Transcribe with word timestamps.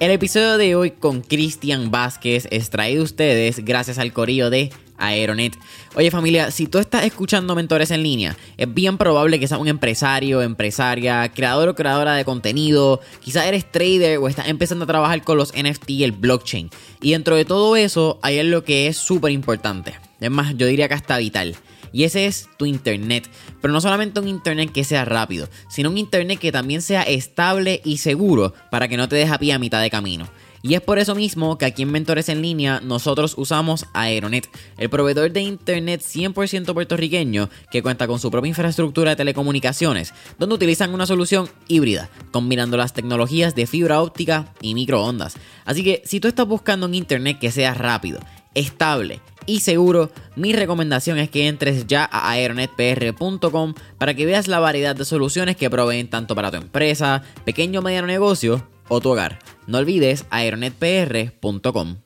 El 0.00 0.12
episodio 0.12 0.58
de 0.58 0.76
hoy 0.76 0.92
con 0.92 1.22
Cristian 1.22 1.90
Vázquez 1.90 2.46
es 2.52 2.70
traído 2.70 3.00
a 3.00 3.04
ustedes 3.04 3.64
gracias 3.64 3.98
al 3.98 4.12
corillo 4.12 4.48
de 4.48 4.70
Aeronet. 4.96 5.58
Oye 5.96 6.12
familia, 6.12 6.52
si 6.52 6.68
tú 6.68 6.78
estás 6.78 7.04
escuchando 7.04 7.56
mentores 7.56 7.90
en 7.90 8.04
línea, 8.04 8.36
es 8.56 8.72
bien 8.72 8.96
probable 8.96 9.40
que 9.40 9.48
seas 9.48 9.60
un 9.60 9.66
empresario, 9.66 10.40
empresaria, 10.40 11.28
creador 11.34 11.70
o 11.70 11.74
creadora 11.74 12.14
de 12.14 12.24
contenido, 12.24 13.00
quizás 13.18 13.46
eres 13.46 13.72
trader 13.72 14.18
o 14.18 14.28
estás 14.28 14.46
empezando 14.46 14.84
a 14.84 14.86
trabajar 14.86 15.24
con 15.24 15.36
los 15.36 15.52
NFT 15.52 15.90
y 15.90 16.04
el 16.04 16.12
blockchain. 16.12 16.70
Y 17.02 17.10
dentro 17.10 17.34
de 17.34 17.44
todo 17.44 17.74
eso 17.74 18.20
hay 18.22 18.38
algo 18.38 18.62
que 18.62 18.86
es 18.86 18.96
súper 18.96 19.32
importante. 19.32 19.94
Es 20.20 20.30
más, 20.30 20.56
yo 20.56 20.68
diría 20.68 20.86
que 20.86 20.94
hasta 20.94 21.18
vital. 21.18 21.56
Y 21.92 22.04
ese 22.04 22.26
es 22.26 22.48
tu 22.56 22.66
internet. 22.66 23.28
Pero 23.60 23.72
no 23.72 23.80
solamente 23.80 24.20
un 24.20 24.28
internet 24.28 24.70
que 24.72 24.84
sea 24.84 25.04
rápido, 25.04 25.48
sino 25.68 25.90
un 25.90 25.98
internet 25.98 26.38
que 26.38 26.52
también 26.52 26.82
sea 26.82 27.02
estable 27.02 27.80
y 27.84 27.98
seguro 27.98 28.54
para 28.70 28.88
que 28.88 28.96
no 28.96 29.08
te 29.08 29.16
deje 29.16 29.32
a 29.32 29.38
pie 29.38 29.52
a 29.52 29.58
mitad 29.58 29.80
de 29.80 29.90
camino. 29.90 30.28
Y 30.62 30.74
es 30.74 30.80
por 30.80 30.98
eso 30.98 31.14
mismo 31.14 31.56
que 31.56 31.66
aquí 31.66 31.82
en 31.82 31.92
Mentores 31.92 32.28
en 32.28 32.42
Línea 32.42 32.80
nosotros 32.80 33.34
usamos 33.36 33.86
Aeronet, 33.94 34.48
el 34.76 34.90
proveedor 34.90 35.30
de 35.32 35.42
internet 35.42 36.02
100% 36.02 36.74
puertorriqueño 36.74 37.48
que 37.70 37.82
cuenta 37.82 38.08
con 38.08 38.18
su 38.18 38.30
propia 38.30 38.48
infraestructura 38.48 39.10
de 39.10 39.16
telecomunicaciones, 39.16 40.12
donde 40.38 40.56
utilizan 40.56 40.92
una 40.94 41.06
solución 41.06 41.48
híbrida, 41.68 42.10
combinando 42.32 42.76
las 42.76 42.92
tecnologías 42.92 43.54
de 43.54 43.66
fibra 43.66 44.02
óptica 44.02 44.52
y 44.60 44.74
microondas. 44.74 45.36
Así 45.64 45.84
que 45.84 46.02
si 46.04 46.18
tú 46.18 46.26
estás 46.26 46.46
buscando 46.46 46.86
un 46.86 46.94
internet 46.94 47.38
que 47.38 47.52
sea 47.52 47.74
rápido, 47.74 48.18
estable 48.54 49.20
y 49.48 49.60
seguro, 49.60 50.10
mi 50.36 50.52
recomendación 50.52 51.18
es 51.18 51.30
que 51.30 51.48
entres 51.48 51.86
ya 51.86 52.04
a 52.12 52.30
aeronetpr.com 52.32 53.74
para 53.96 54.12
que 54.12 54.26
veas 54.26 54.46
la 54.46 54.60
variedad 54.60 54.94
de 54.94 55.06
soluciones 55.06 55.56
que 55.56 55.70
proveen 55.70 56.10
tanto 56.10 56.34
para 56.34 56.50
tu 56.50 56.58
empresa, 56.58 57.24
pequeño 57.46 57.80
o 57.80 57.82
mediano 57.82 58.06
negocio 58.06 58.68
o 58.88 59.00
tu 59.00 59.08
hogar. 59.08 59.38
No 59.66 59.78
olvides 59.78 60.26
aeronetpr.com. 60.28 61.96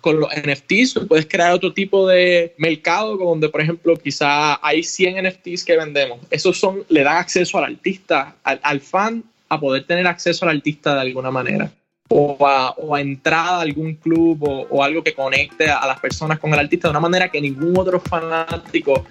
Con 0.00 0.20
los 0.20 0.28
NFTs 0.30 1.06
puedes 1.06 1.26
crear 1.26 1.52
otro 1.52 1.72
tipo 1.72 2.08
de 2.08 2.52
mercado 2.58 3.16
donde, 3.16 3.48
por 3.48 3.60
ejemplo, 3.60 3.96
quizá 3.96 4.58
hay 4.66 4.82
100 4.82 5.24
NFTs 5.24 5.64
que 5.64 5.76
vendemos. 5.76 6.18
Esos 6.30 6.58
son, 6.58 6.82
le 6.88 7.04
dan 7.04 7.18
acceso 7.18 7.58
al 7.58 7.64
artista, 7.64 8.34
al 8.42 8.80
fan, 8.80 9.22
a 9.48 9.60
poder 9.60 9.84
tener 9.84 10.08
acceso 10.08 10.44
al 10.44 10.56
artista 10.56 10.96
de 10.96 11.02
alguna 11.02 11.30
manera 11.30 11.70
o 12.08 12.36
a, 12.46 12.70
o 12.70 12.96
entrada 12.96 13.58
a 13.58 13.60
algún 13.62 13.94
club 13.94 14.66
o, 14.70 14.82
algo 14.82 15.02
que 15.02 15.14
conecte 15.14 15.68
a 15.68 15.86
las 15.86 15.98
personas 16.00 16.38
con 16.38 16.52
el 16.52 16.60
artista 16.60 16.88
de 16.88 16.90
una 16.90 17.00
manera 17.00 17.28
que 17.28 17.40
ningún 17.40 17.76
otro 17.76 18.00
fanático 18.00 19.04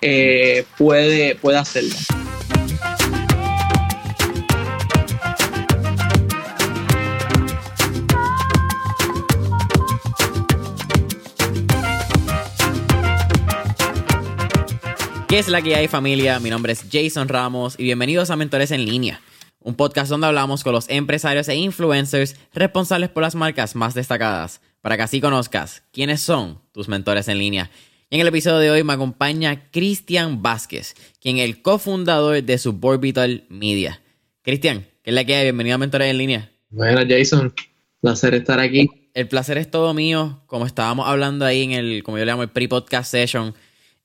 eh, 0.00 0.64
puede, 0.76 1.36
puede 1.36 1.58
hacerlo. 1.58 1.94
¿Qué 15.28 15.38
es 15.38 15.46
la 15.46 15.62
que 15.62 15.76
hay 15.76 15.86
familia? 15.86 16.40
Mi 16.40 16.50
nombre 16.50 16.72
es 16.72 16.84
Jason 16.90 17.28
Ramos 17.28 17.76
y 17.78 17.84
bienvenidos 17.84 18.30
a 18.30 18.36
Mentores 18.36 18.72
en 18.72 18.84
línea 18.84 19.20
un 19.62 19.74
podcast 19.74 20.10
donde 20.10 20.26
hablamos 20.26 20.64
con 20.64 20.72
los 20.72 20.88
empresarios 20.88 21.48
e 21.48 21.54
influencers 21.54 22.36
responsables 22.54 23.10
por 23.10 23.22
las 23.22 23.34
marcas 23.34 23.76
más 23.76 23.94
destacadas, 23.94 24.60
para 24.80 24.96
que 24.96 25.02
así 25.02 25.20
conozcas 25.20 25.82
quiénes 25.92 26.20
son 26.22 26.60
tus 26.72 26.88
mentores 26.88 27.28
en 27.28 27.38
línea. 27.38 27.70
Y 28.08 28.16
en 28.16 28.22
el 28.22 28.28
episodio 28.28 28.58
de 28.58 28.70
hoy 28.70 28.82
me 28.82 28.94
acompaña 28.94 29.70
Cristian 29.70 30.42
Vázquez, 30.42 30.94
quien 31.20 31.38
es 31.38 31.44
el 31.44 31.62
cofundador 31.62 32.42
de 32.42 32.58
Suborbital 32.58 33.44
Media. 33.48 34.00
Cristian, 34.42 34.86
¿qué 35.02 35.10
es 35.10 35.14
la 35.14 35.24
que 35.24 35.36
hay? 35.36 35.44
Bienvenido 35.44 35.74
a 35.74 35.78
Mentores 35.78 36.10
en 36.10 36.18
línea. 36.18 36.50
Bueno, 36.70 37.02
Jason, 37.06 37.52
placer 38.00 38.34
estar 38.34 38.58
aquí. 38.58 38.88
El 39.12 39.28
placer 39.28 39.58
es 39.58 39.70
todo 39.70 39.92
mío, 39.92 40.42
como 40.46 40.66
estábamos 40.66 41.06
hablando 41.06 41.44
ahí 41.44 41.62
en 41.62 41.72
el, 41.72 42.02
como 42.02 42.16
yo 42.16 42.24
le 42.24 42.30
llamo, 42.30 42.42
el 42.42 42.50
pre-podcast 42.50 43.10
session. 43.10 43.54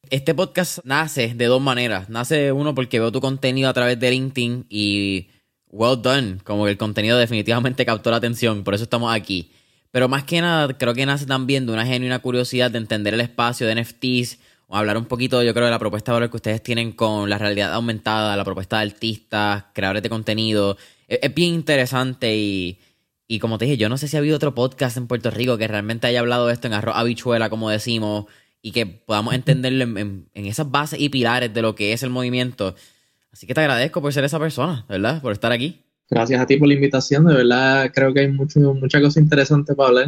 Este 0.10 0.36
podcast 0.36 0.80
nace 0.84 1.34
de 1.34 1.46
dos 1.46 1.62
maneras. 1.62 2.10
Nace 2.10 2.52
uno 2.52 2.76
porque 2.76 3.00
veo 3.00 3.12
tu 3.12 3.22
contenido 3.22 3.70
a 3.70 3.74
través 3.74 4.00
de 4.00 4.12
LinkedIn 4.12 4.66
y 4.70 5.30
well 5.76 6.02
done. 6.02 6.40
Como 6.44 6.66
que 6.66 6.72
el 6.72 6.78
contenido 6.78 7.18
definitivamente 7.18 7.86
captó 7.86 8.12
la 8.12 8.18
atención, 8.18 8.64
por 8.64 8.74
eso 8.74 8.84
estamos 8.84 9.14
aquí. 9.14 9.52
Pero 9.92 10.10
más 10.10 10.24
que 10.24 10.42
nada, 10.42 10.78
creo 10.78 10.94
que 10.94 11.06
nace 11.06 11.26
también 11.26 11.66
de 11.66 11.74
una 11.74 11.86
genuina 11.86 12.20
curiosidad 12.20 12.72
de 12.72 12.80
entender 12.80 13.14
el 13.14 13.22
espacio 13.22 13.68
de 13.68 13.82
NFTs 13.82 14.40
o 14.68 14.76
hablar 14.76 14.98
un 14.98 15.06
poquito, 15.06 15.44
yo 15.44 15.54
creo, 15.54 15.66
de 15.66 15.72
la 15.72 15.80
propuesta 15.80 16.12
de 16.12 16.16
valor 16.16 16.30
que 16.30 16.38
ustedes 16.38 16.64
tienen 16.64 16.92
con 16.92 17.30
la 17.30 17.38
realidad 17.38 17.74
aumentada, 17.74 18.36
la 18.36 18.44
propuesta 18.44 18.78
de 18.78 18.88
artistas, 18.88 19.66
creadores 19.74 20.04
de 20.04 20.10
contenido. 20.10 20.78
Es, 21.08 21.34
bien 21.34 21.54
interesante 21.54 22.36
y, 22.36 22.80
y, 23.28 23.40
como 23.40 23.58
te 23.58 23.66
dije, 23.66 23.78
yo 23.78 23.90
no 23.90 23.98
sé 23.98 24.08
si 24.08 24.18
ha 24.18 24.20
habido 24.20 24.36
otro 24.36 24.56
podcast 24.56 24.98
en 24.98 25.08
Puerto 25.08 25.30
Rico 25.30 25.58
que 25.58 25.68
realmente 25.68 26.08
haya 26.08 26.20
hablado 26.20 26.48
de 26.48 26.54
esto 26.54 26.68
en 26.68 26.74
arroz 26.74 26.96
habichuela, 26.98 27.50
como 27.50 27.70
decimos, 27.70 28.26
y 28.62 28.72
que 28.72 28.86
podamos 28.86 29.34
entenderlo 29.34 29.84
en 29.84 30.28
esas 30.34 30.70
bases 30.72 31.00
y 31.00 31.10
pilares 31.10 31.54
de 31.54 31.62
lo 31.62 31.76
que 31.76 31.94
es 31.94 32.04
el 32.04 32.10
movimiento. 32.10 32.76
Así 33.36 33.46
que 33.46 33.54
te 33.54 33.60
agradezco 33.60 34.02
por 34.02 34.14
ser 34.14 34.24
esa 34.24 34.40
persona, 34.40 34.86
¿verdad? 34.88 35.22
Por 35.22 35.34
estar 35.34 35.52
aquí. 35.52 35.82
Gracias 36.10 36.40
a 36.40 36.46
ti 36.46 36.56
por 36.56 36.70
la 36.70 36.76
invitación, 36.76 37.26
de 37.26 37.34
verdad 37.34 37.92
creo 37.94 38.14
que 38.14 38.22
hay 38.22 38.32
mucho, 38.32 38.74
mucha 38.74 39.02
cosa 39.02 39.20
interesante 39.20 39.76
para 39.76 39.90
hablar. 39.90 40.08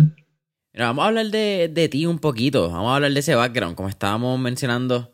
vamos 0.73 1.03
a 1.03 1.07
hablar 1.09 1.25
de, 1.25 1.69
de 1.73 1.89
ti 1.89 2.05
un 2.05 2.19
poquito, 2.19 2.69
vamos 2.69 2.89
a 2.89 2.95
hablar 2.95 3.11
de 3.11 3.19
ese 3.19 3.35
background, 3.35 3.75
como 3.75 3.89
estábamos 3.89 4.39
mencionando. 4.39 5.11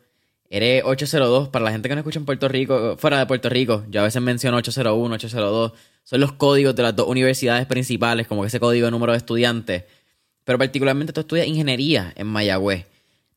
Eres 0.48 0.84
802, 0.84 1.48
para 1.48 1.64
la 1.64 1.72
gente 1.72 1.88
que 1.88 1.96
no 1.96 2.02
escucha 2.02 2.20
en 2.20 2.24
Puerto 2.24 2.46
Rico, 2.46 2.96
fuera 2.98 3.18
de 3.18 3.26
Puerto 3.26 3.48
Rico, 3.48 3.84
yo 3.90 4.00
a 4.00 4.04
veces 4.04 4.22
menciono 4.22 4.58
801, 4.58 5.12
802, 5.16 5.72
son 6.04 6.20
los 6.20 6.34
códigos 6.34 6.76
de 6.76 6.84
las 6.84 6.94
dos 6.94 7.08
universidades 7.08 7.66
principales, 7.66 8.28
como 8.28 8.42
que 8.42 8.46
ese 8.46 8.60
código 8.60 8.84
de 8.84 8.92
número 8.92 9.10
de 9.10 9.18
estudiantes. 9.18 9.82
Pero 10.44 10.56
particularmente 10.56 11.12
tú 11.12 11.22
estudias 11.22 11.48
ingeniería 11.48 12.12
en 12.14 12.28
Mayagüez. 12.28 12.86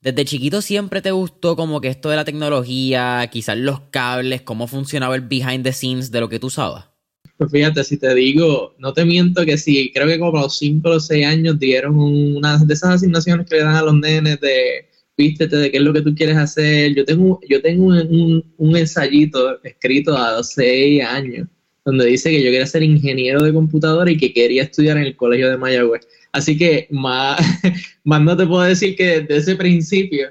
¿Desde 0.01 0.25
chiquito 0.25 0.61
siempre 0.61 1.01
te 1.01 1.11
gustó 1.11 1.55
como 1.55 1.81
que 1.81 1.87
esto 1.87 2.09
de 2.09 2.15
la 2.15 2.25
tecnología, 2.25 3.27
quizás 3.31 3.57
los 3.57 3.81
cables, 3.89 4.41
cómo 4.43 4.67
funcionaba 4.67 5.15
el 5.15 5.21
behind 5.21 5.63
the 5.63 5.73
scenes 5.73 6.11
de 6.11 6.19
lo 6.19 6.29
que 6.29 6.39
tú 6.39 6.47
usabas? 6.47 6.85
Pues 7.37 7.51
fíjate, 7.51 7.83
si 7.83 7.97
te 7.97 8.13
digo, 8.15 8.75
no 8.79 8.93
te 8.93 9.05
miento 9.05 9.45
que 9.45 9.57
sí, 9.57 9.91
creo 9.93 10.07
que 10.07 10.17
como 10.17 10.37
a 10.39 10.43
los 10.43 10.57
5 10.57 10.89
o 10.89 10.99
6 10.99 11.25
años 11.25 11.59
dieron 11.59 11.97
una 11.99 12.57
de 12.57 12.73
esas 12.73 12.95
asignaciones 12.95 13.47
que 13.47 13.57
le 13.57 13.63
dan 13.63 13.75
a 13.75 13.83
los 13.83 13.95
nenes 13.95 14.39
de 14.39 14.87
vístete 15.15 15.55
de 15.55 15.71
qué 15.71 15.77
es 15.77 15.83
lo 15.83 15.93
que 15.93 16.01
tú 16.01 16.15
quieres 16.15 16.37
hacer. 16.37 16.95
Yo 16.95 17.05
tengo, 17.05 17.39
yo 17.47 17.61
tengo 17.61 17.85
un, 17.85 18.53
un 18.57 18.77
ensayito 18.77 19.61
escrito 19.63 20.17
a 20.17 20.37
los 20.37 20.49
6 20.49 21.03
años 21.03 21.47
donde 21.87 22.05
dice 22.05 22.29
que 22.29 22.43
yo 22.43 22.51
quería 22.51 22.65
ser 22.65 22.83
ingeniero 22.83 23.41
de 23.41 23.53
computadora 23.53 24.11
y 24.11 24.17
que 24.17 24.33
quería 24.33 24.63
estudiar 24.63 24.97
en 24.97 25.03
el 25.03 25.15
colegio 25.15 25.49
de 25.49 25.55
Mayagüez. 25.55 26.05
Así 26.31 26.57
que 26.57 26.87
más, 26.91 27.39
más 28.03 28.21
no 28.21 28.35
te 28.35 28.45
puedo 28.45 28.63
decir 28.63 28.95
que 28.95 29.21
desde 29.21 29.37
ese 29.37 29.55
principio 29.55 30.29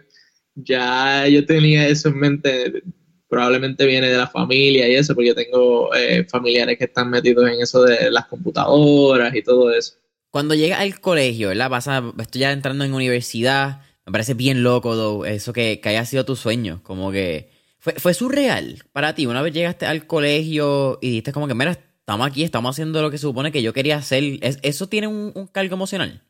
ya 0.54 1.26
yo 1.28 1.44
tenía 1.44 1.88
eso 1.88 2.08
en 2.08 2.18
mente. 2.18 2.82
Probablemente 3.28 3.84
viene 3.86 4.08
de 4.08 4.16
la 4.16 4.28
familia 4.28 4.88
y 4.88 4.94
eso, 4.94 5.12
porque 5.14 5.28
yo 5.28 5.34
tengo 5.34 5.92
eh, 5.94 6.24
familiares 6.30 6.78
que 6.78 6.84
están 6.84 7.10
metidos 7.10 7.48
en 7.50 7.60
eso 7.60 7.82
de 7.82 8.08
las 8.10 8.26
computadoras 8.26 9.34
y 9.34 9.42
todo 9.42 9.72
eso. 9.72 9.94
Cuando 10.30 10.54
llegas 10.54 10.80
al 10.80 11.00
colegio, 11.00 11.48
¿verdad? 11.48 11.68
Vas 11.68 11.88
estoy 12.20 12.40
ya 12.40 12.52
entrando 12.52 12.84
en 12.84 12.94
universidad, 12.94 13.80
me 14.04 14.12
parece 14.12 14.34
bien 14.34 14.62
loco 14.62 15.24
eso 15.24 15.52
que, 15.52 15.80
que 15.80 15.88
haya 15.88 16.04
sido 16.04 16.24
tu 16.24 16.36
sueño, 16.36 16.80
como 16.84 17.10
que 17.10 17.50
fue, 17.80 17.94
fue 17.94 18.14
surreal 18.14 18.84
para 18.92 19.14
ti. 19.14 19.26
Una 19.26 19.42
vez 19.42 19.52
llegaste 19.52 19.86
al 19.86 20.06
colegio 20.06 20.98
y 21.02 21.08
dijiste 21.08 21.32
como 21.32 21.48
que, 21.48 21.54
mira, 21.54 21.76
estamos 22.06 22.28
aquí, 22.28 22.44
estamos 22.44 22.72
haciendo 22.72 23.02
lo 23.02 23.10
que 23.10 23.18
se 23.18 23.22
supone 23.22 23.50
que 23.50 23.62
yo 23.62 23.72
quería 23.72 23.96
hacer. 23.96 24.22
¿Eso 24.62 24.88
tiene 24.88 25.08
un, 25.08 25.48
cargo 25.50 25.74
emocional? 25.74 26.22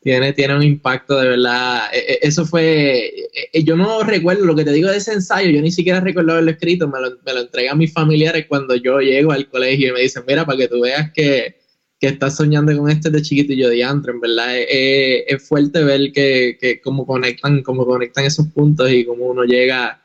Tiene, 0.00 0.32
tiene 0.32 0.56
un 0.56 0.64
impacto 0.64 1.16
de 1.16 1.28
verdad. 1.28 1.94
E, 1.94 2.14
e, 2.14 2.18
eso 2.22 2.44
fue. 2.44 3.28
E, 3.52 3.62
yo 3.62 3.76
no 3.76 4.02
recuerdo 4.02 4.44
lo 4.44 4.56
que 4.56 4.64
te 4.64 4.72
digo 4.72 4.90
de 4.90 4.96
ese 4.96 5.12
ensayo, 5.12 5.48
yo 5.48 5.62
ni 5.62 5.70
siquiera 5.70 6.00
recuerdo 6.00 6.32
haberlo 6.32 6.50
escrito. 6.50 6.88
Me 6.88 7.00
lo, 7.00 7.18
me 7.24 7.34
lo 7.34 7.40
entregan 7.42 7.78
mis 7.78 7.92
familiares 7.92 8.46
cuando 8.48 8.74
yo 8.74 8.98
llego 8.98 9.30
al 9.30 9.48
colegio 9.48 9.90
y 9.90 9.92
me 9.92 10.00
dicen: 10.00 10.24
Mira, 10.26 10.44
para 10.44 10.58
que 10.58 10.66
tú 10.66 10.80
veas 10.80 11.12
que, 11.12 11.54
que 12.00 12.08
estás 12.08 12.34
soñando 12.34 12.76
con 12.76 12.90
este 12.90 13.08
de 13.08 13.22
chiquito 13.22 13.52
y 13.52 13.58
yo 13.58 13.70
diantro, 13.70 14.14
en 14.14 14.20
verdad 14.20 14.56
es, 14.58 15.48
fuerte 15.48 15.84
ver 15.84 16.10
que, 16.10 16.58
que 16.60 16.80
cómo 16.80 17.06
conectan, 17.06 17.62
cómo 17.62 17.86
conectan 17.86 18.24
esos 18.24 18.48
puntos 18.48 18.90
y 18.90 19.04
cómo 19.04 19.26
uno 19.26 19.44
llega 19.44 20.02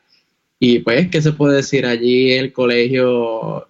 y 0.60 0.80
pues, 0.80 1.08
¿qué 1.08 1.22
se 1.22 1.32
puede 1.32 1.56
decir 1.56 1.86
allí 1.86 2.32
en 2.32 2.44
el 2.46 2.52
colegio? 2.52 3.67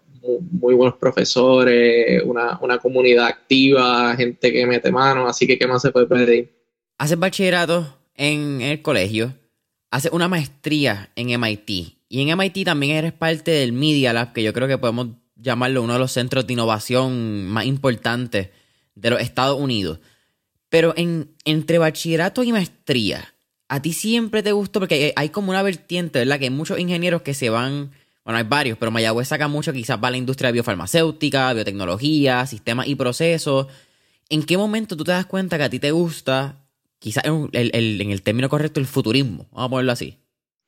Muy 0.51 0.75
buenos 0.75 0.97
profesores, 0.97 2.23
una, 2.25 2.79
comunidad 2.79 3.27
activa, 3.27 4.15
gente 4.17 4.53
que 4.53 4.67
mete 4.67 4.91
mano, 4.91 5.27
así 5.27 5.47
que 5.47 5.59
¿qué 5.59 5.67
más 5.67 5.83
se 5.83 5.91
puede 5.91 6.07
pedir? 6.07 6.53
Haces 6.99 7.19
bachillerato 7.19 7.99
en 8.15 8.61
el 8.61 8.83
colegio, 8.83 9.35
haces 9.91 10.13
una 10.13 10.29
maestría 10.29 11.11
en 11.17 11.41
MIT 11.41 11.99
y 12.09 12.23
en 12.23 12.37
MIT 12.37 12.65
también 12.65 12.97
eres 12.97 13.13
parte 13.13 13.51
del 13.51 13.73
Media 13.73 14.13
Lab, 14.13 14.33
que 14.33 14.43
yo 14.43 14.53
creo 14.53 14.67
que 14.67 14.79
podemos 14.79 15.09
llamarlo 15.37 15.83
uno 15.83 15.93
de 15.93 15.99
los 15.99 16.13
centros 16.13 16.47
de 16.47 16.55
innovación 16.55 17.47
más 17.47 17.67
importantes 17.67 18.49
de 18.95 19.11
los 19.11 19.21
Estados 19.21 19.61
Unidos. 19.61 20.01
Pero 20.69 20.95
en, 20.97 21.35
entre 21.45 21.79
bachillerato 21.79 22.43
y 22.43 22.53
maestría, 22.53 23.35
a 23.69 23.81
ti 23.83 23.93
siempre 23.93 24.43
te 24.43 24.53
gustó, 24.53 24.81
porque 24.81 25.13
hay 25.17 25.29
como 25.29 25.51
una 25.51 25.63
vertiente, 25.63 26.19
¿verdad? 26.19 26.39
Que 26.39 26.47
hay 26.47 26.51
muchos 26.51 26.79
ingenieros 26.79 27.23
que 27.23 27.35
se 27.35 27.51
van 27.51 27.91
bueno, 28.29 28.41
hay 28.41 28.45
varios, 28.45 28.77
pero 28.77 28.91
Mayagüez 28.91 29.27
saca 29.27 29.49
mucho 29.49 29.73
quizás 29.73 29.97
para 29.97 30.11
la 30.11 30.19
industria 30.19 30.51
biofarmacéutica, 30.51 31.51
biotecnología, 31.55 32.45
sistemas 32.45 32.87
y 32.87 32.95
procesos. 32.95 33.69
¿En 34.29 34.43
qué 34.43 34.59
momento 34.59 34.99
tú 34.99 35.05
te 35.05 35.13
das 35.13 35.25
cuenta 35.25 35.57
que 35.57 35.65
a 35.65 35.71
ti 35.71 35.79
te 35.79 35.93
gusta, 35.93 36.57
quizás 36.99 37.25
en 37.25 37.49
el, 37.55 38.21
término 38.23 38.51
correcto, 38.51 38.81
el 38.81 38.87
futurismo? 38.87 39.47
Vamos 39.51 39.67
a 39.67 39.71
ponerlo 39.71 39.93
así. 39.93 40.19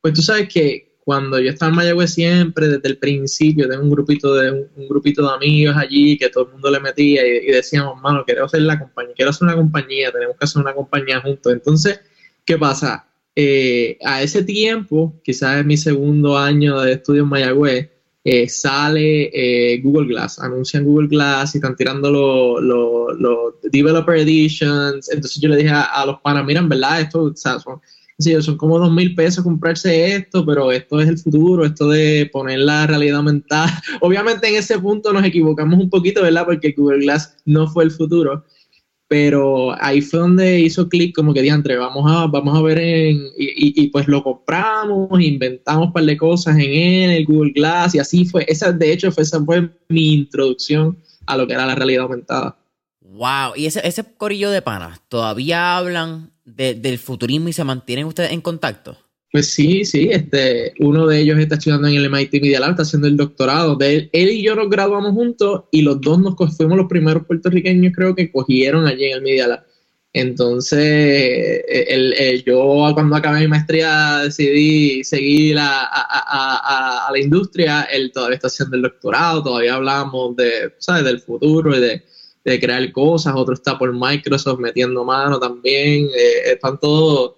Pues 0.00 0.14
tú 0.14 0.22
sabes 0.22 0.48
que 0.48 0.96
cuando 1.00 1.38
yo 1.38 1.50
estaba 1.50 1.68
en 1.68 1.76
Mayagüez 1.76 2.14
siempre, 2.14 2.66
desde 2.66 2.88
el 2.88 2.96
principio, 2.96 3.68
tengo 3.68 3.82
un 3.82 3.90
grupito 3.90 4.34
de 4.36 4.52
un, 4.52 4.88
grupito 4.88 5.28
de 5.28 5.34
amigos 5.34 5.76
allí 5.76 6.16
que 6.16 6.30
todo 6.30 6.46
el 6.46 6.52
mundo 6.52 6.70
le 6.70 6.80
metía 6.80 7.26
y, 7.26 7.52
decíamos, 7.52 8.00
mano, 8.00 8.24
quiero 8.24 8.46
hacer 8.46 8.62
la 8.62 8.78
compañía, 8.78 9.12
quiero 9.14 9.32
hacer 9.32 9.44
una 9.46 9.56
compañía, 9.56 10.10
tenemos 10.10 10.34
que 10.38 10.44
hacer 10.46 10.62
una 10.62 10.72
compañía 10.72 11.20
juntos. 11.20 11.52
Entonces, 11.52 12.00
¿qué 12.46 12.56
pasa? 12.56 13.09
Eh, 13.42 13.96
a 14.04 14.22
ese 14.22 14.42
tiempo, 14.42 15.18
quizás 15.24 15.60
en 15.60 15.66
mi 15.66 15.78
segundo 15.78 16.36
año 16.36 16.78
de 16.82 16.92
estudio 16.92 17.22
en 17.22 17.30
Mayagüez, 17.30 17.88
eh, 18.22 18.46
sale 18.50 19.30
eh, 19.32 19.80
Google 19.80 20.08
Glass, 20.08 20.38
anuncian 20.40 20.84
Google 20.84 21.08
Glass 21.08 21.54
y 21.54 21.58
están 21.58 21.74
tirando 21.74 22.10
los 22.10 23.54
Developer 23.72 24.16
Editions. 24.16 25.10
Entonces 25.10 25.40
yo 25.40 25.48
le 25.48 25.56
dije 25.56 25.70
a, 25.70 26.04
los 26.04 26.20
panas, 26.20 26.44
miren, 26.44 26.68
¿verdad? 26.68 27.00
Esto 27.00 27.32
son, 27.34 27.80
son 28.42 28.56
como 28.58 28.78
dos 28.78 28.92
mil 28.92 29.14
pesos 29.14 29.42
comprarse 29.42 30.16
esto, 30.16 30.44
pero 30.44 30.70
esto 30.70 31.00
es 31.00 31.08
el 31.08 31.16
futuro, 31.16 31.64
esto 31.64 31.88
de 31.88 32.28
poner 32.30 32.58
la 32.58 32.86
realidad 32.86 33.16
aumentada. 33.16 33.82
Obviamente 34.02 34.48
en 34.48 34.56
ese 34.56 34.78
punto 34.78 35.14
nos 35.14 35.24
equivocamos 35.24 35.80
un 35.80 35.88
poquito, 35.88 36.20
¿verdad? 36.20 36.44
Porque 36.44 36.74
Google 36.76 37.04
Glass 37.04 37.38
no 37.46 37.66
fue 37.68 37.84
el 37.84 37.90
futuro 37.90 38.44
pero 39.10 39.74
ahí 39.82 40.00
fue 40.02 40.20
donde 40.20 40.60
hizo 40.60 40.88
clic 40.88 41.16
como 41.16 41.34
que 41.34 41.42
diantre, 41.42 41.76
vamos 41.76 42.08
a, 42.08 42.28
vamos 42.28 42.56
a 42.56 42.62
ver 42.62 42.78
en, 42.78 43.20
y, 43.36 43.88
pues 43.88 44.06
lo 44.06 44.22
compramos, 44.22 45.20
inventamos 45.20 45.88
un 45.88 45.92
par 45.92 46.04
de 46.04 46.16
cosas 46.16 46.54
en 46.54 46.70
él, 46.70 47.10
el 47.10 47.26
Google 47.26 47.50
Glass, 47.50 47.96
y 47.96 47.98
así 47.98 48.24
fue, 48.24 48.44
esa 48.46 48.70
de 48.70 48.92
hecho 48.92 49.10
fue, 49.10 49.24
esa 49.24 49.44
fue 49.44 49.68
mi 49.88 50.12
introducción 50.12 50.96
a 51.26 51.36
lo 51.36 51.44
que 51.48 51.54
era 51.54 51.66
la 51.66 51.74
realidad 51.74 52.04
aumentada. 52.04 52.56
Wow, 53.00 53.56
y 53.56 53.66
ese, 53.66 53.84
ese 53.84 54.04
corillo 54.16 54.48
de 54.52 54.62
panas, 54.62 55.00
¿todavía 55.08 55.76
hablan 55.76 56.30
del 56.44 56.98
futurismo 57.00 57.48
y 57.48 57.52
se 57.52 57.64
mantienen 57.64 58.06
ustedes 58.06 58.30
en 58.30 58.40
contacto? 58.40 58.96
Pues 59.32 59.52
sí, 59.52 59.84
sí, 59.84 60.08
este, 60.10 60.74
uno 60.80 61.06
de 61.06 61.20
ellos 61.20 61.38
está 61.38 61.54
estudiando 61.54 61.86
en 61.86 61.94
el 61.94 62.06
MIT 62.06 62.32
Media 62.42 62.58
Lab, 62.58 62.70
está 62.70 62.82
haciendo 62.82 63.06
el 63.06 63.16
doctorado. 63.16 63.76
De 63.76 64.10
él, 64.12 64.28
y 64.30 64.42
yo 64.42 64.56
nos 64.56 64.68
graduamos 64.68 65.12
juntos 65.12 65.64
y 65.70 65.82
los 65.82 66.00
dos 66.00 66.18
nos 66.18 66.34
fuimos 66.56 66.76
los 66.76 66.88
primeros 66.88 67.24
puertorriqueños, 67.26 67.92
creo 67.94 68.14
que 68.14 68.32
cogieron 68.32 68.86
allí 68.86 69.04
en 69.04 69.12
el 69.18 69.22
Media 69.22 69.46
Lab. 69.46 69.64
Entonces, 70.12 71.62
el, 71.68 72.42
yo 72.44 72.90
cuando 72.94 73.14
acabé 73.14 73.40
mi 73.40 73.48
maestría 73.48 74.18
decidí 74.24 75.04
seguir 75.04 75.56
a, 75.58 75.84
a, 75.84 77.06
a, 77.06 77.12
la 77.12 77.18
industria, 77.20 77.82
él 77.84 78.10
todavía 78.12 78.34
está 78.34 78.48
haciendo 78.48 78.74
el 78.74 78.82
doctorado, 78.82 79.44
todavía 79.44 79.74
hablamos 79.74 80.34
de, 80.34 80.74
¿sabes? 80.78 81.04
del 81.04 81.20
futuro 81.20 81.76
y 81.76 81.80
de, 81.80 82.02
de 82.44 82.60
crear 82.60 82.90
cosas, 82.90 83.34
otro 83.36 83.54
está 83.54 83.78
por 83.78 83.92
Microsoft 83.92 84.58
metiendo 84.58 85.04
mano 85.04 85.38
también, 85.38 86.06
eh, 86.06 86.52
están 86.54 86.80
todos 86.80 87.34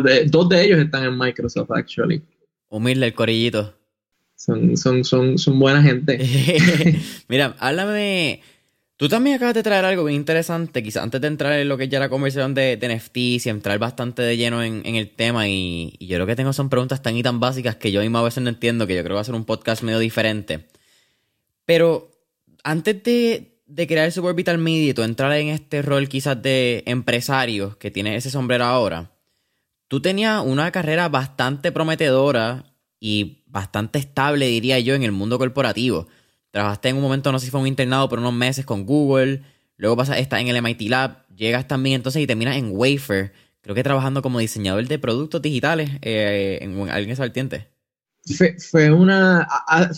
dos 0.00 0.48
de 0.48 0.64
ellos 0.64 0.78
están 0.78 1.04
en 1.04 1.18
Microsoft, 1.18 1.70
actually. 1.70 2.22
Humilde 2.68 3.06
el 3.06 3.14
corillito. 3.14 3.74
Son, 4.34 4.76
son, 4.76 5.04
son, 5.04 5.38
son 5.38 5.58
buena 5.58 5.82
gente. 5.82 6.18
Mira, 7.28 7.54
háblame. 7.58 8.40
Tú 8.96 9.08
también 9.08 9.36
acabas 9.36 9.54
de 9.54 9.62
traer 9.62 9.84
algo 9.84 10.04
bien 10.04 10.20
interesante, 10.20 10.82
quizás 10.82 11.02
antes 11.02 11.20
de 11.20 11.26
entrar 11.26 11.52
en 11.54 11.68
lo 11.68 11.76
que 11.76 11.88
ya 11.88 11.98
la 11.98 12.08
conversación 12.08 12.54
de, 12.54 12.76
de 12.76 12.96
NFTs 12.96 13.46
y 13.46 13.50
entrar 13.50 13.78
bastante 13.78 14.22
de 14.22 14.36
lleno 14.36 14.62
en, 14.62 14.84
el 14.84 15.10
tema. 15.10 15.48
Y, 15.48 15.96
yo 16.00 16.18
lo 16.18 16.26
que 16.26 16.36
tengo 16.36 16.52
son 16.52 16.68
preguntas 16.68 17.02
tan 17.02 17.16
y 17.16 17.22
tan 17.22 17.40
básicas 17.40 17.76
que 17.76 17.90
yo 17.90 18.00
mismo 18.00 18.18
a 18.18 18.22
veces 18.22 18.42
no 18.42 18.48
entiendo, 18.48 18.86
que 18.86 18.94
yo 18.94 19.02
creo 19.02 19.10
que 19.10 19.14
va 19.14 19.20
a 19.20 19.24
ser 19.24 19.34
un 19.34 19.44
podcast 19.44 19.82
medio 19.82 19.98
diferente. 19.98 20.66
Pero 21.64 22.10
antes 22.64 23.02
de, 23.02 23.60
de 23.66 23.86
crear 23.86 24.10
Suborbital 24.12 24.58
Media 24.58 24.90
y 24.90 24.94
tú 24.94 25.02
entrar 25.02 25.32
en 25.32 25.48
este 25.48 25.82
rol 25.82 26.08
quizás 26.08 26.40
de 26.42 26.82
empresario 26.86 27.78
que 27.78 27.90
tiene 27.90 28.16
ese 28.16 28.30
sombrero 28.30 28.64
ahora, 28.64 29.11
tú 29.92 30.00
tenías 30.00 30.42
una 30.42 30.70
carrera 30.70 31.10
bastante 31.10 31.70
prometedora 31.70 32.64
y 32.98 33.44
bastante 33.46 33.98
estable, 33.98 34.46
diría 34.46 34.80
yo, 34.80 34.94
en 34.94 35.02
el 35.02 35.12
mundo 35.12 35.38
corporativo. 35.38 36.06
Trabajaste 36.50 36.88
en 36.88 36.96
un 36.96 37.02
momento, 37.02 37.30
no 37.30 37.38
sé 37.38 37.44
si 37.44 37.50
fue 37.50 37.60
un 37.60 37.66
internado 37.66 38.08
por 38.08 38.18
unos 38.18 38.32
meses 38.32 38.64
con 38.64 38.86
Google, 38.86 39.42
luego 39.76 39.98
pasas, 39.98 40.16
estás 40.16 40.40
en 40.40 40.48
el 40.48 40.62
MIT 40.62 40.88
Lab, 40.88 41.26
llegas 41.36 41.68
también 41.68 41.96
entonces 41.96 42.22
y 42.22 42.26
terminas 42.26 42.56
en 42.56 42.70
Wafer, 42.72 43.34
creo 43.60 43.74
que 43.74 43.82
trabajando 43.82 44.22
como 44.22 44.38
diseñador 44.38 44.88
de 44.88 44.98
productos 44.98 45.42
digitales 45.42 45.90
eh, 46.00 46.60
en 46.62 46.88
alguien 46.88 47.14
saltiente. 47.14 47.68
Fue, 48.34 48.56
fue, 48.58 48.90
una, 48.90 49.46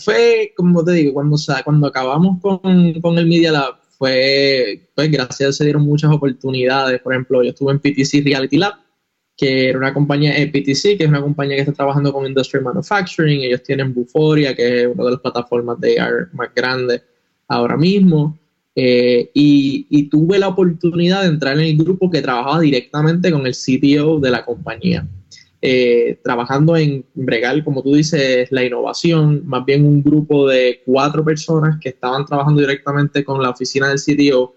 fue 0.03 0.51
como 0.57 0.83
te 0.83 0.91
digo, 0.91 1.13
cuando, 1.13 1.37
cuando 1.63 1.87
acabamos 1.87 2.41
con, 2.41 2.99
con 2.99 3.17
el 3.17 3.27
Media 3.27 3.53
Lab, 3.53 3.77
fue, 3.97 4.89
pues 4.93 5.09
gracias, 5.09 5.55
se 5.55 5.63
dieron 5.63 5.83
muchas 5.83 6.11
oportunidades. 6.11 6.99
Por 6.99 7.13
ejemplo, 7.13 7.43
yo 7.43 7.51
estuve 7.51 7.71
en 7.71 7.79
PTC 7.79 8.25
Reality 8.25 8.57
Lab, 8.57 8.84
que 9.37 9.69
era 9.69 9.77
una 9.77 9.93
compañía 9.93 10.37
EPTC, 10.37 10.97
que 10.97 11.03
es 11.03 11.09
una 11.09 11.21
compañía 11.21 11.55
que 11.55 11.61
está 11.61 11.73
trabajando 11.73 12.13
con 12.13 12.25
Industrial 12.25 12.63
Manufacturing. 12.63 13.41
Ellos 13.41 13.63
tienen 13.63 13.93
Buforia, 13.93 14.55
que 14.55 14.81
es 14.81 14.87
una 14.87 15.03
de 15.05 15.11
las 15.11 15.19
plataformas 15.19 15.79
de 15.79 15.99
AR 15.99 16.29
más 16.33 16.49
grandes 16.55 17.01
ahora 17.47 17.75
mismo. 17.75 18.37
Eh, 18.77 19.29
y, 19.33 20.09
tuve 20.09 20.37
la 20.37 20.49
oportunidad 20.49 21.21
de 21.23 21.29
entrar 21.29 21.57
en 21.57 21.65
el 21.65 21.77
grupo 21.77 22.09
que 22.09 22.21
trabajaba 22.21 22.59
directamente 22.59 23.31
con 23.31 23.45
el 23.47 23.53
CTO 23.53 24.19
de 24.19 24.31
la 24.31 24.45
compañía. 24.45 25.07
Eh, 25.61 26.19
trabajando 26.23 26.75
en 26.77 27.03
bregar, 27.15 27.63
como 27.63 27.81
tú 27.81 27.95
dices, 27.95 28.51
la 28.51 28.63
innovación, 28.63 29.43
más 29.45 29.65
bien 29.65 29.85
un 29.85 30.03
grupo 30.03 30.47
de 30.47 30.81
cuatro 30.85 31.23
personas 31.23 31.79
que 31.79 31.89
estaban 31.89 32.25
trabajando 32.25 32.61
directamente 32.61 33.23
con 33.23 33.41
la 33.41 33.49
oficina 33.49 33.89
del 33.89 33.97
CTO 33.99 34.53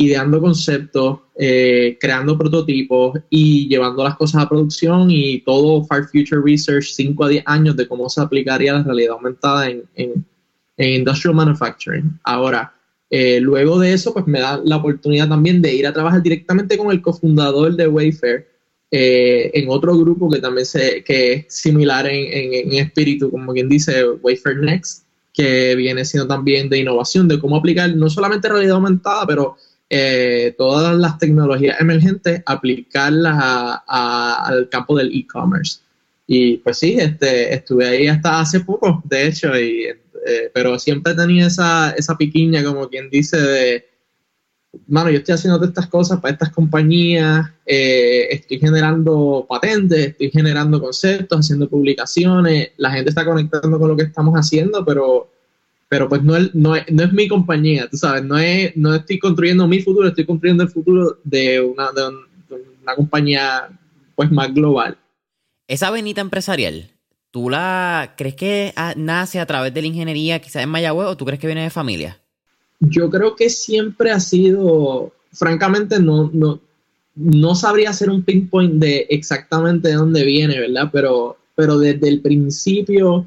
ideando 0.00 0.40
conceptos, 0.40 1.18
eh, 1.36 1.98
creando 2.00 2.38
prototipos 2.38 3.18
y 3.28 3.68
llevando 3.68 4.04
las 4.04 4.16
cosas 4.16 4.42
a 4.42 4.48
producción 4.48 5.10
y 5.10 5.40
todo 5.40 5.84
Far 5.84 6.04
Future 6.04 6.40
Research 6.42 6.92
5 6.94 7.24
a 7.24 7.28
10 7.28 7.42
años 7.46 7.76
de 7.76 7.88
cómo 7.88 8.08
se 8.08 8.20
aplicaría 8.20 8.74
la 8.74 8.84
realidad 8.84 9.14
aumentada 9.14 9.68
en, 9.68 9.82
en, 9.96 10.24
Industrial 10.80 11.34
Manufacturing. 11.34 12.20
Ahora, 12.22 12.72
eh, 13.10 13.40
luego 13.40 13.80
de 13.80 13.92
eso, 13.92 14.14
pues 14.14 14.28
me 14.28 14.38
da 14.38 14.62
la 14.64 14.76
oportunidad 14.76 15.28
también 15.28 15.60
de 15.60 15.74
ir 15.74 15.88
a 15.88 15.92
trabajar 15.92 16.22
directamente 16.22 16.78
con 16.78 16.92
el 16.92 17.02
cofundador 17.02 17.74
de 17.74 17.88
Wayfair 17.88 18.46
eh, 18.92 19.50
en 19.54 19.68
otro 19.68 19.98
grupo 19.98 20.30
que 20.30 20.38
también 20.38 20.64
se, 20.64 21.02
que 21.02 21.32
es 21.32 21.46
similar 21.48 22.06
en, 22.06 22.72
en, 22.72 22.74
espíritu, 22.74 23.32
como 23.32 23.52
quien 23.52 23.68
dice, 23.68 24.08
Wayfair 24.22 24.58
Next, 24.58 25.04
que 25.34 25.74
viene 25.74 26.04
siendo 26.04 26.28
también 26.28 26.68
de 26.68 26.78
innovación, 26.78 27.26
de 27.26 27.40
cómo 27.40 27.56
aplicar 27.56 27.92
no 27.96 28.08
solamente 28.08 28.48
realidad 28.48 28.76
aumentada, 28.76 29.26
pero 29.26 29.56
eh, 29.90 30.54
todas 30.58 30.96
las 30.96 31.18
tecnologías 31.18 31.80
emergentes, 31.80 32.42
aplicarlas 32.46 33.80
al 33.86 34.68
campo 34.68 34.96
del 34.96 35.14
e-commerce. 35.14 35.80
Y 36.26 36.58
pues 36.58 36.78
sí, 36.78 36.96
este, 36.98 37.54
estuve 37.54 37.88
ahí 37.88 38.06
hasta 38.06 38.40
hace 38.40 38.60
poco, 38.60 39.02
de 39.04 39.28
hecho, 39.28 39.58
y, 39.58 39.84
eh, 40.26 40.50
pero 40.52 40.78
siempre 40.78 41.14
tenía 41.14 41.46
esa, 41.46 41.92
esa 41.92 42.18
piquiña, 42.18 42.62
como 42.62 42.88
quien 42.88 43.08
dice, 43.08 43.40
de, 43.40 43.86
mano, 44.86 45.10
yo 45.10 45.18
estoy 45.18 45.34
haciendo 45.34 45.64
estas 45.64 45.86
cosas 45.86 46.20
para 46.20 46.32
estas 46.32 46.50
compañías, 46.50 47.50
eh, 47.64 48.28
estoy 48.30 48.58
generando 48.58 49.46
patentes, 49.48 50.08
estoy 50.08 50.30
generando 50.30 50.80
conceptos, 50.80 51.40
haciendo 51.40 51.68
publicaciones, 51.68 52.72
la 52.76 52.90
gente 52.90 53.08
está 53.10 53.24
conectando 53.24 53.78
con 53.78 53.88
lo 53.88 53.96
que 53.96 54.04
estamos 54.04 54.34
haciendo, 54.34 54.84
pero 54.84 55.30
pero 55.88 56.08
pues 56.08 56.22
no 56.22 56.36
es, 56.36 56.54
no 56.54 56.76
es, 56.76 56.84
no 56.90 57.02
es 57.02 57.12
mi 57.12 57.28
compañía, 57.28 57.88
tú 57.90 57.96
sabes, 57.96 58.22
no, 58.22 58.38
es, 58.38 58.76
no 58.76 58.94
estoy 58.94 59.18
construyendo 59.18 59.66
mi 59.66 59.80
futuro, 59.80 60.08
estoy 60.08 60.26
construyendo 60.26 60.62
el 60.62 60.68
futuro 60.68 61.18
de 61.24 61.60
una, 61.60 61.90
de 61.92 62.08
una 62.82 62.94
compañía 62.94 63.68
pues 64.14 64.30
más 64.30 64.52
global. 64.52 64.98
Esa 65.66 65.90
venita 65.90 66.20
empresarial, 66.20 66.90
¿tú 67.30 67.48
la 67.48 68.14
crees 68.16 68.34
que 68.34 68.74
nace 68.96 69.40
a 69.40 69.46
través 69.46 69.72
de 69.72 69.80
la 69.80 69.88
ingeniería 69.88 70.40
quizás 70.40 70.62
en 70.62 70.68
Mayagüez 70.68 71.08
o 71.08 71.16
tú 71.16 71.24
crees 71.24 71.40
que 71.40 71.46
viene 71.46 71.62
de 71.62 71.70
familia? 71.70 72.18
Yo 72.80 73.10
creo 73.10 73.34
que 73.34 73.48
siempre 73.48 74.10
ha 74.10 74.20
sido, 74.20 75.12
francamente 75.32 76.00
no, 76.00 76.30
no, 76.32 76.60
no 77.14 77.54
sabría 77.54 77.90
hacer 77.90 78.10
un 78.10 78.22
pinpoint 78.22 78.74
de 78.74 79.06
exactamente 79.08 79.88
de 79.88 79.94
dónde 79.94 80.24
viene, 80.24 80.60
¿verdad? 80.60 80.90
Pero, 80.92 81.38
pero 81.54 81.78
desde 81.78 82.08
el 82.08 82.20
principio 82.20 83.26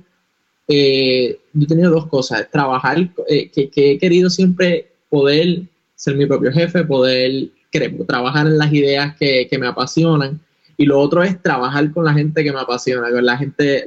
eh, 0.67 1.39
yo 1.53 1.63
he 1.63 1.67
tenido 1.67 1.91
dos 1.91 2.07
cosas, 2.07 2.49
trabajar, 2.51 3.09
eh, 3.27 3.49
que, 3.49 3.69
he 3.75 3.97
querido 3.97 4.29
siempre 4.29 4.91
poder 5.09 5.63
ser 5.95 6.15
mi 6.15 6.25
propio 6.25 6.51
jefe, 6.51 6.83
poder 6.85 7.49
trabajar 8.07 8.47
en 8.47 8.57
las 8.57 8.71
ideas 8.71 9.15
que, 9.17 9.47
me 9.59 9.67
apasionan. 9.67 10.39
Y 10.77 10.85
lo 10.85 10.99
otro 10.99 11.21
es 11.21 11.41
trabajar 11.41 11.91
con 11.91 12.05
la 12.05 12.13
gente 12.13 12.43
que 12.43 12.51
me 12.51 12.59
apasiona, 12.59 13.11
con 13.11 13.25
la 13.25 13.37
gente, 13.37 13.85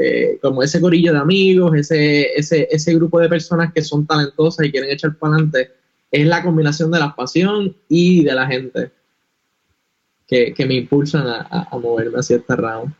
eh, 0.00 0.38
como 0.42 0.62
ese 0.62 0.80
corillo 0.80 1.12
de 1.12 1.18
amigos, 1.18 1.74
ese, 1.74 2.32
ese, 2.34 2.68
ese 2.70 2.94
grupo 2.94 3.18
de 3.18 3.28
personas 3.28 3.72
que 3.72 3.82
son 3.82 4.06
talentosas 4.06 4.66
y 4.66 4.70
quieren 4.70 4.90
echar 4.90 5.16
para 5.16 5.34
adelante. 5.34 5.70
Es 6.10 6.26
la 6.26 6.42
combinación 6.42 6.90
de 6.90 6.98
la 6.98 7.14
pasión 7.14 7.74
y 7.88 8.24
de 8.24 8.34
la 8.34 8.46
gente 8.46 8.90
que, 10.26 10.54
me 10.66 10.74
impulsan 10.74 11.26
a, 11.26 11.68
a 11.70 11.78
moverme 11.78 12.18
hacia 12.18 12.36
este 12.36 12.56
round. 12.56 12.92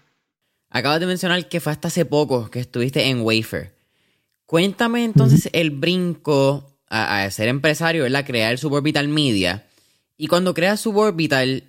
Acabas 0.71 1.01
de 1.01 1.07
mencionar 1.07 1.49
que 1.49 1.61
fue 1.61 1.73
hasta 1.73 1.89
hace 1.89 2.05
poco 2.05 2.51
que 2.51 2.61
estuviste 2.61 3.07
en 3.09 3.21
Wafer. 3.23 3.75
Cuéntame 4.47 5.05
entonces 5.05 5.49
el 5.53 5.71
brinco 5.71 6.79
a, 6.89 7.31
ser 7.31 7.49
empresario, 7.49 8.03
¿verdad? 8.05 8.25
Crear 8.27 8.59
Suborbital 8.59 9.09
Media. 9.09 9.67
Y 10.17 10.27
cuando 10.27 10.55
creas 10.55 10.81
Suborbital, 10.81 11.65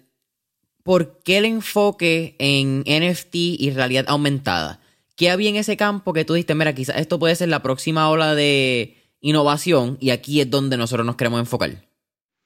¿por 0.84 1.22
qué 1.24 1.38
el 1.38 1.46
enfoque 1.46 2.36
en 2.40 2.82
NFT 2.82 3.36
y 3.36 3.72
realidad 3.72 4.06
aumentada? 4.08 4.80
¿Qué 5.16 5.30
había 5.30 5.50
en 5.50 5.58
ese 5.58 5.76
campo 5.76 6.14
que 6.14 6.24
tú 6.24 6.34
dijiste, 6.34 6.56
mira, 6.56 6.74
quizás 6.74 6.98
esto 6.98 7.20
puede 7.20 7.36
ser 7.36 7.50
la 7.50 7.62
próxima 7.62 8.10
ola 8.10 8.36
de 8.36 8.96
innovación 9.20 9.98
y 10.00 10.12
aquí 10.12 10.40
es 10.40 10.50
donde 10.50 10.78
nosotros 10.78 11.06
nos 11.06 11.18
queremos 11.18 11.42
enfocar? 11.42 11.89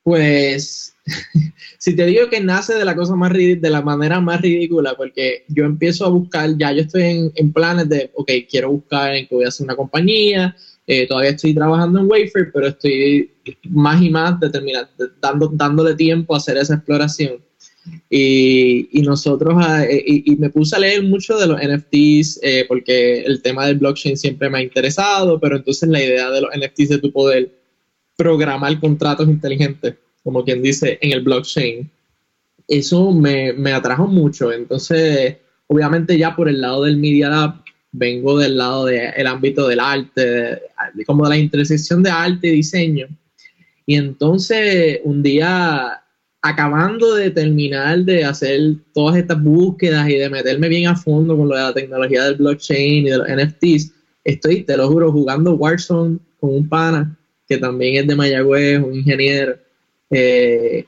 Pues, 0.04 0.96
si 1.78 1.96
te 1.96 2.06
digo 2.06 2.30
que 2.30 2.42
nace 2.42 2.76
de 2.76 2.86
la 2.86 2.96
cosa 2.96 3.16
más 3.16 3.32
de 3.32 3.70
la 3.70 3.82
manera 3.82 4.20
más 4.20 4.42
ridícula, 4.42 4.96
porque 4.96 5.46
yo 5.48 5.66
empiezo 5.66 6.06
a 6.06 6.10
buscar, 6.10 6.58
ya 6.58 6.72
yo 6.74 6.82
estoy 6.82 7.32
en, 7.34 7.54
planes 7.54 7.90
de, 7.90 8.12
ok, 8.14 8.32
quiero 8.50 8.72
buscar 8.72 9.16
en 9.16 9.28
que 9.28 9.36
voy 9.36 9.46
a 9.46 9.48
hacer 9.48 9.66
una 9.66 9.76
compañía, 9.76 10.56
eh, 10.86 11.08
todavía 11.08 11.32
estoy 11.32 11.54
trabajando 11.54 12.00
en 12.00 12.08
Wafer, 12.08 12.52
pero 12.54 12.68
estoy 12.68 13.32
más 13.70 14.02
y 14.02 14.10
más 14.10 14.40
determinado, 14.40 14.90
dando, 15.22 15.48
dándole 15.54 15.96
tiempo 15.96 16.34
a 16.34 16.38
hacer 16.38 16.58
esa 16.58 16.76
exploración. 16.76 17.42
Y, 18.10 18.88
y 18.98 19.02
nosotros, 19.02 19.56
ah, 19.58 19.84
eh, 19.84 20.04
y, 20.06 20.36
me 20.38 20.50
puse 20.50 20.76
a 20.76 20.80
leer 20.80 21.04
mucho 21.04 21.38
de 21.38 21.48
los 21.48 21.60
NFTs 21.62 22.40
eh, 22.42 22.66
porque 22.68 23.24
el 23.24 23.42
tema 23.42 23.66
del 23.66 23.78
blockchain 23.78 24.16
siempre 24.16 24.50
me 24.50 24.60
ha 24.60 24.64
interesado, 24.64 25.40
pero 25.40 25.58
entonces 25.58 25.90
la 25.90 26.02
idea 26.02 26.30
de 26.30 26.42
los 26.42 26.50
NFTs 26.56 26.90
de 26.90 26.98
tu 27.00 27.12
poder 27.12 27.63
programar 28.16 28.80
contratos 28.80 29.28
inteligentes, 29.28 29.96
como 30.24 30.44
quien 30.44 30.62
dice, 30.62 30.98
en 31.02 31.12
el 31.12 31.22
blockchain, 31.22 31.90
eso 32.68 33.12
me, 33.12 33.54
me 33.54 33.74
atrajo 33.74 34.08
mucho. 34.08 34.52
Entonces, 34.52 35.38
obviamente 35.68 36.18
ya 36.18 36.36
por 36.36 36.48
el 36.48 36.62
lado 36.62 36.84
del 36.84 36.98
Media 36.98 37.30
Lab, 37.30 37.64
vengo 37.92 38.40
del 38.40 38.58
lado 38.58 38.86
del 38.86 39.28
ámbito 39.28 39.68
del 39.68 39.80
arte, 39.80 40.62
como 41.06 41.24
de 41.24 41.30
la 41.30 41.38
intersección 41.38 42.04
de 42.04 42.10
arte 42.10 42.48
y 42.48 42.52
diseño. 42.52 43.08
Y 43.86 43.96
entonces, 43.96 45.00
un 45.04 45.22
día 45.22 46.00
acabando 46.42 47.16
de 47.16 47.30
terminar 47.30 48.00
de 48.00 48.26
hacer 48.26 48.60
todas 48.94 49.16
estas 49.16 49.42
búsquedas 49.42 50.10
y 50.10 50.18
de 50.18 50.30
meterme 50.30 50.68
bien 50.68 50.88
a 50.88 50.96
fondo 50.96 51.38
con 51.38 51.48
lo 51.48 51.56
de 51.56 51.62
la 51.62 51.74
tecnología 51.74 52.26
del 52.26 52.36
blockchain 52.36 53.08
y 53.08 53.10
de 53.10 53.18
los 53.18 53.28
NFTs, 53.28 53.94
estoy, 54.26 54.64
te 54.64 54.76
lo 54.76 54.90
juro, 54.90 55.12
jugando 55.12 55.54
Warzone 55.54 56.20
con 56.40 56.56
un 56.56 56.68
pana 56.68 57.18
que 57.56 57.62
también 57.62 57.96
es 57.96 58.08
de 58.08 58.16
Mayagüez, 58.16 58.80
un 58.80 58.96
ingeniero, 58.96 59.58
eh, 60.10 60.86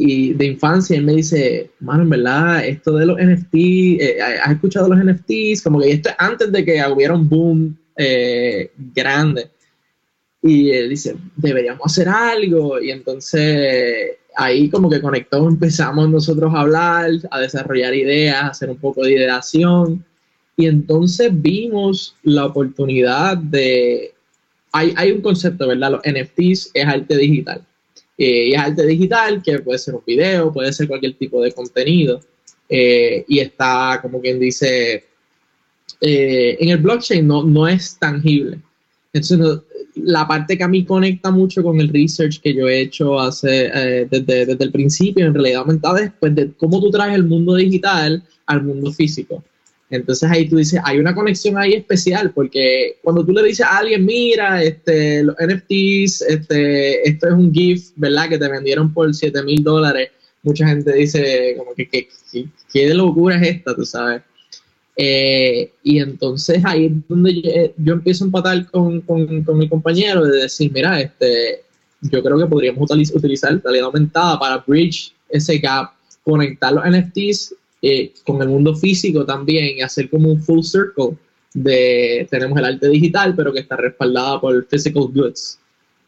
y 0.00 0.32
de 0.32 0.46
infancia, 0.46 0.96
él 0.96 1.04
me 1.04 1.14
dice, 1.14 1.72
mano, 1.80 2.04
en 2.04 2.10
verdad, 2.10 2.64
esto 2.64 2.92
de 2.96 3.04
los 3.04 3.18
NFTs, 3.18 4.00
eh, 4.00 4.18
¿has 4.22 4.52
escuchado 4.52 4.88
los 4.88 5.04
NFTs? 5.04 5.60
Como 5.60 5.80
que 5.80 5.90
esto 5.90 6.10
antes 6.18 6.52
de 6.52 6.64
que 6.64 6.80
hubiera 6.86 7.14
un 7.14 7.28
boom 7.28 7.76
eh, 7.96 8.70
grande. 8.94 9.50
Y 10.40 10.70
él 10.70 10.90
dice, 10.90 11.16
deberíamos 11.34 11.82
hacer 11.84 12.08
algo. 12.08 12.80
Y 12.80 12.92
entonces 12.92 14.18
ahí 14.36 14.70
como 14.70 14.88
que 14.88 15.00
conectó, 15.00 15.48
empezamos 15.48 16.08
nosotros 16.08 16.54
a 16.54 16.60
hablar, 16.60 17.10
a 17.32 17.40
desarrollar 17.40 17.92
ideas, 17.92 18.36
a 18.36 18.48
hacer 18.48 18.70
un 18.70 18.78
poco 18.78 19.02
de 19.02 19.14
ideación. 19.14 20.04
Y 20.56 20.66
entonces 20.66 21.30
vimos 21.32 22.14
la 22.22 22.46
oportunidad 22.46 23.36
de... 23.36 24.14
Hay, 24.72 24.92
hay 24.96 25.12
un 25.12 25.20
concepto, 25.20 25.68
¿verdad? 25.68 25.92
Los 25.92 26.00
NFTs 26.02 26.70
es 26.74 26.86
arte 26.86 27.16
digital. 27.16 27.64
Eh, 28.16 28.48
y 28.48 28.54
es 28.54 28.60
arte 28.60 28.86
digital, 28.86 29.42
que 29.42 29.58
puede 29.60 29.78
ser 29.78 29.94
un 29.94 30.02
video, 30.06 30.52
puede 30.52 30.72
ser 30.72 30.88
cualquier 30.88 31.14
tipo 31.14 31.42
de 31.42 31.52
contenido. 31.52 32.20
Eh, 32.68 33.24
y 33.28 33.38
está, 33.38 33.98
como 34.02 34.20
quien 34.20 34.38
dice, 34.38 35.04
eh, 36.00 36.56
en 36.60 36.68
el 36.68 36.78
blockchain 36.78 37.26
no, 37.26 37.44
no 37.44 37.66
es 37.66 37.98
tangible. 37.98 38.58
Entonces, 39.12 39.62
la 39.94 40.26
parte 40.28 40.56
que 40.56 40.64
a 40.64 40.68
mí 40.68 40.84
conecta 40.84 41.30
mucho 41.30 41.62
con 41.62 41.80
el 41.80 41.88
research 41.88 42.40
que 42.40 42.54
yo 42.54 42.68
he 42.68 42.82
hecho 42.82 43.18
hace, 43.18 43.70
eh, 43.74 44.06
desde, 44.10 44.46
desde, 44.46 44.64
el 44.64 44.72
principio, 44.72 45.26
en 45.26 45.34
realidad 45.34 45.60
aumentada, 45.60 46.00
es 46.00 46.34
de 46.34 46.52
cómo 46.56 46.80
tú 46.80 46.90
traes 46.90 47.14
el 47.14 47.24
mundo 47.24 47.54
digital 47.54 48.22
al 48.46 48.62
mundo 48.62 48.92
físico. 48.92 49.42
Entonces 49.90 50.30
ahí 50.30 50.48
tú 50.48 50.56
dices, 50.56 50.80
hay 50.84 50.98
una 50.98 51.14
conexión 51.14 51.56
ahí 51.56 51.72
especial, 51.72 52.32
porque 52.32 52.98
cuando 53.02 53.24
tú 53.24 53.32
le 53.32 53.42
dices 53.42 53.64
a 53.64 53.78
alguien, 53.78 54.04
mira, 54.04 54.62
este, 54.62 55.22
los 55.22 55.34
NFTs, 55.36 56.22
este, 56.22 57.08
esto 57.08 57.28
es 57.28 57.32
un 57.32 57.52
GIF, 57.52 57.90
¿verdad? 57.96 58.28
Que 58.28 58.38
te 58.38 58.48
vendieron 58.48 58.92
por 58.92 59.14
7 59.14 59.42
mil 59.44 59.62
dólares, 59.62 60.10
mucha 60.42 60.68
gente 60.68 60.92
dice, 60.92 61.54
como 61.56 61.74
que, 61.74 61.88
¿qué, 61.88 62.08
qué 62.70 62.94
locura 62.94 63.36
es 63.36 63.48
esta, 63.48 63.74
tú 63.74 63.84
sabes? 63.84 64.22
Eh, 65.00 65.72
y 65.84 66.00
entonces 66.00 66.60
ahí 66.64 66.86
es 66.86 66.92
donde 67.08 67.72
yo, 67.76 67.92
empiezo 67.92 68.24
a 68.24 68.26
empatar 68.26 68.68
con, 68.70 69.04
mi 69.54 69.68
compañero 69.68 70.24
de 70.24 70.42
decir, 70.42 70.72
mira, 70.72 71.00
este, 71.00 71.62
yo 72.02 72.22
creo 72.22 72.36
que 72.36 72.46
podríamos 72.46 72.90
utilizar 73.14 73.60
realidad 73.62 73.86
aumentada 73.86 74.38
para 74.38 74.64
bridge 74.66 75.12
ese 75.28 75.58
gap, 75.58 75.92
conectar 76.24 76.72
los 76.72 76.84
NFTs 76.84 77.54
eh, 77.82 78.12
con 78.24 78.42
el 78.42 78.48
mundo 78.48 78.74
físico 78.74 79.24
también 79.24 79.78
y 79.78 79.80
hacer 79.82 80.10
como 80.10 80.30
un 80.30 80.42
full 80.42 80.62
circle 80.62 81.16
de 81.54 82.26
tenemos 82.30 82.58
el 82.58 82.64
arte 82.64 82.88
digital, 82.88 83.34
pero 83.34 83.52
que 83.52 83.60
está 83.60 83.76
respaldada 83.76 84.40
por 84.40 84.66
physical 84.66 85.08
goods. 85.12 85.58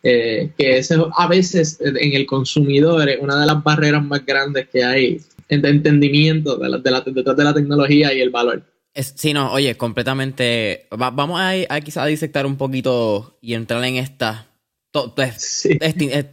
Eh, 0.02 0.50
que 0.56 0.78
ese, 0.78 0.96
a 1.14 1.26
veces 1.26 1.78
en 1.80 2.14
el 2.14 2.24
consumidor 2.24 3.06
es 3.08 3.20
una 3.20 3.38
de 3.38 3.46
las 3.46 3.62
barreras 3.62 4.02
más 4.02 4.24
grandes 4.24 4.66
que 4.68 4.82
hay 4.82 5.20
en 5.50 5.66
entendimiento 5.66 6.56
de 6.56 6.68
la, 6.70 6.78
de 6.78 7.12
detrás 7.12 7.36
de 7.36 7.44
la 7.44 7.52
tecnología 7.52 8.14
y 8.14 8.20
el 8.20 8.30
valor 8.30 8.62
sí, 8.94 9.32
no, 9.32 9.52
oye, 9.52 9.76
completamente. 9.76 10.86
vamos 10.90 11.40
a, 11.40 11.52
a 11.68 11.80
quizás 11.80 12.04
a 12.04 12.06
disectar 12.06 12.46
un 12.46 12.56
poquito 12.56 13.38
y 13.40 13.54
entrar 13.54 13.84
en 13.84 13.96
esta. 13.96 14.46
Pues, 14.92 15.68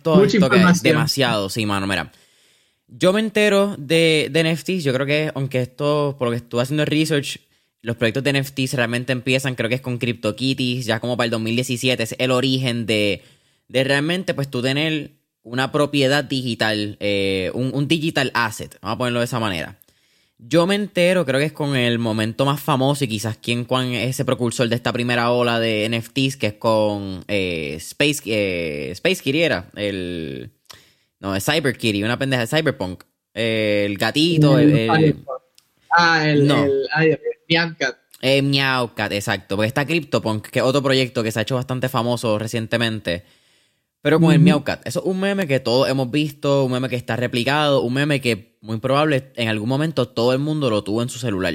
todo 0.02 0.24
esto 0.24 0.50
que 0.50 0.62
es 0.62 0.82
demasiado, 0.82 1.50
sí, 1.50 1.66
mano, 1.66 1.86
mira. 1.88 2.12
Yo 2.88 3.12
me 3.12 3.20
entero 3.20 3.76
de, 3.78 4.30
de 4.32 4.54
NFTs, 4.54 4.84
yo 4.84 4.94
creo 4.94 5.06
que, 5.06 5.32
aunque 5.36 5.62
esto, 5.62 6.16
por 6.18 6.30
lo 6.30 6.34
estuve 6.34 6.62
haciendo 6.62 6.86
research, 6.86 7.40
los 7.82 7.96
proyectos 7.98 8.24
de 8.24 8.34
NFTs 8.42 8.74
realmente 8.74 9.12
empiezan, 9.12 9.56
creo 9.56 9.70
que 9.70 9.76
es 9.76 9.82
con 9.82 9.98
CryptoKitties, 9.98 10.86
ya 10.86 11.00
como 11.00 11.18
para 11.18 11.26
el 11.26 11.32
2017, 11.32 12.02
es 12.02 12.16
el 12.18 12.32
origen 12.32 12.86
de, 12.86 13.24
de 13.68 13.84
realmente, 13.84 14.34
pues 14.34 14.50
tú 14.50 14.62
tener 14.62 15.12
una 15.44 15.72
propiedad 15.72 16.24
digital, 16.24 16.98
eh, 17.00 17.52
un, 17.54 17.88
digital 17.88 18.32
asset, 18.34 18.78
vamos 18.82 18.96
a 18.96 18.98
ponerlo 18.98 19.20
de 19.20 19.26
esa 19.26 19.40
manera. 19.40 19.80
Yo 20.40 20.68
me 20.68 20.76
entero, 20.76 21.26
creo 21.26 21.40
que 21.40 21.48
es 21.48 21.54
con 21.54 21.76
el 21.76 21.98
momento 21.98 22.46
más 22.46 22.62
famoso 22.62 23.04
y 23.04 23.08
quizás 23.08 23.38
quien 23.38 23.66
Kwan 23.66 23.94
es 23.94 24.12
ese 24.12 24.26
precursor 24.26 24.70
de 24.70 24.76
esta 24.76 24.94
primera 24.94 25.32
ola 25.32 25.60
de 25.60 25.90
NFTs, 25.90 26.38
que 26.38 26.48
es 26.48 26.54
con 26.54 27.24
eh, 27.28 27.76
Space, 27.78 28.22
eh, 28.26 28.92
Space 28.92 29.24
Kitty 29.24 29.42
era, 29.42 29.70
el... 29.76 30.52
No, 31.20 31.36
es 31.36 31.46
Cyber 31.46 31.78
Kitty, 31.78 32.04
una 32.04 32.18
pendeja 32.18 32.46
de 32.46 32.48
Cyberpunk. 32.48 33.04
el 33.34 33.98
gatito, 33.98 34.58
el, 34.60 35.16
Ah, 35.90 36.28
el, 36.30 36.46
no. 36.46 36.66
el, 36.66 37.20
Meowcat. 37.50 37.98
Eh, 38.22 38.42
Meowcat, 38.42 39.12
exacto. 39.14 39.56
Porque 39.56 39.68
está 39.68 39.86
CryptoPunk, 39.86 40.48
que 40.48 40.60
es 40.60 40.66
otro 40.66 40.84
proyecto 40.84 41.24
que 41.24 41.32
se 41.32 41.40
ha 41.40 41.42
hecho 41.44 41.56
bastante 41.56 41.88
famoso 41.90 42.38
recientemente 42.38 43.24
pero 44.08 44.22
con 44.22 44.32
el 44.32 44.40
Meowcat, 44.40 44.88
eso 44.88 45.02
es 45.02 45.06
un 45.06 45.20
meme 45.20 45.48
que 45.48 45.60
todos 45.60 45.90
hemos 45.90 46.10
visto, 46.10 46.64
un 46.64 46.72
meme 46.72 46.88
que 46.88 46.96
está 46.96 47.18
replicado, 47.18 47.82
un 47.82 47.94
meme 47.94 48.22
que 48.22 48.58
muy 48.62 48.78
probable 48.78 49.34
en 49.36 49.50
algún 49.50 49.68
momento 49.68 50.08
todo 50.08 50.32
el 50.32 50.40
mundo 50.40 50.70
lo 50.70 50.82
tuvo 50.84 51.02
en 51.02 51.10
su 51.10 51.20
celular. 51.20 51.54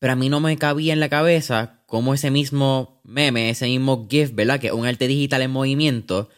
Pero 0.00 0.12
a 0.12 0.16
mí 0.16 0.28
no 0.28 0.40
me 0.40 0.56
cabía 0.56 0.92
en 0.92 0.98
la 0.98 1.08
cabeza 1.08 1.84
cómo 1.86 2.12
ese 2.12 2.32
mismo 2.32 3.00
meme, 3.04 3.48
ese 3.48 3.66
mismo 3.66 4.08
GIF, 4.10 4.34
¿verdad? 4.34 4.58
Que 4.58 4.66
es 4.68 4.72
un 4.72 4.86
arte 4.86 5.06
digital 5.06 5.42
en 5.42 5.52
movimiento, 5.52 6.30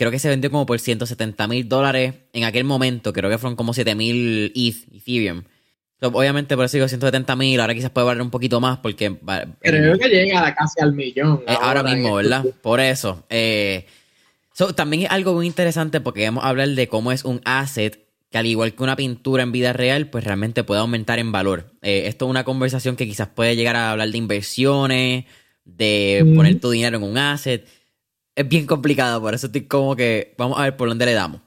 creo 0.00 0.10
que 0.10 0.18
se 0.18 0.30
vendió 0.30 0.50
como 0.50 0.64
por 0.64 0.80
170 0.80 1.46
mil 1.46 1.68
dólares 1.68 2.14
en 2.32 2.44
aquel 2.44 2.64
momento, 2.64 3.12
creo 3.12 3.28
que 3.28 3.36
fueron 3.36 3.54
como 3.54 3.74
7 3.74 3.94
mil 3.94 4.50
ETH, 4.56 4.94
Ethereum. 4.94 5.42
obviamente 6.00 6.56
por 6.56 6.64
eso 6.64 6.78
digo 6.78 6.88
170 6.88 7.36
mil, 7.36 7.60
ahora 7.60 7.74
quizás 7.74 7.90
puede 7.90 8.06
valer 8.06 8.22
un 8.22 8.30
poquito 8.30 8.62
más 8.62 8.78
porque... 8.78 9.14
Creo 9.60 9.98
que 9.98 10.08
llega 10.08 10.54
casi 10.54 10.80
al 10.80 10.94
millón. 10.94 11.42
Eh, 11.46 11.54
ahora, 11.60 11.82
mismo, 11.82 12.14
¿verdad? 12.14 12.46
Por 12.62 12.80
eso. 12.80 13.26
Eh, 13.28 13.84
también 14.74 15.02
es 15.02 15.10
algo 15.10 15.34
muy 15.34 15.46
interesante 15.46 16.00
porque 16.00 16.24
vamos 16.24 16.44
a 16.44 16.48
hablar 16.48 16.70
de 16.70 16.88
cómo 16.88 17.12
es 17.12 17.26
un 17.26 17.42
asset 17.44 18.02
que 18.30 18.38
al 18.38 18.46
igual 18.46 18.72
que 18.72 18.82
una 18.82 18.96
pintura 18.96 19.42
en 19.42 19.52
vida 19.52 19.74
real, 19.74 20.08
pues 20.08 20.24
realmente 20.24 20.64
puede 20.64 20.80
aumentar 20.80 21.18
en 21.18 21.30
valor. 21.30 21.74
Eh, 21.82 22.04
esto 22.06 22.24
es 22.24 22.30
una 22.30 22.44
conversación 22.44 22.96
que 22.96 23.06
quizás 23.06 23.28
puede 23.28 23.54
llegar 23.54 23.76
a 23.76 23.90
hablar 23.90 24.08
de 24.08 24.16
inversiones, 24.16 25.24
de 25.66 26.32
poner 26.34 26.58
tu 26.58 26.70
dinero 26.70 26.96
en 26.96 27.02
un 27.02 27.18
asset. 27.18 27.68
Es 28.34 28.48
bien 28.48 28.66
complicado, 28.66 29.20
por 29.20 29.34
eso 29.34 29.46
estoy 29.46 29.62
como 29.62 29.96
que 29.96 30.34
vamos 30.38 30.58
a 30.58 30.62
ver 30.62 30.76
por 30.76 30.88
dónde 30.88 31.06
le 31.06 31.14
damos. 31.14 31.40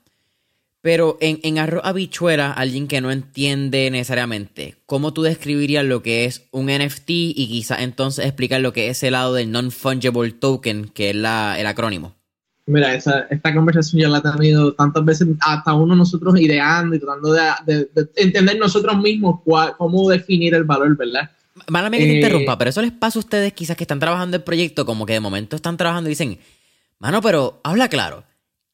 Pero 0.81 1.17
en, 1.21 1.39
en 1.43 1.59
arroz 1.59 1.81
habichuela, 1.85 2.51
alguien 2.51 2.89
que 2.89 2.99
no 2.99 3.09
entiende 3.09 3.89
necesariamente, 3.89 4.75
¿cómo 4.85 5.13
tú 5.13 5.21
describirías 5.21 5.85
lo 5.85 6.03
que 6.03 6.25
es 6.25 6.45
un 6.51 6.65
NFT 6.65 7.09
y 7.09 7.47
quizás 7.47 7.79
entonces 7.79 8.25
explicar 8.25 8.59
lo 8.59 8.73
que 8.73 8.89
es 8.89 9.01
el 9.03 9.13
lado 9.13 9.33
del 9.33 9.49
non-fungible 9.49 10.31
token, 10.33 10.89
que 10.89 11.11
es 11.11 11.15
la, 11.15 11.57
el 11.57 11.67
acrónimo? 11.67 12.15
Mira, 12.65 12.93
esa, 12.95 13.27
esta 13.29 13.53
conversación 13.53 14.01
ya 14.01 14.09
la 14.09 14.19
he 14.19 14.21
tenido 14.21 14.73
tantas 14.73 15.03
veces, 15.03 15.27
hasta 15.41 15.73
uno 15.73 15.95
nosotros 15.95 16.39
ideando 16.39 16.95
y 16.95 16.99
tratando 16.99 17.33
de, 17.33 17.89
entender 18.15 18.57
nosotros 18.57 18.97
mismos 18.99 19.41
cómo 19.77 20.09
definir 20.09 20.53
el 20.53 20.63
valor, 20.63 20.95
¿verdad? 20.95 21.29
Málame 21.67 21.97
que 21.97 22.05
te 22.05 22.11
eh, 22.11 22.15
interrumpa, 22.15 22.57
pero 22.57 22.69
eso 22.69 22.81
les 22.81 22.91
pasa 22.91 23.19
a 23.19 23.21
ustedes 23.21 23.53
quizás 23.53 23.75
que 23.75 23.83
están 23.83 23.99
trabajando 23.99 24.37
el 24.37 24.43
proyecto, 24.43 24.85
como 24.85 25.05
que 25.05 25.13
de 25.13 25.19
momento 25.19 25.55
están 25.55 25.75
trabajando 25.75 26.09
y 26.09 26.11
dicen, 26.11 26.39
mano, 27.03 27.21
pero 27.21 27.59
habla 27.65 27.89
claro, 27.89 28.23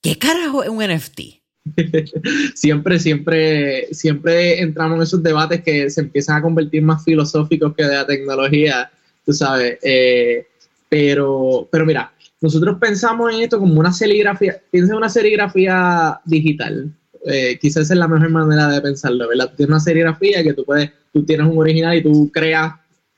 ¿qué 0.03 0.19
carajo 0.19 0.63
es 0.63 0.69
un 0.69 0.83
NFT? 0.83 1.19
siempre, 2.53 2.99
siempre, 2.99 3.87
siempre 3.91 4.61
entramos 4.61 4.97
en 4.97 5.03
esos 5.03 5.23
debates 5.23 5.63
que 5.63 5.89
se 5.89 6.01
empiezan 6.01 6.37
a 6.37 6.41
convertir 6.43 6.83
más 6.83 7.03
filosóficos 7.03 7.73
que 7.75 7.85
de 7.85 7.95
la 7.95 8.05
tecnología, 8.05 8.91
tú 9.25 9.33
sabes. 9.33 9.79
Eh, 9.81 10.45
pero, 10.87 11.67
pero 11.71 11.87
mira, 11.87 12.13
nosotros 12.39 12.77
pensamos 12.79 13.33
en 13.33 13.41
esto 13.41 13.57
como 13.57 13.79
una 13.79 13.91
serigrafía, 13.91 14.61
piensa 14.69 14.93
en 14.93 14.97
una 14.99 15.09
serigrafía 15.09 16.21
digital. 16.25 16.93
Eh, 17.25 17.57
quizás 17.59 17.89
es 17.89 17.97
la 17.97 18.07
mejor 18.07 18.29
manera 18.29 18.67
de 18.69 18.79
pensarlo, 18.79 19.27
¿verdad? 19.27 19.51
Tienes 19.57 19.71
una 19.71 19.79
serigrafía 19.79 20.43
que 20.43 20.53
tú 20.53 20.63
puedes, 20.65 20.91
tú 21.11 21.25
tienes 21.25 21.47
un 21.47 21.57
original 21.57 21.97
y 21.97 22.03
tú 22.03 22.29
creas 22.31 22.75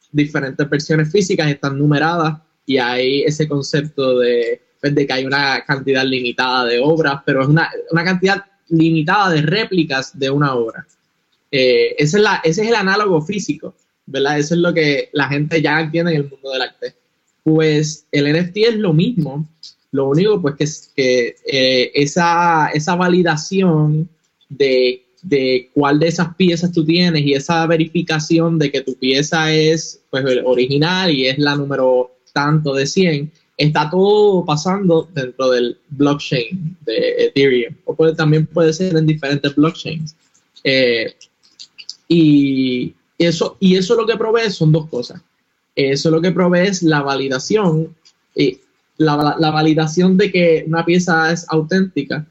diferentes 0.09 0.69
versiones 0.69 1.11
físicas, 1.11 1.49
están 1.49 1.77
numeradas 1.77 2.39
y 2.65 2.77
hay 2.77 3.23
ese 3.23 3.47
concepto 3.47 4.19
de, 4.19 4.61
pues, 4.81 4.95
de 4.95 5.05
que 5.05 5.13
hay 5.13 5.25
una 5.25 5.63
cantidad 5.63 6.03
limitada 6.03 6.65
de 6.65 6.79
obras, 6.79 7.21
pero 7.25 7.43
es 7.43 7.47
una, 7.47 7.69
una 7.91 8.03
cantidad 8.03 8.43
limitada 8.69 9.29
de 9.31 9.41
réplicas 9.43 10.17
de 10.17 10.29
una 10.29 10.55
obra. 10.55 10.85
Eh, 11.51 11.95
ese, 11.97 12.17
es 12.17 12.23
la, 12.23 12.41
ese 12.43 12.63
es 12.63 12.69
el 12.69 12.75
análogo 12.75 13.21
físico, 13.21 13.75
¿verdad? 14.05 14.39
Eso 14.39 14.55
es 14.55 14.61
lo 14.61 14.73
que 14.73 15.09
la 15.13 15.27
gente 15.27 15.61
ya 15.61 15.79
entiende 15.79 16.13
en 16.13 16.21
el 16.21 16.29
mundo 16.29 16.51
del 16.51 16.63
arte. 16.63 16.95
Pues 17.43 18.05
el 18.11 18.31
NFT 18.31 18.57
es 18.57 18.75
lo 18.75 18.93
mismo, 18.93 19.47
lo 19.91 20.09
único 20.09 20.41
pues 20.41 20.55
que, 20.55 20.65
que 20.95 21.35
eh, 21.45 21.91
esa, 21.93 22.69
esa 22.69 22.95
validación 22.95 24.09
de, 24.49 25.03
de, 25.21 25.69
cuál 25.73 25.99
de 25.99 26.07
esas 26.07 26.35
piezas 26.35 26.71
tú 26.71 26.85
tienes 26.85 27.23
y 27.23 27.33
esa 27.33 27.65
verificación 27.67 28.57
de 28.57 28.71
que 28.71 28.81
tu 28.81 28.95
pieza 28.95 29.51
es 29.53 30.01
pues 30.09 30.23
original 30.45 31.11
y 31.11 31.27
es 31.27 31.37
la 31.37 31.55
número 31.55 32.11
tanto 32.33 32.73
de 32.73 32.87
100, 32.87 33.31
está 33.61 33.89
todo 33.89 34.43
pasando 34.43 35.07
dentro 35.13 35.51
del 35.51 35.77
blockchain 35.89 36.77
de 36.81 37.25
Ethereum, 37.25 37.75
o 37.85 37.95
puede, 37.95 38.15
también 38.15 38.47
puede 38.47 38.73
ser 38.73 38.95
en 38.97 39.05
diferentes 39.05 39.55
blockchains. 39.55 40.15
Eh, 40.63 41.13
y, 42.07 42.93
eso, 43.17 43.57
y 43.59 43.75
eso 43.75 43.95
lo 43.95 44.07
que 44.07 44.17
provee 44.17 44.49
son 44.49 44.71
dos 44.71 44.89
cosas. 44.89 45.21
Eso 45.75 46.09
lo 46.09 46.21
que 46.21 46.31
provee 46.31 46.67
es 46.67 46.81
la 46.81 47.01
validación, 47.01 47.95
y 48.35 48.59
la, 48.97 49.35
la 49.39 49.51
validación 49.51 50.17
de 50.17 50.31
que 50.31 50.63
una 50.67 50.83
pieza 50.83 51.31
es 51.31 51.45
auténtica, 51.49 52.25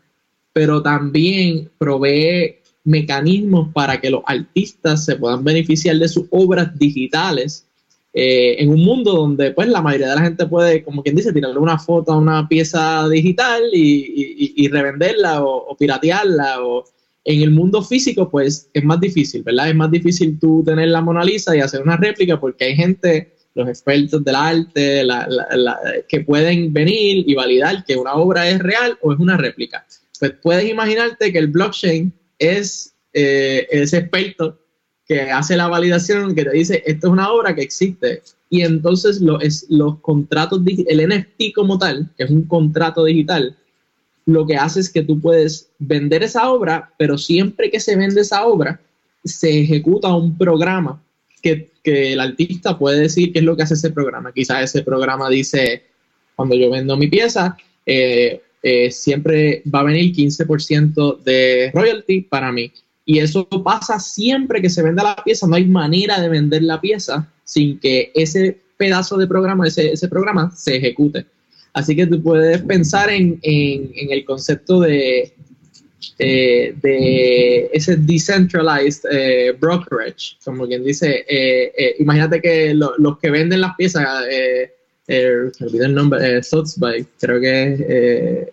pero 0.52 0.82
también 0.82 1.70
provee 1.78 2.56
mecanismos 2.82 3.72
para 3.72 4.00
que 4.00 4.10
los 4.10 4.22
artistas 4.26 5.04
se 5.04 5.14
puedan 5.14 5.44
beneficiar 5.44 5.96
de 5.96 6.08
sus 6.08 6.26
obras 6.30 6.76
digitales 6.76 7.66
eh, 8.12 8.56
en 8.58 8.70
un 8.70 8.82
mundo 8.82 9.12
donde 9.12 9.52
pues 9.52 9.68
la 9.68 9.82
mayoría 9.82 10.08
de 10.08 10.16
la 10.16 10.22
gente 10.22 10.46
puede, 10.46 10.82
como 10.82 11.02
quien 11.02 11.14
dice, 11.14 11.32
tirarle 11.32 11.58
una 11.58 11.78
foto 11.78 12.12
a 12.12 12.18
una 12.18 12.48
pieza 12.48 13.08
digital 13.08 13.62
y, 13.72 14.68
revenderla 14.68 15.44
o, 15.44 15.76
piratearla 15.76 16.64
o 16.64 16.84
en 17.24 17.42
el 17.42 17.50
mundo 17.50 17.82
físico 17.82 18.28
pues 18.28 18.68
es 18.72 18.84
más 18.84 19.00
difícil, 19.00 19.42
¿verdad? 19.42 19.68
Es 19.68 19.76
más 19.76 19.90
difícil 19.90 20.38
tú 20.40 20.62
tener 20.64 20.88
la 20.88 21.00
Mona 21.00 21.24
Lisa 21.24 21.56
y 21.56 21.60
hacer 21.60 21.82
una 21.82 21.96
réplica 21.96 22.40
porque 22.40 22.64
hay 22.64 22.76
gente, 22.76 23.32
los 23.54 23.68
expertos 23.68 24.24
del 24.24 24.34
arte, 24.34 25.06
que 26.08 26.20
pueden 26.22 26.72
venir 26.72 27.24
y 27.28 27.34
validar 27.34 27.84
que 27.84 27.96
una 27.96 28.14
obra 28.14 28.48
es 28.48 28.58
real 28.58 28.98
o 29.02 29.12
es 29.12 29.20
una 29.20 29.36
réplica. 29.36 29.86
Pues 30.18 30.32
puedes 30.42 30.68
imaginarte 30.68 31.32
que 31.32 31.38
el 31.38 31.48
blockchain 31.48 32.12
es 32.38 32.94
eh, 33.12 33.68
ese 33.70 33.98
experto 33.98 34.58
que 35.10 35.22
hace 35.22 35.56
la 35.56 35.66
validación, 35.66 36.36
que 36.36 36.44
te 36.44 36.52
dice, 36.52 36.84
esto 36.86 37.08
es 37.08 37.12
una 37.12 37.32
obra 37.32 37.52
que 37.52 37.62
existe. 37.62 38.22
Y 38.48 38.62
entonces 38.62 39.20
lo, 39.20 39.40
es, 39.40 39.66
los 39.68 39.98
contratos, 39.98 40.60
el 40.64 41.08
NFT 41.08 41.52
como 41.52 41.78
tal, 41.78 42.08
que 42.16 42.22
es 42.22 42.30
un 42.30 42.44
contrato 42.44 43.04
digital, 43.04 43.56
lo 44.26 44.46
que 44.46 44.54
hace 44.54 44.78
es 44.78 44.88
que 44.88 45.02
tú 45.02 45.20
puedes 45.20 45.68
vender 45.80 46.22
esa 46.22 46.48
obra, 46.48 46.92
pero 46.96 47.18
siempre 47.18 47.73
que 47.73 47.80
se 47.80 47.96
vende 47.96 48.20
esa 48.20 48.46
obra, 48.46 48.80
se 49.25 49.62
ejecuta 49.62 50.14
un 50.14 50.38
programa 50.38 51.02
que, 51.42 51.73
que 51.82 52.12
el 52.12 52.20
artista 52.20 52.78
puede 52.78 53.00
decir 53.00 53.32
qué 53.32 53.40
es 53.40 53.44
lo 53.44 53.56
que 53.56 53.64
hace 53.64 53.75
ese 53.75 53.90
programa. 53.90 54.30
Quizás 54.32 54.62
ese 54.62 54.84
programa 54.84 55.28
dice, 55.28 55.86
cuando 56.36 56.54
yo 56.54 56.70
vendo 56.70 56.96
mi 56.96 57.08
pieza, 57.08 57.56
eh, 57.84 58.40
eh, 58.62 58.92
siempre 58.92 59.64
va 59.75 59.80
a 59.80 59.84
venir 59.84 60.14
15% 60.14 61.18
de 61.25 61.73
royalty 61.75 62.20
para 62.20 62.52
mí. 62.52 62.70
Y 63.04 63.19
eso 63.19 63.49
pasa 63.49 63.99
siempre 63.99 64.60
que 64.60 64.71
se 64.71 64.82
venda 64.82 65.02
la 65.02 65.17
pieza, 65.17 65.47
no 65.47 65.56
hay 65.56 65.65
manera 65.65 66.21
de 66.21 66.28
vender 66.28 66.63
la 66.63 66.80
pieza 66.80 67.28
sin 67.45 67.78
que 67.80 68.13
ese 68.15 68.58
pedazo 68.76 69.17
de 69.17 69.26
programa, 69.26 69.67
ese, 69.67 69.93
ese 69.93 70.08
programa 70.08 70.52
se 70.54 70.76
ejecute. 70.76 71.26
Así 71.73 71.95
que 71.95 72.06
tú 72.06 72.23
puedes 72.23 72.63
pensar 72.63 73.10
en, 73.10 73.39
en, 73.43 74.10
el 74.10 74.25
concepto 74.25 74.80
de, 74.80 75.32
eh, 76.19 76.75
de 76.82 77.71
ese 77.73 77.97
decentralized 77.97 79.08
eh, 79.10 79.52
brokerage, 79.52 80.36
como 80.45 80.67
quien 80.67 80.84
dice, 80.84 81.25
eh, 81.28 81.97
imagínate 81.99 82.41
que 82.41 82.75
los 82.75 83.19
que 83.19 83.30
venden 83.30 83.60
las 83.60 83.76
piezas, 83.76 84.25
se 85.06 85.52
me 85.60 85.67
olvidó 85.67 85.86
el 85.86 85.95
nombre, 85.95 86.43
Sotheby's, 86.43 87.06
creo 87.21 87.41
que 87.41 88.52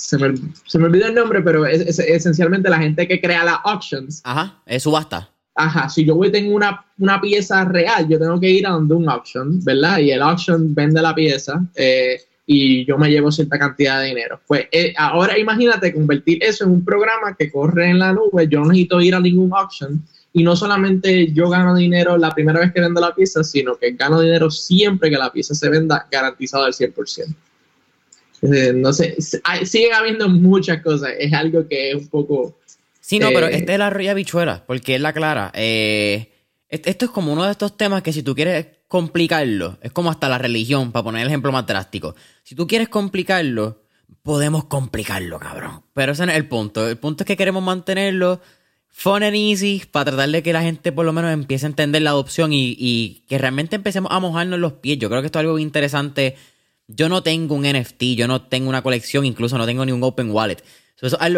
se 0.00 0.18
me, 0.18 0.34
se 0.66 0.78
me 0.78 0.86
olvidó 0.86 1.06
el 1.06 1.14
nombre, 1.14 1.42
pero 1.42 1.66
es, 1.66 1.98
esencialmente 1.98 2.70
la 2.70 2.78
gente 2.78 3.06
que 3.06 3.20
crea 3.20 3.44
las 3.44 3.58
auctions. 3.64 4.22
Ajá, 4.24 4.60
es 4.66 4.82
subasta. 4.82 5.28
Ajá, 5.54 5.88
si 5.88 6.04
yo 6.04 6.14
voy 6.14 6.32
tengo 6.32 6.54
una, 6.54 6.84
una, 6.98 7.20
pieza 7.20 7.64
real, 7.64 8.08
yo 8.08 8.18
tengo 8.18 8.40
que 8.40 8.50
ir 8.50 8.66
a 8.66 8.70
donde 8.70 8.94
un 8.94 9.08
auction, 9.08 9.62
¿verdad? 9.62 9.98
Y 9.98 10.10
el 10.10 10.22
auction 10.22 10.74
vende 10.74 11.02
la 11.02 11.14
pieza 11.14 11.60
eh, 11.74 12.20
y 12.46 12.86
yo 12.86 12.96
me 12.96 13.10
llevo 13.10 13.30
cierta 13.30 13.58
cantidad 13.58 14.00
de 14.00 14.06
dinero. 14.06 14.40
Pues 14.46 14.66
eh, 14.72 14.94
ahora 14.96 15.38
imagínate 15.38 15.92
convertir 15.92 16.42
eso 16.42 16.64
en 16.64 16.70
un 16.70 16.84
programa 16.84 17.36
que 17.36 17.50
corre 17.50 17.90
en 17.90 17.98
la 17.98 18.12
nube, 18.12 18.48
yo 18.48 18.60
no 18.60 18.68
necesito 18.68 19.00
ir 19.02 19.14
a 19.14 19.20
ningún 19.20 19.52
auction 19.52 20.02
y 20.32 20.42
no 20.44 20.56
solamente 20.56 21.30
yo 21.32 21.50
gano 21.50 21.74
dinero 21.74 22.16
la 22.16 22.30
primera 22.30 22.60
vez 22.60 22.72
que 22.72 22.80
vendo 22.80 23.00
la 23.00 23.14
pieza, 23.14 23.44
sino 23.44 23.74
que 23.74 23.90
gano 23.92 24.20
dinero 24.20 24.50
siempre 24.50 25.10
que 25.10 25.18
la 25.18 25.30
pieza 25.30 25.54
se 25.54 25.68
venda 25.68 26.06
garantizado 26.10 26.64
al 26.64 26.72
100%. 26.72 27.34
Eh, 28.42 28.72
no 28.74 28.92
sé, 28.92 29.16
sigue 29.64 29.92
habiendo 29.92 30.28
muchas 30.28 30.82
cosas, 30.82 31.10
es 31.18 31.32
algo 31.32 31.66
que 31.68 31.90
es 31.90 31.96
un 31.96 32.08
poco... 32.08 32.56
Sí, 33.00 33.18
no, 33.18 33.28
pero 33.28 33.48
eh, 33.48 33.56
este 33.56 33.72
es 33.72 33.78
la 33.78 33.90
roya 33.90 34.14
bichuela, 34.14 34.64
porque 34.66 34.94
es 34.94 35.00
la 35.00 35.12
clara. 35.12 35.50
Eh, 35.54 36.30
esto 36.68 37.06
es 37.06 37.10
como 37.10 37.32
uno 37.32 37.44
de 37.44 37.50
estos 37.50 37.76
temas 37.76 38.02
que 38.02 38.12
si 38.12 38.22
tú 38.22 38.34
quieres 38.34 38.66
complicarlo, 38.86 39.78
es 39.82 39.92
como 39.92 40.10
hasta 40.10 40.28
la 40.28 40.38
religión, 40.38 40.92
para 40.92 41.02
poner 41.02 41.22
el 41.22 41.28
ejemplo 41.28 41.52
más 41.52 41.66
drástico. 41.66 42.14
Si 42.44 42.54
tú 42.54 42.66
quieres 42.66 42.88
complicarlo, 42.88 43.82
podemos 44.22 44.64
complicarlo, 44.64 45.38
cabrón. 45.38 45.82
Pero 45.92 46.12
ese 46.12 46.24
no 46.26 46.32
es 46.32 46.38
el 46.38 46.46
punto. 46.46 46.88
El 46.88 46.96
punto 46.96 47.24
es 47.24 47.26
que 47.26 47.36
queremos 47.36 47.62
mantenerlo 47.62 48.40
fun 48.88 49.22
and 49.22 49.36
easy 49.36 49.82
para 49.90 50.10
tratar 50.10 50.28
de 50.28 50.42
que 50.42 50.52
la 50.52 50.62
gente 50.62 50.92
por 50.92 51.04
lo 51.06 51.12
menos 51.12 51.32
empiece 51.32 51.66
a 51.66 51.68
entender 51.68 52.02
la 52.02 52.10
adopción 52.10 52.52
y, 52.52 52.76
y 52.78 53.22
que 53.28 53.38
realmente 53.38 53.76
empecemos 53.76 54.10
a 54.12 54.18
mojarnos 54.18 54.58
los 54.58 54.74
pies. 54.74 54.98
Yo 54.98 55.08
creo 55.08 55.20
que 55.20 55.26
esto 55.26 55.38
es 55.38 55.44
algo 55.44 55.58
interesante 55.58 56.36
yo 56.94 57.08
no 57.08 57.22
tengo 57.22 57.54
un 57.54 57.62
NFT, 57.62 58.02
yo 58.16 58.26
no 58.26 58.42
tengo 58.42 58.68
una 58.68 58.82
colección, 58.82 59.24
incluso 59.24 59.58
no 59.58 59.66
tengo 59.66 59.84
ni 59.84 59.92
un 59.92 60.02
Open 60.02 60.30
Wallet. 60.30 60.62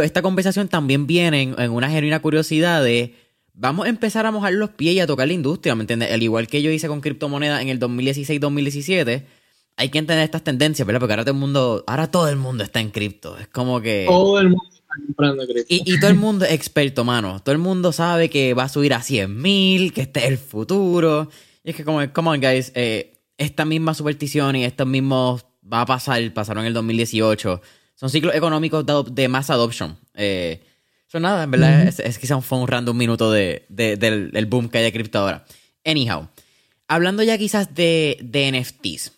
esta 0.02 0.22
conversación 0.22 0.68
también 0.68 1.06
viene 1.06 1.54
en, 1.56 1.70
una 1.70 1.90
genuina 1.90 2.20
curiosidad 2.20 2.82
de 2.82 3.14
vamos 3.54 3.86
a 3.86 3.88
empezar 3.88 4.24
a 4.26 4.30
mojar 4.30 4.54
los 4.54 4.70
pies 4.70 4.94
y 4.94 5.00
a 5.00 5.06
tocar 5.06 5.26
la 5.26 5.34
industria, 5.34 5.74
¿me 5.74 5.82
entiendes? 5.82 6.10
Al 6.10 6.22
igual 6.22 6.46
que 6.46 6.62
yo 6.62 6.70
hice 6.70 6.88
con 6.88 7.00
criptomonedas 7.00 7.60
en 7.60 7.68
el 7.68 7.78
2016-2017, 7.78 9.24
hay 9.76 9.88
que 9.88 9.98
entender 9.98 10.24
estas 10.24 10.44
tendencias, 10.44 10.86
¿verdad? 10.86 11.00
Porque 11.00 11.12
ahora 11.14 11.24
todo 11.24 11.34
el 11.34 11.40
mundo, 11.40 11.84
ahora 11.86 12.10
todo 12.10 12.28
el 12.28 12.36
mundo 12.36 12.64
está 12.64 12.80
en 12.80 12.90
cripto. 12.90 13.38
Es 13.38 13.48
como 13.48 13.80
que. 13.80 14.04
Todo 14.06 14.38
el 14.40 14.50
mundo 14.50 14.68
está 14.70 14.94
comprando 15.06 15.46
cripto. 15.46 15.66
Y, 15.68 15.98
todo 15.98 16.10
el 16.10 16.16
mundo 16.16 16.44
es 16.44 16.52
experto, 16.52 17.04
mano. 17.04 17.40
Todo 17.42 17.52
el 17.52 17.58
mundo 17.58 17.92
sabe 17.92 18.30
que 18.30 18.54
va 18.54 18.64
a 18.64 18.68
subir 18.68 18.94
a 18.94 19.02
100 19.02 19.40
mil, 19.40 19.92
que 19.92 20.02
este 20.02 20.20
es 20.20 20.26
el 20.26 20.38
futuro. 20.38 21.30
Y 21.64 21.70
es 21.70 21.76
que, 21.76 21.84
como, 21.84 22.00
come 22.12 22.30
on, 22.30 22.40
guys, 22.40 22.72
eh, 22.74 23.11
esta 23.42 23.64
misma 23.64 23.94
superstición 23.94 24.56
y 24.56 24.64
estos 24.64 24.86
mismos 24.86 25.46
va 25.70 25.82
a 25.82 25.86
pasar, 25.86 26.32
pasaron 26.32 26.64
en 26.64 26.68
el 26.68 26.74
2018. 26.74 27.60
Son 27.94 28.10
ciclos 28.10 28.34
económicos 28.34 28.84
de, 28.86 29.28
mass 29.28 29.50
adoption. 29.50 29.96
Eh, 30.14 30.62
son 31.06 31.22
nada, 31.22 31.44
en 31.44 31.50
verdad, 31.50 31.82
es, 31.82 31.98
es, 32.00 32.18
quizá 32.18 32.40
fue 32.40 32.58
un 32.58 32.66
random 32.66 32.96
minuto 32.96 33.30
de, 33.30 33.66
del, 33.68 34.46
boom 34.46 34.68
que 34.68 34.78
hay 34.78 34.84
de 34.84 34.92
cripto 34.92 35.18
ahora. 35.18 35.44
Anyhow, 35.84 36.28
hablando 36.88 37.22
ya 37.22 37.36
quizás 37.38 37.74
de, 37.74 38.18
de 38.22 38.50
NFTs. 38.50 39.12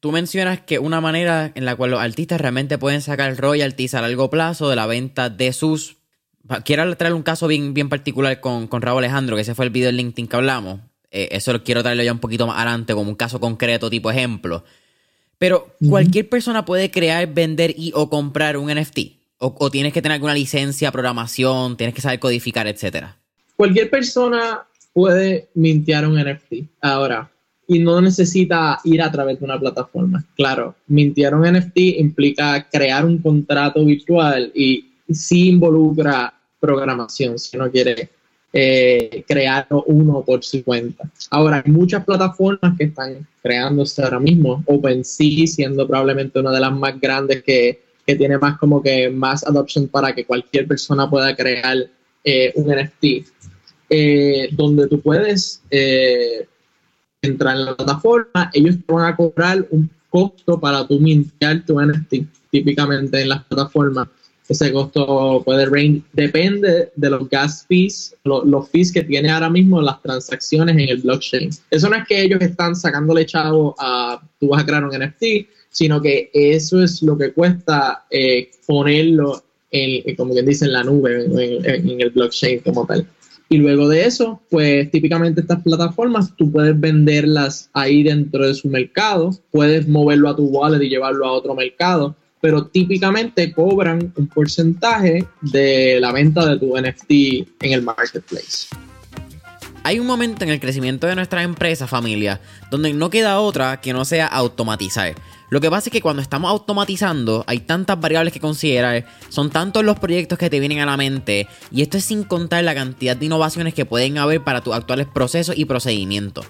Tú 0.00 0.12
mencionas 0.12 0.60
que 0.60 0.78
una 0.78 1.00
manera 1.00 1.52
en 1.54 1.64
la 1.64 1.76
cual 1.76 1.92
los 1.92 2.00
artistas 2.00 2.40
realmente 2.40 2.76
pueden 2.78 3.02
sacar 3.02 3.36
royalties 3.36 3.94
a 3.94 4.02
largo 4.02 4.30
plazo 4.30 4.68
de 4.68 4.76
la 4.76 4.86
venta 4.86 5.30
de 5.30 5.52
sus... 5.52 5.96
Quiero 6.64 6.94
traer 6.96 7.14
un 7.14 7.22
caso 7.22 7.46
bien, 7.46 7.72
bien 7.72 7.88
particular 7.88 8.40
con, 8.40 8.66
con 8.66 8.82
Raúl 8.82 8.98
Alejandro, 8.98 9.36
que 9.36 9.42
ese 9.42 9.54
fue 9.54 9.64
el 9.64 9.70
video 9.70 9.86
de 9.86 9.94
LinkedIn 9.94 10.28
que 10.28 10.36
hablamos. 10.36 10.80
Eh, 11.16 11.28
eso 11.30 11.52
lo 11.52 11.62
quiero 11.62 11.80
traerlo 11.80 12.02
ya 12.02 12.12
un 12.12 12.18
poquito 12.18 12.44
más 12.44 12.56
adelante 12.56 12.92
como 12.92 13.08
un 13.08 13.14
caso 13.14 13.38
concreto, 13.38 13.88
tipo 13.88 14.10
ejemplo. 14.10 14.64
Pero 15.38 15.68
cualquier 15.88 16.28
persona 16.28 16.64
puede 16.64 16.90
crear, 16.90 17.32
vender 17.32 17.72
y 17.76 17.92
o 17.94 18.10
comprar 18.10 18.56
un 18.56 18.68
NFT. 18.68 18.98
O, 19.38 19.70
tienes 19.70 19.92
que 19.92 20.02
tener 20.02 20.14
alguna 20.14 20.34
licencia, 20.34 20.90
programación, 20.90 21.76
tienes 21.76 21.94
que 21.94 22.00
saber 22.00 22.18
codificar, 22.18 22.66
etcétera. 22.66 23.16
Cualquier 23.56 23.90
persona 23.90 24.62
puede 24.92 25.50
mintear 25.54 26.08
un 26.08 26.18
NFT. 26.18 26.66
Ahora, 26.80 27.30
y 27.68 27.78
no 27.78 28.00
necesita 28.00 28.80
ir 28.84 29.00
a 29.00 29.12
través 29.12 29.38
de 29.38 29.44
una 29.44 29.60
plataforma. 29.60 30.24
Claro, 30.34 30.74
mintear 30.88 31.34
un 31.34 31.42
NFT 31.42 31.76
implica 31.98 32.66
crear 32.70 33.04
un 33.04 33.18
contrato 33.18 33.84
virtual 33.84 34.50
y 34.54 34.86
sí 35.10 35.50
involucra 35.50 36.34
programación, 36.58 37.38
si 37.38 37.56
uno 37.56 37.70
quiere 37.70 38.08
eh, 38.56 39.24
crear 39.26 39.66
uno 39.86 40.22
por 40.22 40.44
su 40.44 40.62
cuenta. 40.62 41.10
Ahora, 41.30 41.60
hay 41.64 41.72
muchas 41.72 42.04
plataformas 42.04 42.78
que 42.78 42.84
están 42.84 43.26
creándose 43.42 44.00
ahora 44.00 44.20
mismo. 44.20 44.62
OpenSea 44.66 45.44
siendo 45.48 45.88
probablemente 45.88 46.38
una 46.38 46.52
de 46.52 46.60
las 46.60 46.72
más 46.72 47.00
grandes 47.00 47.42
que, 47.42 47.82
que 48.06 48.14
tiene 48.14 48.38
más 48.38 48.56
como 48.58 48.80
que 48.80 49.10
más 49.10 49.44
adoption 49.44 49.88
para 49.88 50.14
que 50.14 50.24
cualquier 50.24 50.68
persona 50.68 51.10
pueda 51.10 51.34
crear 51.34 51.78
eh, 52.22 52.52
un 52.54 52.66
NFT. 52.66 53.26
Eh, 53.90 54.48
donde 54.52 54.86
tú 54.86 55.00
puedes 55.00 55.60
entrar 57.22 57.56
en 57.56 57.64
la 57.64 57.76
plataforma, 57.76 58.50
ellos 58.52 58.76
te 58.86 58.92
van 58.92 59.12
a 59.12 59.16
cobrar 59.16 59.66
un 59.70 59.90
costo 60.08 60.60
para 60.60 60.86
tú 60.86 61.00
mintear 61.00 61.64
tu 61.66 61.80
NFT, 61.80 62.14
típicamente 62.52 63.20
en 63.20 63.30
las 63.30 63.42
plataformas 63.46 64.06
ese 64.48 64.72
costo 64.72 65.42
puede 65.44 65.66
range, 65.66 66.02
depende 66.12 66.92
de 66.94 67.10
los 67.10 67.28
gas 67.28 67.64
fees, 67.66 68.14
los 68.24 68.68
fees 68.68 68.92
que 68.92 69.02
tiene 69.02 69.30
ahora 69.30 69.48
mismo 69.48 69.80
las 69.80 70.02
transacciones 70.02 70.76
en 70.76 70.88
el 70.88 71.00
blockchain. 71.00 71.50
Eso 71.70 71.88
no 71.88 71.96
es 71.96 72.06
que 72.06 72.22
ellos 72.22 72.40
están 72.42 72.76
sacándole 72.76 73.24
chavo 73.24 73.74
a 73.78 74.20
tú 74.38 74.48
vas 74.48 74.62
a 74.62 74.66
crear 74.66 74.84
un 74.84 74.90
NFT, 74.90 75.48
sino 75.70 76.00
que 76.00 76.30
eso 76.34 76.82
es 76.82 77.02
lo 77.02 77.16
que 77.16 77.32
cuesta 77.32 78.04
eh, 78.10 78.50
ponerlo 78.66 79.42
en, 79.70 80.14
como 80.14 80.34
quien 80.34 80.46
dice, 80.46 80.66
en 80.66 80.72
la 80.74 80.84
nube, 80.84 81.24
en, 81.24 81.64
en, 81.64 82.00
el 82.00 82.10
blockchain 82.10 82.60
como 82.60 82.86
tal. 82.86 83.06
Y 83.48 83.58
luego 83.58 83.88
de 83.88 84.04
eso, 84.04 84.40
pues 84.50 84.90
típicamente 84.90 85.40
estas 85.40 85.62
plataformas 85.62 86.34
tú 86.36 86.50
puedes 86.50 86.78
venderlas 86.78 87.70
ahí 87.72 88.02
dentro 88.02 88.46
de 88.46 88.54
su 88.54 88.68
mercado, 88.68 89.30
puedes 89.50 89.88
moverlo 89.88 90.28
a 90.28 90.36
tu 90.36 90.44
wallet 90.46 90.82
y 90.82 90.88
llevarlo 90.90 91.26
a 91.26 91.32
otro 91.32 91.54
mercado 91.54 92.14
pero 92.44 92.66
típicamente 92.66 93.54
cobran 93.54 94.12
un 94.16 94.26
porcentaje 94.26 95.26
de 95.40 95.96
la 95.98 96.12
venta 96.12 96.44
de 96.44 96.58
tu 96.58 96.76
NFT 96.76 97.10
en 97.62 97.72
el 97.72 97.80
marketplace. 97.80 98.66
Hay 99.82 99.98
un 99.98 100.06
momento 100.06 100.44
en 100.44 100.50
el 100.50 100.60
crecimiento 100.60 101.06
de 101.06 101.14
nuestra 101.14 101.42
empresa, 101.42 101.86
familia, 101.86 102.42
donde 102.70 102.92
no 102.92 103.08
queda 103.08 103.40
otra 103.40 103.80
que 103.80 103.94
no 103.94 104.04
sea 104.04 104.26
automatizar. 104.26 105.14
Lo 105.48 105.62
que 105.62 105.70
pasa 105.70 105.88
es 105.88 105.92
que 105.94 106.02
cuando 106.02 106.20
estamos 106.20 106.50
automatizando 106.50 107.44
hay 107.46 107.60
tantas 107.60 107.98
variables 107.98 108.34
que 108.34 108.40
considerar, 108.40 109.06
son 109.30 109.48
tantos 109.48 109.82
los 109.82 109.98
proyectos 109.98 110.36
que 110.38 110.50
te 110.50 110.60
vienen 110.60 110.80
a 110.80 110.86
la 110.86 110.98
mente 110.98 111.48
y 111.70 111.80
esto 111.80 111.96
es 111.96 112.04
sin 112.04 112.24
contar 112.24 112.62
la 112.64 112.74
cantidad 112.74 113.16
de 113.16 113.24
innovaciones 113.24 113.72
que 113.72 113.86
pueden 113.86 114.18
haber 114.18 114.44
para 114.44 114.60
tus 114.60 114.74
actuales 114.74 115.06
procesos 115.06 115.56
y 115.56 115.64
procedimientos. 115.64 116.44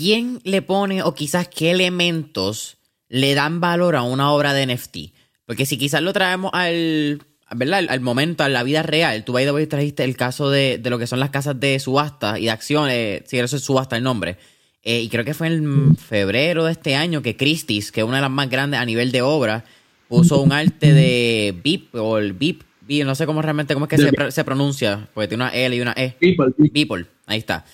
¿quién 0.00 0.40
le 0.44 0.62
pone 0.62 1.02
o 1.02 1.14
quizás 1.14 1.48
qué 1.48 1.72
elementos 1.72 2.78
le 3.08 3.34
dan 3.34 3.60
valor 3.60 3.96
a 3.96 4.02
una 4.02 4.32
obra 4.32 4.54
de 4.54 4.66
NFT? 4.66 4.96
Porque 5.44 5.66
si 5.66 5.76
quizás 5.76 6.00
lo 6.00 6.12
traemos 6.12 6.50
al, 6.54 7.22
¿verdad? 7.54 7.84
Al, 7.88 8.00
momento, 8.00 8.44
a 8.44 8.48
la 8.48 8.62
vida 8.62 8.82
real, 8.82 9.24
tú 9.24 9.38
y 9.38 9.66
trajiste 9.66 10.04
el 10.04 10.16
caso 10.16 10.50
de, 10.50 10.80
lo 10.84 10.98
que 10.98 11.06
son 11.06 11.20
las 11.20 11.30
casas 11.30 11.58
de 11.58 11.78
subasta 11.78 12.38
y 12.38 12.44
de 12.44 12.50
acciones, 12.50 13.22
si 13.26 13.38
eso 13.38 13.56
es 13.56 13.62
subasta 13.62 13.96
el 13.96 14.02
nombre. 14.02 14.36
Eh, 14.82 15.02
y 15.02 15.08
creo 15.08 15.24
que 15.24 15.34
fue 15.34 15.48
en 15.48 15.96
febrero 15.96 16.64
de 16.64 16.72
este 16.72 16.94
año 16.94 17.22
que 17.22 17.36
Christie's, 17.36 17.92
que 17.92 18.00
es 18.00 18.06
una 18.06 18.16
de 18.16 18.22
las 18.22 18.30
más 18.30 18.48
grandes 18.48 18.80
a 18.80 18.84
nivel 18.84 19.12
de 19.12 19.22
obra, 19.22 19.64
puso 20.08 20.40
un 20.40 20.52
arte 20.52 20.92
de 20.92 21.54
VIP 21.62 21.94
o 21.94 22.18
el 22.18 22.32
VIP, 22.32 22.62
no 23.04 23.14
sé 23.14 23.26
cómo 23.26 23.40
realmente, 23.42 23.74
cómo 23.74 23.86
es 23.86 23.90
que 23.90 24.30
se, 24.30 24.44
pronuncia, 24.44 25.08
porque 25.14 25.28
tiene 25.28 25.44
una 25.44 25.54
L 25.54 25.76
y 25.76 25.80
una 25.80 25.94
E. 25.96 26.16
People. 26.18 26.52
People, 26.72 27.06
ahí 27.26 27.38
está. 27.38 27.64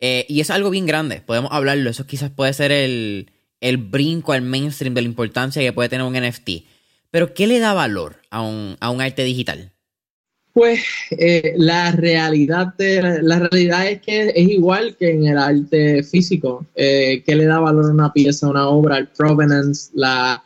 Eh, 0.00 0.26
y 0.28 0.40
es 0.40 0.50
algo 0.50 0.70
bien 0.70 0.86
grande, 0.86 1.20
podemos 1.20 1.52
hablarlo. 1.52 1.88
Eso 1.88 2.06
quizás 2.06 2.30
puede 2.30 2.52
ser 2.52 2.72
el, 2.72 3.30
brinco 3.78 4.32
al 4.32 4.42
mainstream 4.42 4.94
de 4.94 5.02
la 5.02 5.08
importancia 5.08 5.62
que 5.62 5.72
puede 5.72 5.88
tener 5.88 6.04
un 6.04 6.14
NFT. 6.14 6.50
Pero, 7.14 7.32
¿qué 7.32 7.46
le 7.46 7.60
da 7.60 7.74
valor 7.74 8.16
a 8.28 8.42
un, 8.42 8.76
arte 8.82 9.22
digital? 9.22 9.70
Pues 10.52 10.82
eh, 11.12 11.54
la 11.56 11.92
realidad 11.92 12.74
de, 12.76 13.20
la 13.22 13.38
realidad 13.38 13.86
es 13.86 14.00
que 14.00 14.32
es 14.34 14.48
igual 14.48 14.96
que 14.96 15.12
en 15.12 15.28
el 15.28 15.38
arte 15.38 16.02
físico. 16.02 16.66
Eh, 16.74 17.22
¿Qué 17.24 17.36
le 17.36 17.44
da 17.44 17.60
valor 17.60 17.84
a 17.84 17.92
una 17.92 18.12
pieza, 18.12 18.48
a 18.48 18.50
una 18.50 18.68
obra? 18.68 18.98
El 18.98 19.06
provenance, 19.06 19.92
la 19.94 20.42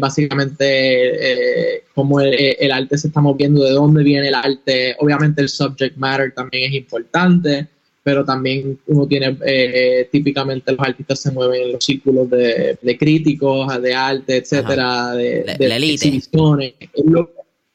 básicamente 0.00 1.82
cómo 1.94 2.18
el, 2.18 2.56
el, 2.58 2.72
arte 2.72 2.96
se 2.96 3.08
está 3.08 3.20
moviendo, 3.20 3.62
de 3.62 3.72
dónde 3.72 4.02
viene 4.02 4.28
el 4.28 4.34
arte. 4.34 4.96
Obviamente 5.00 5.42
el 5.42 5.50
subject 5.50 5.98
matter 5.98 6.32
también 6.32 6.72
es 6.72 6.78
importante 6.78 7.68
pero 8.02 8.24
también 8.24 8.78
uno 8.86 9.06
tiene, 9.06 9.36
eh, 9.44 10.08
típicamente 10.10 10.72
los 10.72 10.80
artistas 10.80 11.20
se 11.20 11.30
mueven 11.32 11.62
en 11.62 11.72
los 11.72 11.84
círculos 11.84 12.30
de, 12.30 12.96
críticos, 12.98 13.80
de 13.80 13.94
arte, 13.94 14.36
etcétera, 14.38 15.12
de, 15.12 15.56
la, 15.58 15.76
exhibiciones. 15.76 16.74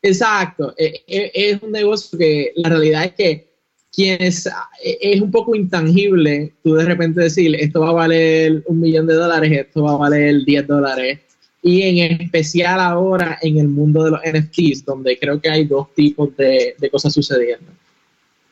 Exacto, 0.02 0.74
eh, 0.78 1.02
eh, 1.08 1.32
es 1.34 1.62
un 1.62 1.72
negocio 1.72 2.18
que 2.18 2.52
la 2.56 2.70
realidad 2.70 3.06
es 3.06 3.14
que 3.14 3.48
quienes 3.92 4.48
es 4.84 5.22
un 5.22 5.32
poco 5.32 5.56
intangible 5.56 6.52
tú 6.62 6.74
de 6.74 6.84
repente 6.84 7.22
decir 7.22 7.56
esto 7.56 7.80
va 7.80 7.90
a 7.90 7.94
valer 7.94 8.62
un 8.68 8.82
millón 8.82 9.08
de 9.08 9.14
dólares, 9.14 9.52
esto 9.52 9.84
va 9.84 9.94
a 9.94 9.98
valer 9.98 10.44
10 10.44 10.68
dólares. 10.68 11.20
Y 11.62 11.82
en 11.82 12.22
especial 12.22 12.80
ahora 12.80 13.40
en 13.42 13.58
el 13.58 13.68
mundo 13.68 14.04
de 14.04 14.12
los 14.12 14.20
NFTs, 14.20 14.86
donde 14.86 15.18
creo 15.18 15.42
que 15.42 15.50
hay 15.50 15.64
dos 15.64 15.88
tipos 15.96 16.36
de, 16.38 16.76
de 16.78 16.90
cosas 16.92 17.12
sucediendo 17.14 17.72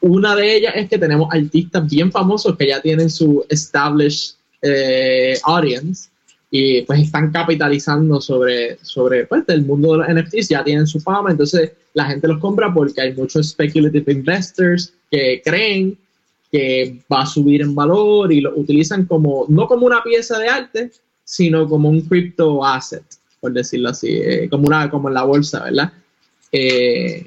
una 0.04 0.36
de 0.36 0.58
ellas 0.58 0.74
es 0.76 0.90
que 0.90 0.98
tenemos 0.98 1.30
artistas 1.32 1.90
bien 1.90 2.12
famosos 2.12 2.58
que 2.58 2.68
ya 2.68 2.82
tienen 2.82 3.10
su 3.10 3.46
established 3.50 4.36
eh, 4.62 5.38
audience 5.44 6.10
y 6.52 6.82
pues 6.82 7.04
están 7.04 7.32
capitalizando 7.32 8.20
sobre, 8.20 8.78
sobre 8.84 9.26
pues, 9.26 9.44
el 9.48 9.66
mundo 9.66 9.94
de 9.94 9.98
los 10.00 10.08
NFTs, 10.10 10.50
ya 10.50 10.64
tienen 10.64 10.88
su 10.88 11.00
fama, 11.00 11.32
entonces 11.32 11.72
la 11.94 12.06
gente 12.06 12.28
los 12.28 12.40
compra 12.40 12.74
porque 12.74 13.00
hay 13.00 13.14
muchos 13.14 13.48
speculative 13.50 14.12
investors 14.12 14.94
que 15.10 15.42
creen 15.44 15.98
que 16.52 17.00
va 17.12 17.22
a 17.22 17.26
subir 17.26 17.62
en 17.62 17.74
valor 17.74 18.32
y 18.32 18.42
lo 18.42 18.54
utilizan 18.58 19.06
como, 19.06 19.46
no 19.48 19.68
como 19.68 19.86
una 19.86 20.04
pieza 20.04 20.38
de 20.38 20.50
arte, 20.50 20.92
sino 21.24 21.68
como 21.68 21.90
un 21.90 22.02
crypto 22.02 22.64
asset, 22.64 23.04
por 23.40 23.54
decirlo 23.54 23.90
así, 23.90 24.10
eh, 24.10 24.50
como, 24.50 24.68
una, 24.68 24.90
como 24.90 25.08
en 25.08 25.14
la 25.14 25.24
bolsa, 25.24 25.64
¿verdad? 25.64 25.94
Eh, 26.52 27.24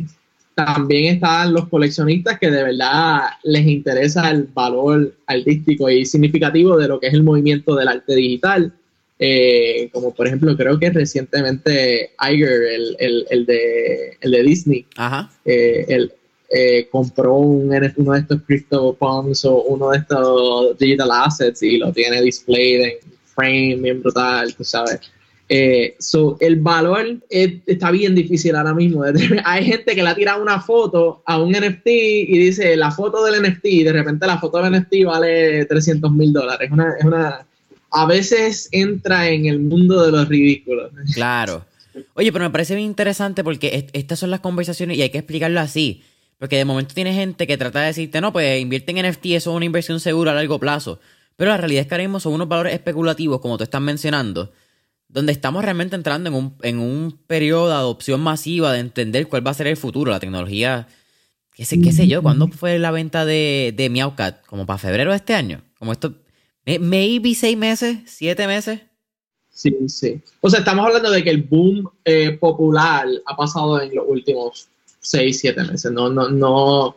también 0.56 1.16
están 1.16 1.52
los 1.52 1.68
coleccionistas 1.68 2.38
que 2.38 2.50
de 2.50 2.62
verdad 2.62 3.24
les 3.42 3.66
interesa 3.66 4.30
el 4.30 4.44
valor 4.44 5.12
artístico 5.26 5.90
y 5.90 6.06
significativo 6.06 6.78
de 6.78 6.88
lo 6.88 6.98
que 6.98 7.08
es 7.08 7.12
el 7.12 7.22
movimiento 7.22 7.76
del 7.76 7.88
arte 7.88 8.14
digital. 8.14 8.72
Eh, 9.18 9.90
como 9.92 10.14
por 10.14 10.26
ejemplo, 10.26 10.56
creo 10.56 10.78
que 10.78 10.88
recientemente 10.88 12.12
Iger, 12.26 12.62
el, 12.98 13.44
de, 13.44 14.42
Disney, 14.42 14.86
eh, 15.44 16.08
eh, 16.48 16.88
compró 16.90 17.34
un, 17.34 17.70
uno 17.96 18.12
de 18.12 18.18
estos 18.18 18.40
CryptoPunks 18.46 19.44
o 19.44 19.62
uno 19.64 19.90
de 19.90 19.98
estos 19.98 20.78
digital 20.78 21.10
assets 21.12 21.62
y 21.62 21.76
lo 21.76 21.92
tiene 21.92 22.22
displayed 22.22 22.80
en 22.80 22.92
frame 23.26 23.76
bien 23.76 24.00
brutal, 24.00 24.54
tú 24.54 24.64
sabes. 24.64 25.00
Eh, 25.48 25.96
el 26.40 26.56
valor 26.56 27.18
está 27.30 27.90
bien 27.90 28.14
difícil 28.14 28.56
ahora 28.56 28.74
mismo. 28.74 29.04
Hay 29.44 29.64
gente 29.64 29.94
que 29.94 30.02
le 30.02 30.08
ha 30.08 30.14
tirado 30.14 30.42
una 30.42 30.60
foto 30.60 31.22
a 31.24 31.38
un 31.40 31.52
NFT 31.52 31.86
y 31.86 32.38
dice 32.38 32.76
la 32.76 32.90
foto 32.90 33.24
del 33.24 33.42
NFT 33.42 33.64
y 33.66 33.82
de 33.84 33.92
repente 33.92 34.26
la 34.26 34.38
foto 34.38 34.60
del 34.62 34.72
NFT 34.72 35.04
vale 35.04 35.64
300 35.66 36.10
mil 36.12 36.32
dólares. 36.32 36.70
Una, 36.72 36.94
es 36.98 37.04
una, 37.04 37.46
a 37.90 38.06
veces 38.06 38.68
entra 38.72 39.28
en 39.28 39.46
el 39.46 39.60
mundo 39.60 40.04
de 40.04 40.12
los 40.12 40.28
ridículos. 40.28 40.90
Claro. 41.14 41.64
Oye, 42.12 42.30
pero 42.30 42.44
me 42.44 42.50
parece 42.50 42.74
bien 42.74 42.88
interesante 42.88 43.42
porque 43.42 43.88
estas 43.94 44.18
son 44.18 44.30
las 44.30 44.40
conversaciones 44.40 44.98
y 44.98 45.02
hay 45.02 45.10
que 45.10 45.18
explicarlo 45.18 45.60
así. 45.60 46.02
Porque 46.38 46.56
de 46.56 46.66
momento 46.66 46.94
tiene 46.94 47.14
gente 47.14 47.46
que 47.46 47.56
trata 47.56 47.80
de 47.80 47.86
decirte, 47.86 48.20
no, 48.20 48.32
pues 48.32 48.60
invierte 48.60 48.92
en 48.92 49.08
NFT, 49.08 49.26
eso 49.26 49.50
es 49.50 49.56
una 49.56 49.64
inversión 49.64 50.00
segura 50.00 50.32
a 50.32 50.34
largo 50.34 50.58
plazo. 50.58 51.00
Pero 51.36 51.50
la 51.50 51.56
realidad 51.56 51.82
es 51.82 51.86
que 51.86 51.94
ahora 51.94 52.04
mismo 52.04 52.20
son 52.20 52.34
unos 52.34 52.48
valores 52.48 52.74
especulativos, 52.74 53.40
como 53.40 53.56
tú 53.56 53.64
estás 53.64 53.80
mencionando, 53.80 54.52
donde 55.08 55.32
estamos 55.32 55.64
realmente 55.64 55.96
entrando 55.96 56.28
en 56.28 56.34
un, 56.34 56.56
en 56.62 56.78
un 56.78 57.18
periodo 57.26 57.68
de 57.68 57.74
adopción 57.74 58.20
masiva 58.20 58.72
de 58.72 58.80
entender 58.80 59.28
cuál 59.28 59.46
va 59.46 59.52
a 59.52 59.54
ser 59.54 59.66
el 59.66 59.76
futuro, 59.76 60.10
la 60.10 60.20
tecnología. 60.20 60.88
¿Qué 61.54 61.64
sé, 61.64 61.80
qué 61.80 61.92
sé 61.92 62.06
yo? 62.06 62.22
¿Cuándo 62.22 62.48
fue 62.48 62.78
la 62.78 62.90
venta 62.90 63.24
de, 63.24 63.72
de 63.74 63.88
Meowcat? 63.88 64.44
¿Como 64.46 64.66
para 64.66 64.78
febrero 64.78 65.10
de 65.10 65.16
este 65.16 65.34
año? 65.34 65.62
Como 65.78 65.92
esto. 65.92 66.14
Maybe 66.66 67.34
seis 67.34 67.56
meses, 67.56 67.98
siete 68.06 68.46
meses. 68.46 68.80
Sí, 69.56 69.74
sí. 69.88 70.20
O 70.42 70.50
sea, 70.50 70.58
estamos 70.58 70.84
hablando 70.86 71.10
de 71.10 71.24
que 71.24 71.30
el 71.30 71.42
boom 71.42 71.88
eh, 72.04 72.32
popular 72.32 73.06
ha 73.24 73.36
pasado 73.36 73.80
en 73.80 73.94
los 73.94 74.04
últimos 74.06 74.68
seis, 75.00 75.38
siete 75.40 75.62
meses. 75.64 75.90
No, 75.92 76.10
no, 76.10 76.28
no. 76.28 76.94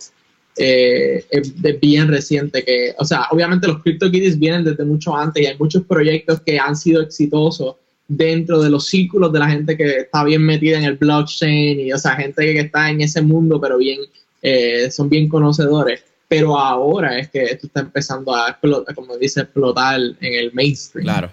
Eh, 0.57 1.23
es, 1.29 1.53
bien 1.79 2.09
reciente 2.09 2.65
que, 2.65 2.93
o 2.97 3.05
sea, 3.05 3.27
obviamente 3.31 3.65
los 3.65 3.81
CryptoKitties 3.81 4.37
vienen 4.37 4.65
desde 4.65 4.83
mucho 4.83 5.15
antes 5.15 5.41
y 5.41 5.45
hay 5.45 5.57
muchos 5.57 5.83
proyectos 5.83 6.41
que 6.41 6.59
han 6.59 6.75
sido 6.75 7.01
exitosos 7.01 7.77
dentro 8.09 8.59
de 8.59 8.71
los 8.71 8.87
círculos 8.87 9.31
de 9.31 9.39
la 9.39 9.49
gente 9.49 9.77
que 9.77 9.99
está 9.99 10.23
bien 10.23 10.41
metida 10.41 10.79
en 10.79 10.83
el 10.83 10.97
blockchain 10.97 11.79
y, 11.79 11.93
o 11.93 11.97
sea, 11.97 12.15
gente 12.15 12.41
que 12.53 12.59
está 12.59 12.89
en 12.89 13.01
ese 13.01 13.21
mundo, 13.21 13.61
pero 13.61 13.77
bien, 13.77 13.99
eh, 14.41 14.89
son 14.91 15.07
bien 15.09 15.29
conocedores. 15.29 16.03
Pero 16.27 16.57
ahora 16.57 17.17
es 17.19 17.29
que 17.29 17.43
esto 17.43 17.67
está 17.67 17.81
empezando 17.81 18.35
a 18.35 18.49
explotar, 18.49 18.95
como 18.95 19.15
dice, 19.17 19.41
explotar 19.41 19.99
en 19.99 20.33
el 20.33 20.51
mainstream. 20.53 21.05
Claro. 21.05 21.31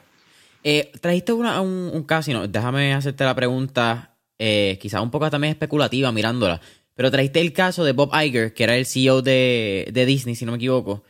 Eh, 0.62 0.92
trajiste 1.00 1.32
una, 1.32 1.60
un, 1.62 2.02
caso, 2.04 2.30
no, 2.32 2.46
déjame 2.46 2.92
hacerte 2.92 3.24
la 3.24 3.34
pregunta, 3.34 4.14
eh, 4.38 4.78
quizás 4.80 5.00
un 5.00 5.10
poco 5.10 5.30
también 5.30 5.52
especulativa 5.52 6.12
mirándola, 6.12 6.60
pero 6.94 7.10
trajiste 7.10 7.40
el 7.40 7.52
caso 7.52 7.84
de 7.84 7.92
Bob 7.92 8.10
Iger, 8.14 8.52
que 8.52 8.64
era 8.64 8.76
el 8.76 8.84
CEO 8.84 9.22
de, 9.22 9.88
de 9.92 10.06
Disney, 10.06 10.34
si 10.34 10.44
no 10.44 10.52
me 10.52 10.56
equivoco. 10.56 11.04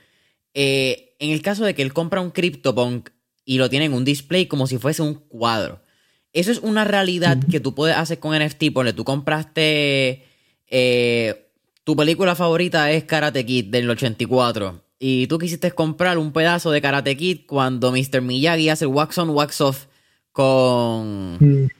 en 0.54 1.30
el 1.30 1.42
caso 1.42 1.64
de 1.64 1.74
que 1.74 1.82
él 1.82 1.92
compra 1.92 2.20
un 2.20 2.30
CryptoPunk 2.30 3.10
y 3.46 3.56
lo 3.56 3.70
tienen 3.70 3.92
en 3.92 3.96
un 3.96 4.04
display 4.04 4.46
como 4.46 4.66
si 4.66 4.76
fuese 4.76 5.00
un 5.00 5.14
cuadro. 5.14 5.80
Eso 6.34 6.50
es 6.50 6.58
una 6.58 6.84
realidad 6.84 7.38
que 7.50 7.60
tú 7.60 7.74
puedes 7.74 7.96
hacer 7.96 8.18
con 8.18 8.36
NFT, 8.38 8.64
porque 8.74 8.92
tú 8.92 9.04
compraste... 9.04 10.24
Eh, 10.68 11.42
tu 11.84 11.94
película 11.94 12.34
favorita 12.34 12.90
es 12.90 13.04
Karate 13.04 13.46
Kid 13.46 13.66
del 13.66 13.88
84 13.88 14.82
y 14.98 15.28
tú 15.28 15.38
quisiste 15.38 15.70
comprar 15.70 16.18
un 16.18 16.32
pedazo 16.32 16.72
de 16.72 16.82
Karate 16.82 17.16
Kid 17.16 17.42
cuando 17.46 17.92
Mr. 17.92 18.20
Miyagi 18.20 18.68
hace 18.68 18.86
el 18.86 18.90
wax 18.90 19.16
on, 19.18 19.30
wax 19.30 19.60
off 19.60 19.86
con... 20.32 21.70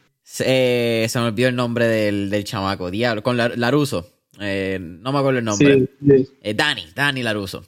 Eh, 0.41 1.07
se 1.09 1.19
me 1.19 1.27
olvidó 1.27 1.49
el 1.49 1.57
nombre 1.57 1.89
del, 1.89 2.31
del 2.31 2.45
chamaco, 2.45 2.91
diablo, 2.91 3.25
con 3.25 3.37
Laruso. 3.37 4.09
Eh, 4.41 4.79
no 4.81 5.13
me 5.13 5.19
acuerdo 5.19 5.41
el 5.41 5.45
nombre. 5.45 5.89
Sí, 6.01 6.55
Dani, 6.55 6.85
Dani 6.95 7.23
Laruso. 7.25 7.65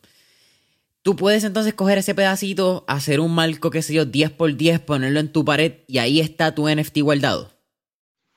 Tú 1.09 1.17
puedes 1.17 1.43
entonces 1.43 1.73
coger 1.73 1.97
ese 1.97 2.15
pedacito, 2.15 2.85
hacer 2.87 3.21
un 3.21 3.35
marco, 3.35 3.71
qué 3.71 3.81
sé 3.81 3.95
yo, 3.95 4.05
10 4.05 4.33
por 4.33 4.55
10, 4.55 4.81
ponerlo 4.81 5.21
en 5.21 5.33
tu 5.33 5.43
pared 5.43 5.77
y 5.87 5.97
ahí 5.97 6.21
está 6.21 6.55
tu 6.55 6.69
NFT 6.69 6.99
guardado. 6.99 7.51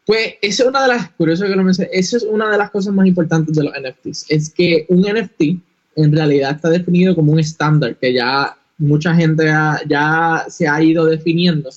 Pues 0.05 0.36
esa 0.41 0.63
es 0.63 0.69
una 0.69 0.84
de 0.84 0.88
las, 0.88 1.10
curioso 1.12 1.43
que 1.43 1.53
lo 1.53 1.65
mencioné, 1.65 1.89
esa 1.91 2.15
es 2.15 2.23
una 2.23 2.49
de 2.49 2.57
las 2.57 2.71
cosas 2.71 2.93
más 2.93 3.05
importantes 3.07 3.57
de 3.57 3.65
los 3.65 3.73
NFTs, 3.73 4.27
es 4.29 4.53
que 4.53 4.86
un 4.88 5.01
NFT 5.01 5.41
en 5.97 6.13
realidad 6.13 6.51
está 6.51 6.69
definido 6.69 7.13
como 7.13 7.34
un 7.34 7.41
estándar 7.41 7.97
que 7.97 8.13
ya 8.13 8.57
mucha 8.77 9.13
gente 9.15 9.47
ya 9.89 10.45
se 10.47 10.65
ha 10.65 10.81
ido 10.81 11.05
definiendo, 11.05 11.69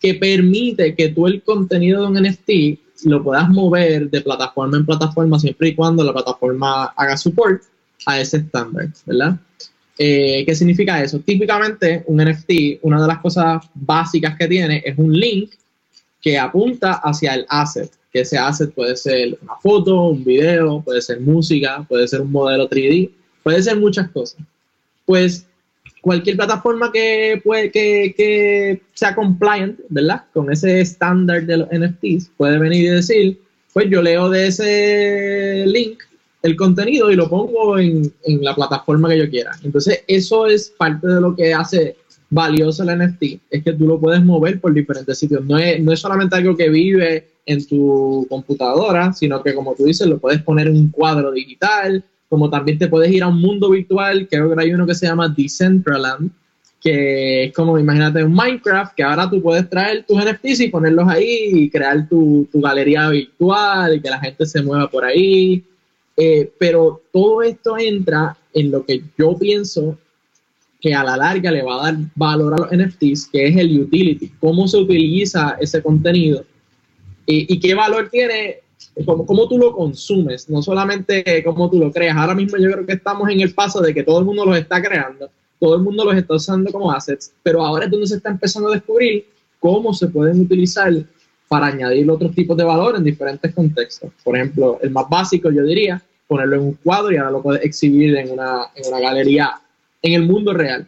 que 0.00 0.14
permite 0.14 0.94
que 0.94 1.10
tú 1.10 1.26
el 1.26 1.42
contenido 1.42 2.00
de 2.00 2.06
un 2.06 2.26
NFT 2.26 3.04
lo 3.04 3.22
puedas 3.22 3.50
mover 3.50 4.08
de 4.08 4.22
plataforma 4.22 4.78
en 4.78 4.86
plataforma 4.86 5.38
siempre 5.38 5.68
y 5.68 5.74
cuando 5.74 6.02
la 6.02 6.14
plataforma 6.14 6.86
haga 6.96 7.18
support 7.18 7.62
a 8.06 8.18
ese 8.18 8.38
estándar, 8.38 8.88
¿verdad? 9.04 9.38
Eh, 10.00 10.44
¿Qué 10.46 10.54
significa 10.54 11.02
eso? 11.02 11.18
Típicamente 11.18 12.04
un 12.06 12.22
NFT, 12.22 12.78
una 12.82 13.02
de 13.02 13.08
las 13.08 13.18
cosas 13.18 13.64
básicas 13.74 14.36
que 14.38 14.46
tiene 14.46 14.80
es 14.84 14.96
un 14.96 15.12
link 15.12 15.50
que 16.22 16.38
apunta 16.38 17.00
hacia 17.02 17.34
el 17.34 17.46
asset, 17.48 17.90
que 18.12 18.20
ese 18.20 18.38
asset 18.38 18.72
puede 18.72 18.96
ser 18.96 19.36
una 19.42 19.56
foto, 19.56 20.10
un 20.10 20.24
video, 20.24 20.80
puede 20.82 21.02
ser 21.02 21.20
música, 21.20 21.84
puede 21.88 22.06
ser 22.06 22.20
un 22.20 22.30
modelo 22.30 22.70
3D, 22.70 23.10
puede 23.42 23.60
ser 23.60 23.76
muchas 23.76 24.08
cosas. 24.10 24.40
Pues 25.04 25.46
cualquier 26.00 26.36
plataforma 26.36 26.92
que, 26.92 27.40
puede, 27.42 27.70
que, 27.72 28.14
que 28.16 28.80
sea 28.94 29.16
compliant, 29.16 29.80
¿verdad? 29.88 30.22
Con 30.32 30.52
ese 30.52 30.80
estándar 30.80 31.44
de 31.44 31.56
los 31.56 31.68
NFTs, 31.70 32.30
puede 32.36 32.58
venir 32.58 32.84
y 32.84 32.88
decir, 32.88 33.40
pues 33.72 33.90
yo 33.90 34.00
leo 34.00 34.30
de 34.30 34.46
ese 34.46 35.64
link 35.66 36.02
el 36.42 36.56
contenido 36.56 37.10
y 37.10 37.16
lo 37.16 37.28
pongo 37.28 37.78
en, 37.78 38.12
la 38.24 38.54
plataforma 38.54 39.08
que 39.08 39.18
yo 39.18 39.30
quiera. 39.30 39.52
Entonces, 39.62 40.04
eso 40.06 40.46
es 40.46 40.72
parte 40.76 41.06
de 41.06 41.20
lo 41.20 41.34
que 41.34 41.52
hace 41.52 41.96
valioso 42.30 42.82
el 42.82 42.98
NFT, 42.98 43.22
es 43.50 43.64
que 43.64 43.72
tú 43.72 43.86
lo 43.86 43.98
puedes 43.98 44.22
mover 44.22 44.60
por 44.60 44.72
diferentes 44.72 45.18
sitios. 45.18 45.44
No 45.44 45.58
es, 45.58 45.82
no 45.82 45.92
es 45.92 46.00
solamente 46.00 46.36
algo 46.36 46.56
que 46.56 46.68
vive 46.68 47.28
en 47.46 47.66
tu 47.66 48.26
computadora, 48.28 49.12
sino 49.14 49.42
que 49.42 49.54
como 49.54 49.74
tú 49.74 49.84
dices, 49.84 50.06
lo 50.06 50.18
puedes 50.18 50.42
poner 50.42 50.68
en 50.68 50.76
un 50.76 50.88
cuadro 50.90 51.32
digital, 51.32 52.04
como 52.28 52.50
también 52.50 52.78
te 52.78 52.88
puedes 52.88 53.10
ir 53.10 53.22
a 53.22 53.28
un 53.28 53.40
mundo 53.40 53.70
virtual, 53.70 54.28
creo 54.30 54.54
que 54.54 54.62
hay 54.62 54.72
uno 54.72 54.86
que 54.86 54.94
se 54.94 55.06
llama 55.06 55.34
Decentraland, 55.34 56.30
que 56.80 57.44
es 57.44 57.52
como, 57.54 57.78
imagínate, 57.78 58.22
un 58.22 58.34
Minecraft, 58.34 58.94
que 58.94 59.02
ahora 59.02 59.28
tú 59.28 59.42
puedes 59.42 59.68
traer 59.68 60.04
tus 60.06 60.22
NFTs 60.22 60.60
y 60.60 60.68
ponerlos 60.68 61.08
ahí 61.08 61.48
y 61.52 61.70
crear 61.70 62.06
tu, 62.08 62.46
tu 62.52 62.60
galería 62.60 63.08
virtual 63.08 63.96
y 63.96 64.00
que 64.00 64.10
la 64.10 64.20
gente 64.20 64.44
se 64.44 64.62
mueva 64.62 64.88
por 64.88 65.04
ahí 65.04 65.64
eh, 66.20 66.52
pero 66.58 67.00
todo 67.12 67.42
esto 67.42 67.78
entra 67.78 68.36
en 68.52 68.72
lo 68.72 68.84
que 68.84 69.04
yo 69.16 69.38
pienso 69.38 69.96
que 70.80 70.92
a 70.92 71.04
la 71.04 71.16
larga 71.16 71.52
le 71.52 71.62
va 71.62 71.76
a 71.76 71.92
dar 71.92 71.96
valor 72.16 72.54
a 72.54 72.56
los 72.56 72.72
NFTs, 72.72 73.28
que 73.28 73.46
es 73.46 73.56
el 73.56 73.82
utility, 73.82 74.32
cómo 74.40 74.66
se 74.66 74.78
utiliza 74.78 75.56
ese 75.60 75.80
contenido 75.80 76.44
y, 77.24 77.60
qué 77.60 77.72
valor 77.74 78.08
tiene, 78.10 78.56
cómo, 79.04 79.24
cómo, 79.26 79.48
tú 79.48 79.58
lo 79.58 79.72
consumes, 79.72 80.50
no 80.50 80.60
solamente 80.60 81.44
cómo 81.44 81.70
tú 81.70 81.78
lo 81.78 81.92
creas. 81.92 82.16
Ahora 82.16 82.34
mismo 82.34 82.58
yo 82.58 82.72
creo 82.72 82.86
que 82.86 82.94
estamos 82.94 83.28
en 83.28 83.40
el 83.40 83.54
paso 83.54 83.80
de 83.80 83.94
que 83.94 84.02
todo 84.02 84.18
el 84.18 84.24
mundo 84.24 84.44
los 84.44 84.56
está 84.56 84.82
creando, 84.82 85.30
todo 85.60 85.76
el 85.76 85.82
mundo 85.82 86.04
los 86.04 86.16
está 86.16 86.34
usando 86.34 86.72
como 86.72 86.90
assets, 86.90 87.32
pero 87.44 87.64
ahora 87.64 87.84
es 87.84 87.90
donde 87.92 88.08
se 88.08 88.16
está 88.16 88.30
empezando 88.30 88.70
a 88.70 88.72
descubrir 88.72 89.26
cómo 89.60 89.94
se 89.94 90.08
pueden 90.08 90.40
utilizar 90.40 90.92
para 91.48 91.66
añadir 91.66 92.10
otros 92.10 92.34
tipos 92.34 92.56
de 92.56 92.64
valor 92.64 92.96
en 92.96 93.04
diferentes 93.04 93.54
contextos. 93.54 94.10
Por 94.24 94.36
ejemplo, 94.36 94.78
el 94.82 94.90
más 94.90 95.08
básico 95.08 95.50
yo 95.50 95.62
diría 95.62 96.02
ponerlo 96.28 96.56
en 96.56 96.62
un 96.62 96.74
cuadro 96.74 97.10
y 97.10 97.16
ahora 97.16 97.32
lo 97.32 97.42
puedes 97.42 97.64
exhibir 97.64 98.16
en 98.16 98.30
una, 98.30 98.66
en 98.76 98.86
una 98.86 99.00
galería 99.00 99.60
en 100.02 100.12
el 100.12 100.22
mundo 100.22 100.52
real. 100.52 100.86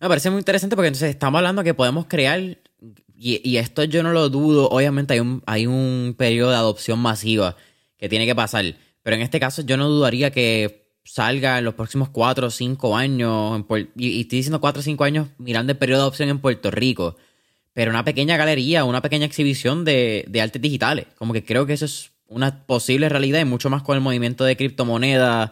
Me 0.00 0.08
parece 0.08 0.30
muy 0.30 0.38
interesante 0.38 0.76
porque 0.76 0.88
entonces 0.88 1.10
estamos 1.10 1.38
hablando 1.38 1.62
que 1.62 1.74
podemos 1.74 2.06
crear, 2.06 2.40
y, 3.14 3.56
esto 3.58 3.84
yo 3.84 4.02
no 4.02 4.12
lo 4.12 4.30
dudo, 4.30 4.70
obviamente 4.70 5.12
hay 5.12 5.20
un, 5.20 5.42
hay 5.44 5.66
un 5.66 6.14
periodo 6.16 6.50
de 6.50 6.56
adopción 6.56 6.98
masiva 7.00 7.56
que 7.98 8.08
tiene 8.08 8.24
que 8.24 8.34
pasar, 8.34 8.64
pero 9.02 9.16
en 9.16 9.22
este 9.22 9.38
caso 9.38 9.60
yo 9.60 9.76
no 9.76 9.88
dudaría 9.88 10.30
que 10.30 10.88
salga 11.04 11.58
en 11.58 11.64
los 11.64 11.74
próximos 11.74 12.08
4 12.08 12.46
o 12.46 12.50
5 12.50 12.96
años, 12.96 13.64
y, 13.96 14.08
y, 14.08 14.20
estoy 14.22 14.38
diciendo 14.38 14.60
4 14.60 14.80
o 14.80 14.82
5 14.82 15.04
años 15.04 15.28
mirando 15.36 15.72
el 15.72 15.78
periodo 15.78 15.98
de 15.98 16.02
adopción 16.04 16.28
en 16.30 16.38
Puerto 16.38 16.70
Rico, 16.70 17.16
pero 17.74 17.90
una 17.90 18.04
pequeña 18.04 18.36
galería, 18.36 18.84
una 18.84 19.02
pequeña 19.02 19.26
exhibición 19.26 19.84
de, 19.84 20.24
de 20.28 20.40
artes 20.40 20.62
digitales, 20.62 21.06
como 21.18 21.34
que 21.34 21.44
creo 21.44 21.66
que 21.66 21.74
eso 21.74 21.84
es 21.84 22.12
una 22.30 22.64
posible 22.64 23.08
realidad 23.08 23.40
y 23.40 23.44
mucho 23.44 23.68
más 23.68 23.82
con 23.82 23.96
el 23.96 24.02
movimiento 24.02 24.44
de 24.44 24.56
criptomonedas, 24.56 25.50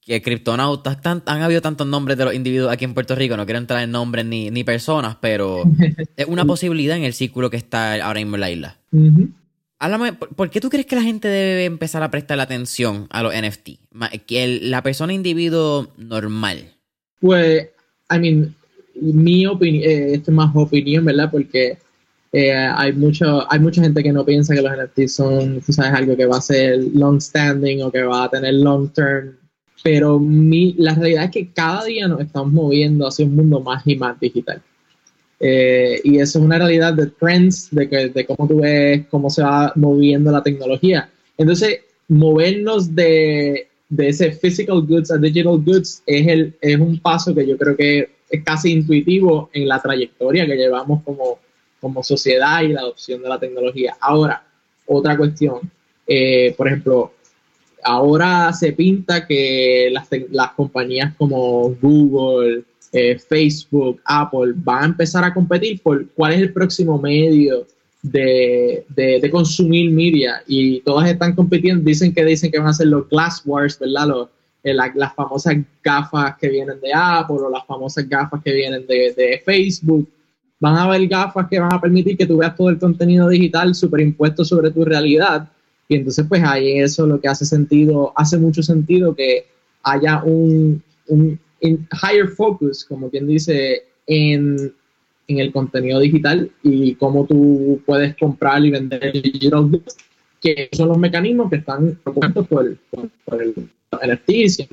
que 0.00 0.22
criptonautas, 0.22 0.98
han 1.04 1.42
habido 1.42 1.62
tantos 1.62 1.86
nombres 1.86 2.18
de 2.18 2.24
los 2.24 2.34
individuos 2.34 2.70
aquí 2.70 2.84
en 2.84 2.94
Puerto 2.94 3.14
Rico, 3.14 3.36
no 3.36 3.46
quiero 3.46 3.58
entrar 3.58 3.82
en 3.82 3.92
nombres 3.92 4.26
ni, 4.26 4.50
ni 4.50 4.62
personas, 4.62 5.16
pero 5.20 5.64
es 6.16 6.26
una 6.26 6.44
posibilidad 6.44 6.96
en 6.96 7.04
el 7.04 7.14
círculo 7.14 7.48
que 7.48 7.56
está 7.56 7.94
ahora 8.04 8.20
mismo 8.20 8.36
en 8.36 8.40
la 8.40 8.50
isla. 8.50 8.76
Háblame, 9.78 10.12
¿por 10.14 10.50
qué 10.50 10.60
tú 10.60 10.68
crees 10.68 10.86
que 10.86 10.96
la 10.96 11.02
gente 11.02 11.28
debe 11.28 11.64
empezar 11.64 12.02
a 12.02 12.10
prestar 12.10 12.40
atención 12.40 13.06
a 13.10 13.22
los 13.22 13.34
NFT? 13.34 13.70
Que 14.26 14.60
la 14.62 14.82
persona 14.82 15.12
individuo 15.12 15.92
normal. 15.96 16.72
Pues, 17.20 17.68
I 18.10 18.18
mean, 18.18 18.54
mi 18.94 19.46
opinión, 19.46 19.84
eh, 19.84 20.14
esto 20.14 20.30
es 20.30 20.34
más 20.34 20.50
opinión, 20.54 21.04
¿verdad? 21.04 21.30
Porque 21.30 21.78
eh, 22.32 22.52
hay, 22.52 22.92
mucho, 22.92 23.50
hay 23.50 23.60
mucha 23.60 23.82
gente 23.82 24.02
que 24.02 24.12
no 24.12 24.24
piensa 24.24 24.54
que 24.54 24.62
los 24.62 24.72
NFTs 24.72 25.14
son, 25.14 25.62
sabes, 25.62 25.92
algo 25.92 26.16
que 26.16 26.26
va 26.26 26.38
a 26.38 26.40
ser 26.42 26.78
long 26.94 27.20
standing 27.20 27.82
o 27.82 27.90
que 27.90 28.02
va 28.02 28.24
a 28.24 28.30
tener 28.30 28.54
long 28.54 28.92
term. 28.92 29.36
Pero 29.82 30.18
mi, 30.18 30.74
la 30.78 30.94
realidad 30.94 31.24
es 31.24 31.30
que 31.30 31.52
cada 31.52 31.84
día 31.84 32.08
nos 32.08 32.20
estamos 32.20 32.52
moviendo 32.52 33.06
hacia 33.06 33.24
un 33.24 33.36
mundo 33.36 33.60
más 33.60 33.86
y 33.86 33.96
más 33.96 34.18
digital. 34.18 34.60
Eh, 35.38 36.00
y 36.02 36.18
eso 36.18 36.38
es 36.38 36.44
una 36.44 36.58
realidad 36.58 36.94
de 36.94 37.06
trends, 37.06 37.68
de, 37.70 37.88
que, 37.88 38.08
de 38.08 38.26
cómo 38.26 38.48
tú 38.48 38.60
ves 38.60 39.06
cómo 39.10 39.30
se 39.30 39.42
va 39.42 39.72
moviendo 39.76 40.32
la 40.32 40.42
tecnología. 40.42 41.10
Entonces, 41.36 41.80
movernos 42.08 42.94
de, 42.94 43.68
de 43.88 44.08
ese 44.08 44.32
physical 44.32 44.82
goods 44.82 45.10
a 45.10 45.18
digital 45.18 45.58
goods 45.58 46.02
es, 46.06 46.26
el, 46.26 46.56
es 46.60 46.78
un 46.78 46.98
paso 46.98 47.34
que 47.34 47.46
yo 47.46 47.56
creo 47.56 47.76
que 47.76 48.10
es 48.28 48.44
casi 48.44 48.72
intuitivo 48.72 49.50
en 49.52 49.68
la 49.68 49.80
trayectoria 49.80 50.46
que 50.46 50.56
llevamos 50.56 51.02
como, 51.04 51.38
como 51.80 52.02
sociedad 52.02 52.62
y 52.62 52.68
la 52.68 52.80
adopción 52.80 53.22
de 53.22 53.28
la 53.28 53.38
tecnología. 53.38 53.96
Ahora, 54.00 54.42
otra 54.86 55.16
cuestión. 55.16 55.70
Eh, 56.06 56.54
por 56.56 56.68
ejemplo, 56.68 57.12
ahora 57.82 58.52
se 58.52 58.72
pinta 58.72 59.26
que 59.26 59.88
las, 59.92 60.08
las 60.30 60.52
compañías 60.52 61.14
como 61.16 61.70
Google, 61.80 62.64
eh, 62.92 63.18
Facebook, 63.18 64.00
Apple 64.04 64.52
van 64.56 64.82
a 64.82 64.86
empezar 64.86 65.24
a 65.24 65.34
competir 65.34 65.80
por 65.82 66.08
cuál 66.10 66.34
es 66.34 66.40
el 66.40 66.52
próximo 66.52 66.98
medio 66.98 67.66
de, 68.02 68.84
de, 68.88 69.30
consumir 69.30 69.90
media 69.90 70.42
y 70.46 70.80
todas 70.82 71.08
están 71.08 71.34
compitiendo, 71.34 71.82
dicen 71.84 72.14
que 72.14 72.24
dicen 72.24 72.50
que 72.50 72.58
van 72.58 72.68
a 72.68 72.72
ser 72.72 72.86
los 72.86 73.08
Glass 73.08 73.42
Wars, 73.44 73.78
¿verdad? 73.78 74.06
Los, 74.06 74.28
eh, 74.62 74.74
las 74.74 75.14
famosas 75.14 75.56
gafas 75.82 76.36
que 76.38 76.48
vienen 76.48 76.80
de 76.80 76.92
Apple 76.92 77.36
o 77.40 77.50
las 77.50 77.66
famosas 77.66 78.08
gafas 78.08 78.42
que 78.42 78.52
vienen 78.52 78.86
de, 78.86 79.12
de, 79.12 79.42
Facebook. 79.44 80.08
Van 80.58 80.74
a 80.76 80.84
haber 80.84 81.06
gafas 81.06 81.48
que 81.48 81.58
van 81.58 81.72
a 81.72 81.80
permitir 81.80 82.16
que 82.16 82.26
tú 82.26 82.38
veas 82.38 82.56
todo 82.56 82.70
el 82.70 82.78
contenido 82.78 83.28
digital 83.28 83.74
superimpuesto 83.74 84.44
sobre 84.44 84.70
tu 84.70 84.84
realidad. 84.84 85.48
Y 85.88 85.96
entonces, 85.96 86.24
pues 86.28 86.42
ahí 86.42 86.78
eso 86.78 87.06
lo 87.06 87.20
que 87.20 87.28
hace 87.28 87.44
sentido, 87.44 88.12
hace 88.16 88.38
mucho 88.38 88.62
sentido 88.62 89.14
que 89.14 89.46
haya 89.82 90.22
un, 90.24 90.82
un 91.08 91.38
higher 91.60 92.28
focus, 92.28 92.84
como 92.84 93.10
quien 93.10 93.26
dice, 93.26 93.84
en 94.06 94.72
en 95.28 95.38
el 95.38 95.52
contenido 95.52 96.00
digital 96.00 96.50
y 96.62 96.94
cómo 96.94 97.26
tú 97.26 97.80
puedes 97.84 98.16
comprar 98.16 98.64
y 98.64 98.70
vender 98.70 99.12
digital 99.12 99.68
goods, 99.68 99.96
que 100.40 100.68
son 100.72 100.88
los 100.88 100.98
mecanismos 100.98 101.50
que 101.50 101.56
están 101.56 101.98
propuestos 102.02 102.46
por, 102.46 102.76
por, 103.24 103.42
el 103.42 103.54
NFT. 103.92 104.70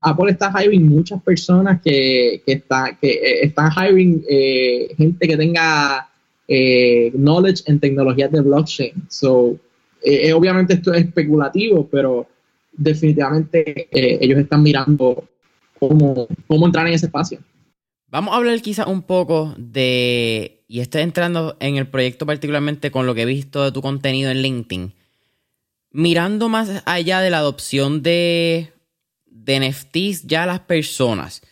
Apple 0.00 0.30
está 0.30 0.52
hiring 0.52 0.88
muchas 0.88 1.22
personas 1.22 1.80
que, 1.82 2.42
que, 2.44 2.52
está, 2.52 2.96
que 3.00 3.08
eh, 3.08 3.44
están 3.44 3.70
hiring 3.72 4.24
eh, 4.28 4.94
gente 4.96 5.26
que 5.26 5.36
tenga 5.36 6.08
eh, 6.46 7.10
knowledge 7.14 7.62
en 7.66 7.80
tecnologías 7.80 8.30
de 8.30 8.40
blockchain. 8.40 8.92
So, 9.08 9.58
obviamente 10.34 10.74
esto 10.74 10.92
es 10.92 11.06
especulativo, 11.06 11.88
pero 11.88 12.28
definitivamente 12.72 13.88
ellos 13.90 14.38
están 14.38 14.62
mirando 14.62 15.24
cómo, 15.80 16.28
cómo 16.46 16.66
entrar 16.66 16.86
en 16.86 16.94
ese 16.94 17.06
espacio. 17.06 17.40
Vamos 18.08 18.32
a 18.32 18.36
hablar 18.36 18.60
quizás 18.62 18.86
un 18.86 19.02
poco 19.02 19.54
de, 19.58 20.62
y 20.68 20.78
estoy 20.78 21.02
entrando 21.02 21.56
en 21.58 21.76
el 21.76 21.88
proyecto 21.88 22.24
particularmente 22.24 22.92
con 22.92 23.06
lo 23.06 23.14
que 23.14 23.22
he 23.22 23.26
visto 23.26 23.64
de 23.64 23.72
tu 23.72 23.82
contenido 23.82 24.30
en 24.30 24.42
LinkedIn, 24.42 24.92
mirando 25.90 26.48
más 26.48 26.84
allá 26.86 27.20
de 27.20 27.30
la 27.30 27.38
adopción 27.38 28.02
de, 28.02 28.72
de 29.44 29.60
NFTs 29.60 30.26
ya 30.26 30.44
a 30.44 30.46
las 30.46 30.60
personas. 30.60 31.42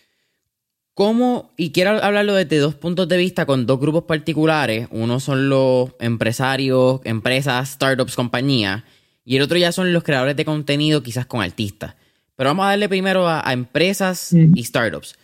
¿Cómo? 0.95 1.51
Y 1.57 1.71
quiero 1.71 2.03
hablarlo 2.03 2.35
desde 2.35 2.59
dos 2.59 2.77
puntos 2.77 3.09
de 3.09 3.17
vista 3.17 3.47
con 3.47 3.67
dos 3.67 3.81
grupos 3.81 4.05
particulares. 4.05 4.87
Uno 4.93 5.19
son 5.19 5.49
los 5.49 5.91
empresarios, 5.99 7.01
empresas, 7.05 7.71
startups, 7.71 8.15
compañías. 8.15 8.85
Y 9.25 9.37
el 9.37 9.43
otro 9.43 9.59
ya 9.59 9.73
son 9.73 9.93
los 9.93 10.05
creadores 10.05 10.37
de 10.37 10.45
contenido, 10.45 11.03
quizás 11.03 11.27
con 11.27 11.43
artistas. 11.43 11.97
Pero 12.37 12.51
vamos 12.51 12.67
a 12.67 12.71
darle 12.71 12.89
primero 12.89 13.29
a, 13.29 13.43
empresas 13.53 14.33
y 14.33 14.63
startups. 14.63 15.17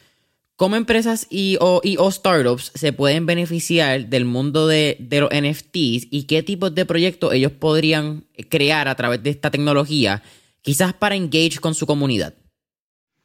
¿Cómo 0.56 0.76
empresas 0.76 1.26
y 1.30 1.56
o, 1.60 1.80
startups 2.10 2.72
se 2.74 2.92
pueden 2.92 3.24
beneficiar 3.24 4.06
del 4.08 4.24
mundo 4.24 4.66
de, 4.66 4.98
los 5.08 5.30
NFTs 5.30 6.08
y 6.10 6.24
qué 6.28 6.42
tipos 6.42 6.74
de 6.74 6.84
proyectos 6.84 7.32
ellos 7.32 7.52
podrían 7.52 8.24
crear 8.48 8.88
a 8.88 8.94
través 8.94 9.22
de 9.22 9.30
esta 9.30 9.50
tecnología, 9.50 10.22
quizás 10.62 10.92
para 10.92 11.14
engage 11.14 11.60
con 11.60 11.74
su 11.74 11.86
comunidad? 11.86 12.34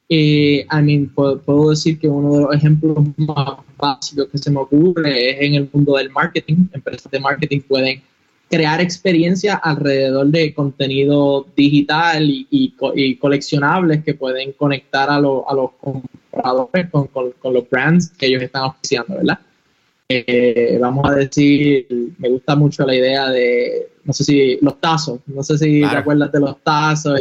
Eh, 0.08 0.66
I 0.72 0.82
mean, 0.82 1.08
puedo, 1.08 1.70
decir 1.70 2.00
que 2.00 2.08
uno 2.08 2.34
de 2.36 2.42
los 2.42 2.56
ejemplos 2.56 2.98
más 3.18 3.58
básicos 3.78 4.28
que 4.32 4.38
se 4.38 4.52
me 4.52 4.60
ocurre 4.60 5.32
es 5.32 5.42
en 5.42 5.56
el 5.56 5.70
mundo 5.72 5.96
del 5.98 6.12
marketing. 6.12 6.68
Empresas 6.74 7.12
de 7.12 7.20
marketing 7.20 7.62
pueden 7.62 8.02
crear 8.50 8.80
experiencias 8.80 9.60
alrededor 9.64 10.28
de 10.28 10.54
contenido 10.54 11.48
digital 11.56 12.30
y, 12.30 12.76
coleccionables 13.20 14.04
que 14.04 14.14
pueden 14.14 14.52
conectar 14.54 15.10
a, 15.10 15.16
a 15.16 15.22
los 15.22 15.72
compradores 15.82 16.90
con, 16.92 17.08
con, 17.08 17.54
los 17.54 17.70
brands 17.70 18.10
que 18.10 18.28
ellos 18.28 18.44
están 18.44 18.64
oficiando, 18.64 19.16
¿verdad? 19.16 19.40
Eh, 20.08 20.78
vamos 20.80 21.10
a 21.10 21.16
decir, 21.16 21.88
me 22.20 22.30
gusta 22.30 22.56
mucho 22.56 22.86
la 22.86 22.94
idea 22.94 23.28
de, 23.30 23.88
no 24.04 24.14
sé 24.14 24.24
si, 24.24 24.60
los 24.62 24.80
tazos, 24.80 25.20
no 25.26 25.42
sé 25.42 25.58
si 25.58 25.82
te 25.82 25.98
acuerdas 25.98 26.32
de 26.32 26.40
los 26.40 26.62
tazos. 26.62 27.20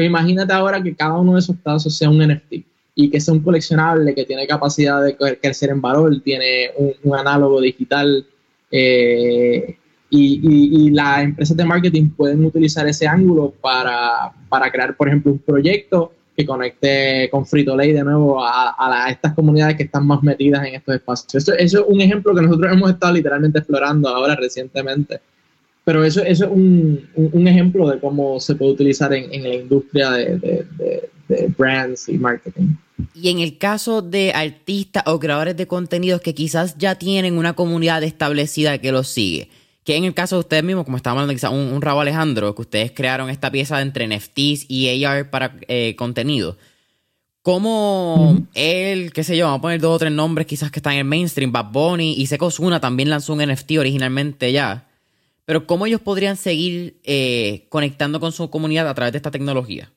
Pues 0.00 0.08
imagínate 0.08 0.50
ahora 0.54 0.82
que 0.82 0.94
cada 0.94 1.18
uno 1.18 1.34
de 1.34 1.40
esos 1.40 1.56
tazos 1.62 1.94
sea 1.94 2.08
un 2.08 2.26
NFT 2.26 2.54
y 2.94 3.10
que 3.10 3.20
sea 3.20 3.34
un 3.34 3.40
coleccionable 3.40 4.14
que 4.14 4.24
tiene 4.24 4.46
capacidad 4.46 5.04
de 5.04 5.14
crecer 5.14 5.68
en 5.68 5.82
valor, 5.82 6.22
tiene 6.22 6.70
un, 7.04 7.14
análogo 7.14 7.60
digital 7.60 8.26
eh, 8.70 9.76
y, 10.08 10.88
las 10.88 11.24
empresas 11.24 11.54
de 11.54 11.66
marketing 11.66 12.08
pueden 12.16 12.42
utilizar 12.46 12.88
ese 12.88 13.06
ángulo 13.06 13.52
para, 13.60 14.32
crear, 14.72 14.96
por 14.96 15.08
ejemplo, 15.08 15.32
un 15.32 15.38
proyecto 15.40 16.14
que 16.34 16.46
conecte 16.46 17.28
con 17.30 17.44
Frito 17.44 17.76
Lay 17.76 17.92
de 17.92 18.02
nuevo 18.02 18.42
a, 18.42 19.06
estas 19.10 19.34
comunidades 19.34 19.76
que 19.76 19.82
están 19.82 20.06
más 20.06 20.22
metidas 20.22 20.66
en 20.66 20.76
estos 20.76 20.94
espacios. 20.94 21.34
Eso, 21.34 21.52
es 21.52 21.74
un 21.74 22.00
ejemplo 22.00 22.34
que 22.34 22.40
nosotros 22.40 22.72
hemos 22.72 22.90
estado 22.90 23.12
literalmente 23.12 23.58
explorando 23.58 24.08
ahora 24.08 24.34
recientemente. 24.34 25.20
Pero 25.84 26.04
eso, 26.04 26.22
eso 26.22 26.44
es 26.44 26.50
un, 26.50 27.08
un, 27.14 27.48
ejemplo 27.48 27.88
de 27.88 27.98
cómo 27.98 28.38
se 28.38 28.54
puede 28.54 28.72
utilizar 28.72 29.12
en, 29.14 29.32
en 29.32 29.42
la 29.42 29.54
industria 29.54 30.10
de, 30.10 30.38
de, 30.38 31.10
de, 31.28 31.54
brands 31.56 32.08
y 32.08 32.18
marketing. 32.18 32.74
Y 33.14 33.30
en 33.30 33.38
el 33.38 33.56
caso 33.56 34.02
de 34.02 34.32
artistas 34.32 35.04
o 35.06 35.18
creadores 35.18 35.56
de 35.56 35.66
contenidos 35.66 36.20
que 36.20 36.34
quizás 36.34 36.76
ya 36.76 36.96
tienen 36.96 37.38
una 37.38 37.54
comunidad 37.54 38.02
establecida 38.02 38.78
que 38.78 38.92
los 38.92 39.08
sigue, 39.08 39.48
que 39.84 39.96
en 39.96 40.04
el 40.04 40.12
caso 40.12 40.36
de 40.36 40.40
ustedes 40.40 40.64
mismos, 40.64 40.84
como 40.84 40.98
estábamos 40.98 41.22
hablando, 41.22 41.34
quizás 41.34 41.50
un, 41.50 41.72
un 41.72 41.80
Rabo 41.80 42.02
Alejandro, 42.02 42.54
que 42.54 42.62
ustedes 42.62 42.92
crearon 42.92 43.30
esta 43.30 43.50
pieza 43.50 43.80
entre 43.80 44.06
NFTs 44.06 44.66
y 44.68 45.04
AR 45.04 45.30
para 45.30 45.56
eh, 45.66 45.96
contenido. 45.96 46.58
¿Cómo 47.42 48.46
él, 48.52 49.12
qué 49.14 49.24
sé 49.24 49.34
yo, 49.34 49.46
vamos 49.46 49.60
a 49.60 49.62
poner 49.62 49.80
dos 49.80 49.96
o 49.96 49.98
tres 49.98 50.12
nombres 50.12 50.46
quizás 50.46 50.70
que 50.70 50.78
están 50.78 50.92
en 50.92 50.98
el 51.00 51.04
mainstream, 51.06 51.50
Bad 51.50 51.72
Bunny 51.72 52.12
y 52.18 52.26
Seco 52.26 52.50
Zuna 52.50 52.80
también 52.80 53.08
lanzó 53.08 53.32
un 53.32 53.42
NFT 53.42 53.78
originalmente 53.78 54.52
ya. 54.52 54.89
Pero 55.50 55.66
¿cómo 55.66 55.84
ellos 55.84 56.00
podrían 56.00 56.36
seguir 56.36 57.00
eh, 57.02 57.66
conectando 57.70 58.20
con 58.20 58.30
su 58.30 58.48
comunidad 58.50 58.88
a 58.88 58.94
través 58.94 59.10
de 59.10 59.16
esta 59.16 59.32
tecnología? 59.32 59.90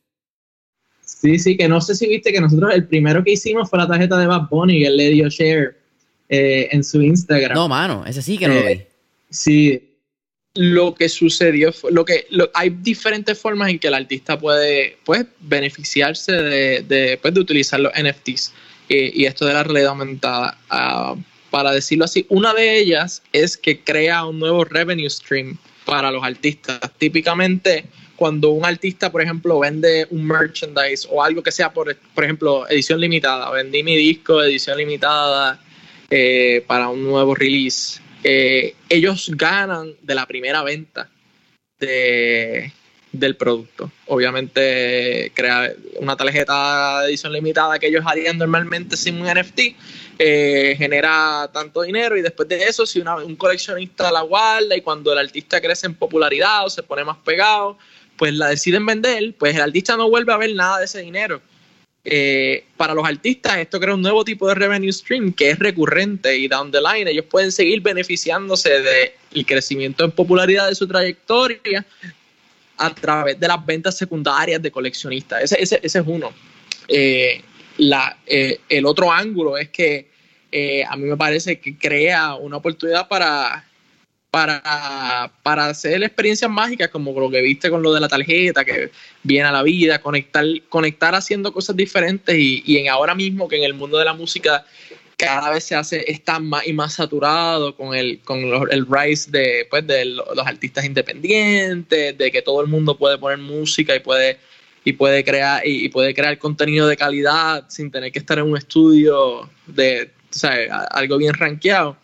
Sí, 1.05 1.37
sí, 1.37 1.55
que 1.55 1.67
no 1.67 1.79
sé 1.79 1.93
si 1.93 2.07
viste 2.07 2.33
que 2.33 2.41
nosotros 2.41 2.73
el 2.73 2.87
primero 2.87 3.23
que 3.23 3.33
hicimos 3.33 3.69
fue 3.69 3.77
la 3.77 3.87
tarjeta 3.87 4.17
de 4.17 4.25
Bad 4.25 4.49
Bunny, 4.49 4.79
que 4.79 4.87
él 4.87 4.97
le 4.97 5.09
dio 5.11 5.29
share 5.29 5.77
eh, 6.27 6.69
en 6.71 6.83
su 6.83 7.03
Instagram. 7.03 7.53
No, 7.53 7.67
mano, 7.67 8.03
ese 8.03 8.23
sí 8.23 8.39
que 8.39 8.47
no 8.47 8.55
lo 8.55 8.65
vi. 8.65 8.81
Sí, 9.29 9.91
lo 10.55 10.95
que 10.95 11.07
sucedió, 11.07 11.71
lo 11.91 12.03
que 12.03 12.25
hay 12.55 12.71
diferentes 12.71 13.37
formas 13.37 13.69
en 13.69 13.77
que 13.77 13.89
el 13.89 13.93
artista 13.93 14.39
puede 14.39 14.97
pues, 15.05 15.23
beneficiarse 15.39 16.31
de, 16.31 16.81
de, 16.81 17.19
pues, 17.21 17.31
de 17.31 17.39
utilizar 17.39 17.79
los 17.79 17.93
NFTs 17.93 18.53
y, 18.89 19.25
esto 19.25 19.45
de 19.45 19.53
la 19.53 19.61
realidad 19.61 19.89
aumentada. 19.89 20.57
Ah, 20.71 21.15
para 21.53 21.71
decirlo 21.71 22.05
así, 22.05 22.25
una 22.29 22.51
de 22.51 22.79
ellas 22.79 23.21
es 23.31 23.57
que 23.57 23.79
crea 23.79 24.25
un 24.25 24.39
nuevo 24.39 24.65
revenue 24.65 25.07
stream 25.07 25.55
para 25.85 26.09
los 26.09 26.23
artistas. 26.23 26.79
Típicamente, 26.97 27.85
cuando 28.15 28.49
un 28.49 28.65
artista, 28.65 29.11
por 29.11 29.21
ejemplo, 29.21 29.59
vende 29.59 30.07
un 30.09 30.25
merchandise 30.25 31.07
o 31.11 31.21
algo 31.23 31.43
que 31.43 31.51
sea, 31.51 31.71
por, 31.71 31.95
por 32.15 32.23
ejemplo, 32.23 32.67
edición 32.67 32.99
limitada, 32.99 33.51
vendí 33.51 33.83
mi 33.83 33.95
disco, 33.95 34.41
edición 34.41 34.79
limitada 34.79 35.61
eh, 36.09 36.63
para 36.65 36.89
un 36.89 37.03
nuevo 37.03 37.35
release 37.35 38.01
eh, 38.23 38.73
ellos 38.89 39.29
ganan 39.35 39.95
de 40.01 40.15
la 40.15 40.25
primera 40.25 40.63
venta 40.63 41.09
del 43.13 43.37
producto. 43.37 43.91
Obviamente, 44.07 45.31
crear 45.35 45.75
una 45.99 46.17
tarjeta 46.17 47.01
de 47.01 47.09
edición 47.09 47.31
limitada 47.31 47.77
que 47.79 47.87
ellos 47.87 48.03
harían 48.05 48.39
normalmente 48.39 48.97
sin 48.97 49.21
un 49.21 49.27
NFT 49.27 49.59
eh, 50.19 50.75
genera 50.77 51.49
tanto 51.53 51.83
dinero 51.83 52.17
y 52.17 52.21
después 52.21 52.49
de 52.49 52.63
eso, 52.63 52.85
si 52.85 52.99
un 52.99 53.35
coleccionista 53.35 54.11
la 54.11 54.21
guarda 54.21 54.75
y 54.75 54.81
cuando 54.81 55.13
el 55.13 55.19
artista 55.19 55.61
crece 55.61 55.85
en 55.85 55.95
popularidad 55.95 56.65
o 56.65 56.69
se 56.69 56.81
pone 56.81 57.03
más 57.03 57.17
pegado, 57.17 57.77
pues 58.17 58.33
la 58.33 58.47
deciden 58.47 58.85
vender, 58.85 59.35
pues 59.37 59.55
el 59.55 59.61
artista 59.61 59.95
no 59.95 60.09
vuelve 60.09 60.33
a 60.33 60.37
ver 60.37 60.53
nada 60.55 60.79
de 60.79 60.85
ese 60.85 61.01
dinero. 61.01 61.39
Eh, 62.05 62.65
para 62.75 62.93
los 62.93 63.05
artistas 63.05 63.59
esto 63.59 63.79
crea 63.79 63.95
un 63.95 64.01
nuevo 64.01 64.25
tipo 64.25 64.45
de 64.49 64.55
revenue 64.55 64.91
stream 64.91 65.31
que 65.31 65.51
es 65.51 65.59
recurrente 65.59 66.37
y 66.37 66.49
down 66.49 66.69
the 66.69 66.81
line 66.81 67.09
ellos 67.09 67.23
pueden 67.29 67.49
seguir 67.49 67.79
beneficiándose 67.79 68.81
del 68.81 69.45
crecimiento 69.45 70.03
en 70.03 70.11
popularidad 70.11 70.67
de 70.67 70.75
su 70.75 70.85
trayectoria 70.85 71.85
a 72.85 72.93
través 72.93 73.39
de 73.39 73.47
las 73.47 73.65
ventas 73.65 73.97
secundarias 73.97 74.61
de 74.61 74.71
coleccionistas. 74.71 75.51
Ese, 75.51 75.79
es 75.81 75.95
uno. 76.05 76.31
Eh, 76.87 77.41
eh, 78.25 78.59
el 78.69 78.85
otro 78.85 79.11
ángulo 79.11 79.57
es 79.57 79.69
que 79.69 80.11
a 80.87 80.95
mí 80.95 81.05
me 81.05 81.17
parece 81.17 81.59
que 81.59 81.75
crea 81.77 82.35
una 82.35 82.57
oportunidad 82.57 83.07
para 83.07 83.65
para, 84.33 85.31
para 85.43 85.67
hacer 85.67 86.01
experiencias 86.01 86.49
mágicas 86.49 86.89
como 86.89 87.11
lo 87.19 87.29
que 87.29 87.39
viste 87.39 87.69
con 87.69 87.83
lo 87.83 87.93
de 87.93 88.01
la 88.01 88.07
tarjeta, 88.07 88.65
que 88.65 88.89
viene 89.21 89.47
a 89.47 89.51
la 89.51 89.61
vida, 89.61 90.01
conectar, 90.01 90.43
conectar 90.69 91.13
haciendo 91.13 91.53
cosas 91.53 91.75
diferentes 91.75 92.35
y, 92.35 92.77
en 92.79 92.89
ahora 92.89 93.13
mismo 93.13 93.47
que 93.47 93.57
en 93.57 93.63
el 93.63 93.75
mundo 93.75 93.99
de 93.99 94.05
la 94.05 94.15
música 94.15 94.65
cada 95.23 95.51
vez 95.51 95.63
se 95.63 95.75
hace, 95.75 96.11
está 96.11 96.39
más 96.39 96.67
y 96.67 96.73
más 96.73 96.93
saturado 96.93 97.75
con 97.75 97.95
el, 97.95 98.19
con 98.19 98.39
el 98.71 98.85
rise 98.85 99.31
de, 99.31 99.67
pues, 99.69 99.87
de 99.87 100.05
los 100.05 100.45
artistas 100.45 100.85
independientes, 100.85 102.17
de 102.17 102.31
que 102.31 102.41
todo 102.41 102.61
el 102.61 102.67
mundo 102.67 102.97
puede 102.97 103.17
poner 103.17 103.37
música 103.37 103.95
y 103.95 103.99
puede, 103.99 104.37
y 104.83 104.93
puede 104.93 105.23
crear, 105.23 105.65
y, 105.65 105.87
puede 105.89 106.13
crear 106.13 106.37
contenido 106.37 106.87
de 106.87 106.97
calidad 106.97 107.65
sin 107.69 107.89
tener 107.89 108.11
que 108.11 108.19
estar 108.19 108.37
en 108.37 108.45
un 108.45 108.57
estudio 108.57 109.49
de 109.67 110.11
o 110.29 110.37
sea, 110.37 110.85
algo 110.91 111.17
bien 111.17 111.33
rankeado, 111.33 111.95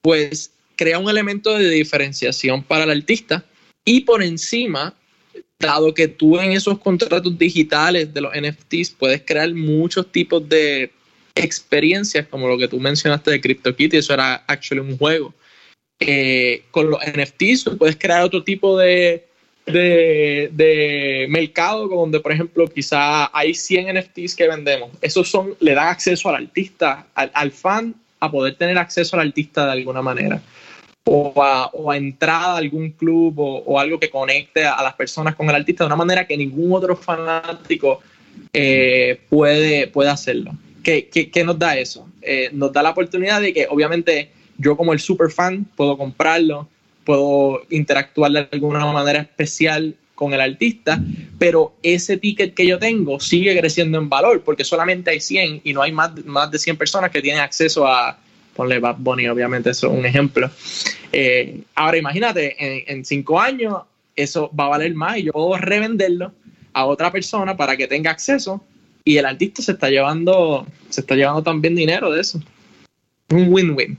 pues 0.00 0.50
crea 0.76 0.98
un 0.98 1.10
elemento 1.10 1.56
de 1.56 1.68
diferenciación 1.68 2.62
para 2.62 2.84
el 2.84 2.90
artista 2.90 3.44
y 3.84 4.00
por 4.00 4.22
encima 4.22 4.94
dado 5.58 5.92
que 5.92 6.08
tú 6.08 6.38
en 6.38 6.52
esos 6.52 6.78
contratos 6.78 7.36
digitales 7.36 8.14
de 8.14 8.20
los 8.20 8.32
NFTs 8.32 8.90
puedes 8.90 9.22
crear 9.22 9.52
muchos 9.52 10.10
tipos 10.10 10.48
de 10.48 10.92
experiencias, 11.38 12.26
como 12.26 12.48
lo 12.48 12.58
que 12.58 12.68
tú 12.68 12.80
mencionaste 12.80 13.30
de 13.30 13.40
CryptoKitty, 13.40 13.96
eso 13.96 14.14
era 14.14 14.44
actually 14.46 14.80
un 14.80 14.96
juego. 14.98 15.34
Eh, 16.00 16.62
con 16.70 16.90
los 16.90 17.00
NFTs 17.00 17.70
puedes 17.76 17.96
crear 17.96 18.22
otro 18.22 18.44
tipo 18.44 18.78
de, 18.78 19.26
de, 19.72 21.26
mercado 21.28 21.88
donde, 21.88 22.20
por 22.20 22.32
ejemplo, 22.32 22.66
quizá 22.68 23.36
hay 23.36 23.54
100 23.54 23.98
NFTs 23.98 24.34
que 24.36 24.48
vendemos. 24.48 24.90
Esos 25.00 25.28
son, 25.28 25.54
le 25.60 25.74
dan 25.74 25.88
acceso 25.88 26.28
al 26.28 26.36
artista, 26.36 27.06
al, 27.14 27.50
fan, 27.50 27.94
a 28.20 28.30
poder 28.30 28.54
tener 28.56 28.78
acceso 28.78 29.16
al 29.16 29.26
artista 29.26 29.66
de 29.66 29.72
alguna 29.72 30.02
manera. 30.02 30.40
O 31.04 31.42
a, 31.42 31.68
o 31.68 31.90
a 31.90 31.96
entrada 31.96 32.54
a 32.54 32.58
algún 32.58 32.90
club 32.90 33.34
o, 33.38 33.80
algo 33.80 33.98
que 33.98 34.10
conecte 34.10 34.64
a, 34.64 34.82
las 34.82 34.94
personas 34.94 35.34
con 35.34 35.48
el 35.48 35.56
artista 35.56 35.84
de 35.84 35.86
una 35.86 35.96
manera 35.96 36.26
que 36.26 36.36
ningún 36.36 36.72
otro 36.72 36.94
fanático 36.94 38.00
eh, 38.52 39.20
puede, 39.28 39.86
puede 39.88 40.10
hacerlo. 40.10 40.52
¿Qué, 40.88 41.44
nos 41.44 41.58
da 41.58 41.76
eso? 41.76 42.08
Eh, 42.22 42.48
nos 42.52 42.72
da 42.72 42.82
la 42.82 42.90
oportunidad 42.90 43.42
de 43.42 43.52
que 43.52 43.66
obviamente 43.68 44.30
yo 44.56 44.74
como 44.74 44.94
el 44.94 45.00
super 45.00 45.30
fan 45.30 45.66
puedo 45.76 45.98
comprarlo, 45.98 46.66
puedo 47.04 47.62
interactuar 47.68 48.32
de 48.32 48.48
alguna 48.50 48.86
manera 48.86 49.20
especial 49.20 49.94
con 50.14 50.32
el 50.32 50.40
artista, 50.40 50.98
pero 51.38 51.74
ese 51.82 52.16
ticket 52.16 52.54
que 52.54 52.66
yo 52.66 52.78
tengo 52.78 53.20
sigue 53.20 53.56
creciendo 53.58 53.98
en 53.98 54.08
valor 54.08 54.42
porque 54.42 54.64
solamente 54.64 55.10
hay 55.10 55.20
100 55.20 55.60
y 55.62 55.74
no 55.74 55.82
hay 55.82 55.92
más, 55.92 56.24
más 56.24 56.50
de 56.50 56.58
100 56.58 56.78
personas 56.78 57.10
que 57.10 57.20
tienen 57.20 57.42
acceso 57.42 57.86
a, 57.86 58.18
ponle 58.56 58.78
Bad 58.78 58.96
Bunny, 58.98 59.28
obviamente 59.28 59.70
eso 59.70 59.92
es 59.92 59.98
un 59.98 60.06
ejemplo. 60.06 60.50
Eh, 61.12 61.60
ahora 61.74 61.98
imagínate, 61.98 62.56
en, 62.58 62.98
en 62.98 63.04
cinco 63.04 63.38
años 63.38 63.82
eso 64.16 64.50
va 64.58 64.64
a 64.64 64.68
valer 64.68 64.94
más 64.94 65.18
y 65.18 65.24
yo 65.24 65.32
puedo 65.32 65.54
revenderlo 65.58 66.32
a 66.72 66.86
otra 66.86 67.12
persona 67.12 67.56
para 67.58 67.76
que 67.76 67.86
tenga 67.86 68.10
acceso 68.10 68.64
y 69.08 69.16
el 69.16 69.24
artista 69.24 69.62
se 69.62 69.72
está 69.72 69.88
llevando, 69.88 70.66
se 70.90 71.00
está 71.00 71.14
llevando 71.14 71.42
también 71.42 71.74
dinero 71.74 72.10
de 72.10 72.20
eso. 72.20 72.42
Un 73.30 73.50
win-win. 73.50 73.98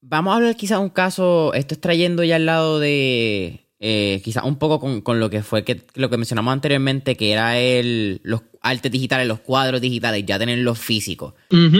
Vamos 0.00 0.32
a 0.32 0.36
hablar 0.36 0.54
quizás 0.54 0.78
un 0.78 0.90
caso, 0.90 1.52
esto 1.54 1.74
es 1.74 1.80
trayendo 1.80 2.22
ya 2.22 2.36
al 2.36 2.46
lado 2.46 2.78
de, 2.78 3.66
eh, 3.80 4.20
quizás 4.22 4.44
un 4.44 4.56
poco 4.56 4.78
con, 5.02 5.18
lo 5.18 5.28
que 5.28 5.42
fue 5.42 5.64
que, 5.64 5.82
lo 5.96 6.08
que 6.08 6.18
mencionamos 6.18 6.52
anteriormente, 6.52 7.16
que 7.16 7.32
era 7.32 7.58
el, 7.58 8.20
los 8.22 8.42
artes 8.60 8.92
digitales, 8.92 9.26
los 9.26 9.40
cuadros 9.40 9.80
digitales, 9.80 10.24
ya 10.24 10.38
tener 10.38 10.58
los 10.58 10.78
físicos. 10.78 11.34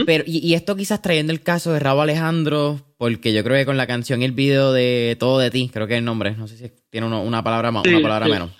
Pero, 0.05 0.25
y, 0.27 0.53
esto 0.53 0.75
quizás 0.75 1.01
trayendo 1.01 1.31
el 1.31 1.43
caso 1.43 1.71
de 1.71 1.79
Raúl 1.79 2.01
Alejandro, 2.01 2.81
porque 2.97 3.31
yo 3.31 3.41
creo 3.45 3.55
que 3.55 3.65
con 3.65 3.77
la 3.77 3.87
canción 3.87 4.21
y 4.21 4.25
el 4.25 4.33
video 4.33 4.73
de 4.73 5.15
Todo 5.17 5.39
de 5.39 5.49
ti, 5.49 5.69
creo 5.71 5.87
que 5.87 5.93
es 5.93 5.99
el 5.99 6.05
nombre, 6.05 6.35
no 6.35 6.49
sé 6.49 6.57
si 6.57 6.69
tiene 6.89 7.07
una 7.07 7.41
palabra 7.41 7.71
más, 7.71 7.87
una 7.87 8.01
palabra 8.01 8.27
menos. 8.27 8.51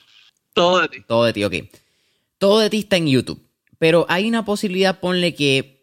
Todo 0.54 0.80
de 0.80 0.88
ti. 0.88 0.98
Todo 1.06 1.26
de 1.26 1.34
ti, 1.34 1.44
ok. 1.44 1.54
Todo 2.38 2.60
de 2.60 2.70
ti 2.70 2.80
está 2.80 2.96
en 2.96 3.08
YouTube. 3.08 3.45
Pero 3.78 4.06
hay 4.10 4.28
una 4.28 4.46
posibilidad, 4.46 5.00
ponle 5.00 5.36
que 5.36 5.76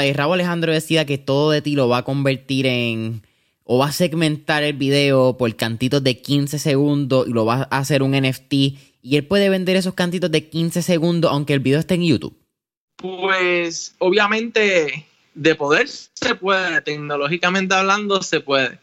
eh, 0.00 0.12
Raúl 0.12 0.34
Alejandro 0.34 0.72
decida 0.72 1.04
que 1.04 1.18
todo 1.18 1.50
de 1.50 1.62
ti 1.62 1.74
lo 1.74 1.88
va 1.88 1.98
a 1.98 2.04
convertir 2.04 2.66
en. 2.66 3.22
O 3.68 3.78
va 3.78 3.86
a 3.86 3.92
segmentar 3.92 4.62
el 4.62 4.74
video 4.74 5.36
por 5.36 5.54
cantitos 5.56 6.02
de 6.04 6.18
15 6.20 6.60
segundos 6.60 7.26
y 7.26 7.32
lo 7.32 7.44
va 7.44 7.66
a 7.68 7.78
hacer 7.78 8.02
un 8.04 8.12
NFT. 8.12 8.52
Y 9.02 9.16
él 9.16 9.26
puede 9.26 9.48
vender 9.48 9.74
esos 9.74 9.94
cantitos 9.94 10.30
de 10.30 10.48
15 10.48 10.82
segundos 10.82 11.32
aunque 11.32 11.52
el 11.52 11.60
video 11.60 11.80
esté 11.80 11.94
en 11.94 12.04
YouTube. 12.04 12.36
Pues 12.96 13.96
obviamente 13.98 15.06
de 15.34 15.54
poder 15.56 15.88
se 15.88 16.34
puede, 16.36 16.80
tecnológicamente 16.80 17.74
hablando 17.74 18.22
se 18.22 18.40
puede. 18.40 18.78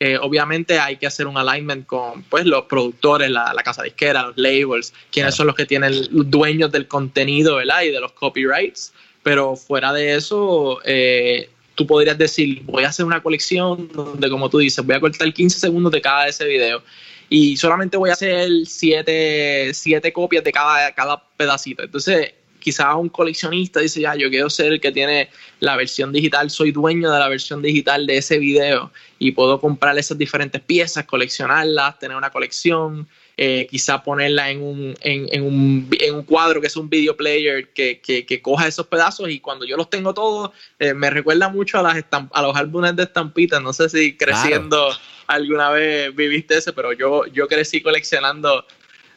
Eh, 0.00 0.16
obviamente 0.16 0.78
hay 0.78 0.96
que 0.96 1.08
hacer 1.08 1.26
un 1.26 1.36
alignment 1.36 1.84
con 1.86 2.22
pues, 2.24 2.46
los 2.46 2.66
productores, 2.66 3.30
la, 3.30 3.52
casa 3.64 3.82
disquera, 3.82 4.28
los 4.28 4.36
labels, 4.36 4.92
quienes 5.10 5.34
son 5.34 5.48
los 5.48 5.56
que 5.56 5.66
tienen 5.66 5.92
los 6.12 6.30
dueños 6.30 6.70
del 6.70 6.86
contenido 6.86 7.56
¿verdad? 7.56 7.82
y 7.82 7.90
de 7.90 8.00
los 8.00 8.12
copyrights. 8.12 8.92
Pero 9.24 9.56
fuera 9.56 9.92
de 9.92 10.14
eso, 10.14 10.78
eh, 10.84 11.50
tú 11.74 11.86
podrías 11.86 12.16
decir, 12.16 12.62
voy 12.64 12.84
a 12.84 12.88
hacer 12.88 13.04
una 13.04 13.22
colección 13.22 13.90
donde, 13.92 14.30
como 14.30 14.48
tú 14.48 14.58
dices, 14.58 14.84
voy 14.86 14.94
a 14.94 15.00
cortar 15.00 15.32
15 15.32 15.58
segundos 15.58 15.90
de 15.90 16.00
cada 16.00 16.28
ese 16.28 16.44
video 16.44 16.82
y 17.28 17.56
solamente 17.56 17.96
voy 17.96 18.10
a 18.10 18.14
hacer 18.14 18.48
7 18.64 19.74
siete, 19.74 20.12
copias 20.12 20.44
de 20.44 20.52
cada, 20.52 20.94
cada 20.94 21.22
pedacito. 21.36 21.82
Entonces, 21.82 22.32
quizá 22.58 22.94
un 22.96 23.08
coleccionista 23.08 23.80
dice, 23.80 24.00
ya, 24.00 24.14
yo 24.14 24.30
quiero 24.30 24.50
ser 24.50 24.72
el 24.72 24.80
que 24.80 24.92
tiene 24.92 25.28
la 25.60 25.76
versión 25.76 26.12
digital, 26.12 26.50
soy 26.50 26.72
dueño 26.72 27.10
de 27.10 27.18
la 27.18 27.28
versión 27.28 27.62
digital 27.62 28.06
de 28.06 28.18
ese 28.18 28.38
video 28.38 28.90
y 29.18 29.32
puedo 29.32 29.60
comprar 29.60 29.98
esas 29.98 30.18
diferentes 30.18 30.60
piezas, 30.60 31.04
coleccionarlas, 31.04 31.98
tener 31.98 32.16
una 32.16 32.30
colección, 32.30 33.08
eh, 33.36 33.68
quizá 33.70 34.02
ponerla 34.02 34.50
en 34.50 34.62
un, 34.62 34.96
en, 35.00 35.42
un, 35.42 35.88
en 36.00 36.14
un 36.14 36.22
cuadro 36.24 36.60
que 36.60 36.66
es 36.66 36.76
un 36.76 36.90
video 36.90 37.16
player 37.16 37.68
que, 37.68 38.00
que, 38.00 38.42
coja 38.42 38.66
esos 38.66 38.88
pedazos 38.88 39.30
y 39.30 39.38
cuando 39.38 39.64
yo 39.64 39.76
los 39.76 39.88
tengo 39.88 40.12
todos, 40.12 40.50
eh, 40.78 40.92
me 40.92 41.08
recuerda 41.08 41.48
mucho 41.48 41.78
a, 41.78 41.82
las 41.82 42.04
a 42.10 42.42
los 42.42 42.56
álbumes 42.56 42.96
de 42.96 43.04
estampitas, 43.04 43.62
no 43.62 43.72
sé 43.72 43.88
si 43.88 44.16
creciendo 44.16 44.90
alguna 45.28 45.70
vez 45.70 46.12
viviste 46.16 46.56
ese, 46.56 46.72
pero 46.72 46.92
yo, 46.92 47.26
yo 47.26 47.46
crecí 47.46 47.80
coleccionando 47.80 48.64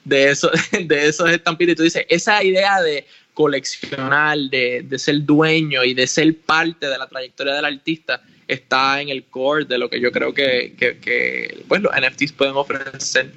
de, 0.03 0.29
eso, 0.29 0.51
de 0.71 1.07
esos 1.07 1.29
estampitas 1.29 1.73
y 1.73 1.75
tú 1.75 1.83
dices, 1.83 2.05
esa 2.09 2.43
idea 2.43 2.81
de 2.81 3.07
coleccionar, 3.33 4.37
de, 4.37 4.85
ser 4.97 5.23
dueño 5.23 5.83
y 5.83 5.93
de 5.93 6.07
ser 6.07 6.37
parte 6.37 6.87
de 6.87 6.97
la 6.97 7.07
trayectoria 7.07 7.53
del 7.53 7.65
artista, 7.65 8.21
está 8.47 9.01
en 9.01 9.09
el 9.09 9.23
core 9.25 9.65
de 9.65 9.77
lo 9.77 9.89
que 9.89 9.99
yo 9.99 10.11
creo 10.11 10.33
que, 10.33 11.63
pues, 11.67 11.81
los 11.81 11.91
NFTs 11.93 12.33
pueden 12.33 12.55
ofrecer. 12.55 13.31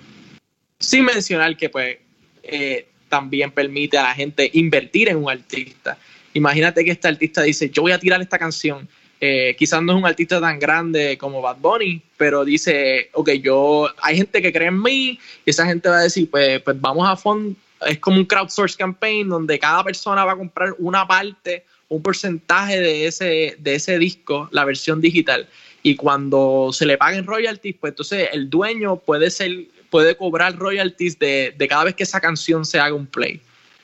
Sin 0.78 1.04
mencionar 1.04 1.56
que 1.56 1.70
pues 1.70 1.96
eh, 2.42 2.88
también 3.08 3.52
permite 3.52 3.96
a 3.96 4.02
la 4.02 4.14
gente 4.14 4.50
invertir 4.54 5.08
en 5.08 5.16
un 5.16 5.30
artista. 5.30 5.96
Imagínate 6.34 6.84
que 6.84 6.90
este 6.90 7.08
artista 7.08 7.42
dice, 7.42 7.70
yo 7.70 7.82
voy 7.82 7.92
a 7.92 7.98
tirar 7.98 8.20
esta 8.20 8.38
canción. 8.38 8.88
Eh, 9.20 9.54
quizás 9.56 9.80
no 9.80 9.92
es 9.92 9.98
un 9.98 10.04
artista 10.04 10.40
tan 10.40 10.58
grande 10.58 11.16
como 11.16 11.40
Bad 11.40 11.58
Bunny, 11.58 12.02
pero 12.16 12.44
dice, 12.44 13.08
ok, 13.12 13.30
yo, 13.42 13.88
hay 14.02 14.16
gente 14.16 14.42
que 14.42 14.52
cree 14.52 14.68
en 14.68 14.82
mí, 14.82 15.18
y 15.46 15.50
esa 15.50 15.64
gente 15.64 15.88
va 15.88 15.98
a 15.98 16.02
decir, 16.02 16.28
pues, 16.28 16.60
pues 16.60 16.78
vamos 16.80 17.08
a 17.08 17.16
fondo, 17.16 17.56
es 17.86 17.98
como 17.98 18.18
un 18.18 18.24
crowdsource 18.24 18.76
campaign 18.76 19.28
donde 19.28 19.58
cada 19.58 19.82
persona 19.84 20.24
va 20.24 20.32
a 20.32 20.36
comprar 20.36 20.74
una 20.78 21.06
parte, 21.06 21.64
un 21.88 22.02
porcentaje 22.02 22.80
de 22.80 23.06
ese, 23.06 23.56
de 23.58 23.74
ese 23.74 23.98
disco, 23.98 24.48
la 24.52 24.64
versión 24.64 25.00
digital. 25.00 25.48
Y 25.82 25.96
cuando 25.96 26.70
se 26.72 26.86
le 26.86 26.96
paguen 26.96 27.26
royalties, 27.26 27.76
pues 27.78 27.92
entonces 27.92 28.28
el 28.32 28.48
dueño 28.48 28.96
puede 28.96 29.30
ser, 29.30 29.66
puede 29.90 30.16
cobrar 30.16 30.56
royalties 30.56 31.18
de, 31.18 31.54
cada 31.68 31.84
vez 31.84 31.94
que 31.94 32.04
esa 32.04 32.20
canción 32.20 32.64
se 32.64 32.78
haga 32.78 32.94
un 32.94 33.06
play. 33.06 33.40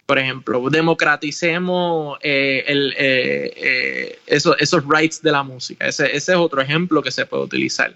Por 0.06 0.18
ejemplo, 0.18 0.68
democraticemos 0.70 2.18
eh, 2.22 2.64
el, 2.66 2.94
eh, 2.98 3.52
eh, 3.56 4.18
esos 4.26 4.84
rights 4.88 5.22
de 5.22 5.30
la 5.30 5.42
música. 5.42 5.86
Ese, 5.86 6.16
es 6.16 6.28
otro 6.30 6.60
ejemplo 6.60 7.02
que 7.02 7.12
se 7.12 7.26
puede 7.26 7.44
utilizar. 7.44 7.94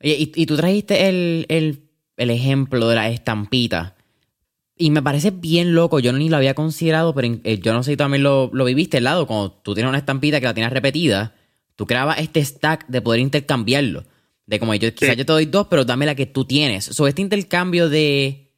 y, 0.00 0.32
y, 0.34 0.46
tú 0.46 0.56
trajiste 0.56 1.08
el, 1.08 1.46
el 1.48 2.30
ejemplo 2.30 2.88
de 2.88 2.96
la 2.96 3.08
estampita. 3.10 3.94
Y 4.82 4.90
me 4.90 5.00
parece 5.00 5.30
bien 5.30 5.76
loco, 5.76 6.00
yo 6.00 6.12
ni 6.12 6.28
lo 6.28 6.36
había 6.36 6.54
considerado, 6.54 7.14
pero 7.14 7.38
eh, 7.44 7.60
yo 7.60 7.72
no 7.72 7.84
sé 7.84 7.92
si 7.92 7.96
también 7.96 8.24
lo, 8.24 8.50
lo 8.52 8.64
viviste 8.64 8.96
al 8.96 9.04
lado, 9.04 9.28
cuando 9.28 9.52
tú 9.52 9.74
tienes 9.74 9.88
una 9.88 9.98
estampita 9.98 10.40
que 10.40 10.46
la 10.46 10.54
tienes 10.54 10.72
repetida, 10.72 11.36
tú 11.76 11.86
creabas 11.86 12.18
este 12.18 12.44
stack 12.44 12.88
de 12.88 13.00
poder 13.00 13.20
intercambiarlo. 13.20 14.02
De 14.44 14.58
como 14.58 14.74
yo, 14.74 14.92
quizás 14.92 15.16
yo 15.16 15.24
te 15.24 15.32
doy 15.32 15.46
dos, 15.46 15.68
pero 15.70 15.84
dame 15.84 16.04
la 16.04 16.16
que 16.16 16.26
tú 16.26 16.46
tienes. 16.46 16.86
So, 16.86 17.06
este 17.06 17.22
intercambio 17.22 17.88
de, 17.88 18.50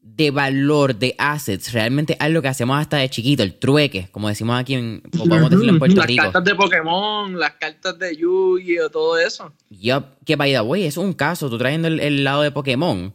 de 0.00 0.30
valor, 0.30 0.96
de 0.96 1.14
assets, 1.16 1.72
realmente 1.72 2.18
es 2.20 2.30
lo 2.30 2.42
que 2.42 2.48
hacemos 2.48 2.78
hasta 2.78 2.98
de 2.98 3.08
chiquito, 3.08 3.42
el 3.42 3.54
trueque, 3.54 4.08
como 4.12 4.28
decimos 4.28 4.60
aquí 4.60 4.74
en, 4.74 5.00
podemos 5.16 5.48
decirlo 5.48 5.72
en 5.72 5.78
Puerto 5.78 6.02
Rico. 6.02 6.24
Las 6.24 6.32
cartas 6.32 6.44
de 6.44 6.54
Pokémon, 6.56 7.38
las 7.38 7.52
cartas 7.52 7.98
de 7.98 8.16
Yu-Gi-Oh, 8.16 8.90
todo 8.90 9.18
eso. 9.18 9.54
Yup, 9.70 10.04
que 10.26 10.36
by 10.36 10.52
the 10.52 10.60
way, 10.60 10.84
es 10.84 10.98
un 10.98 11.14
caso, 11.14 11.48
tú 11.48 11.56
trayendo 11.56 11.88
el 11.88 12.22
lado 12.22 12.42
de 12.42 12.50
Pokémon 12.50 13.14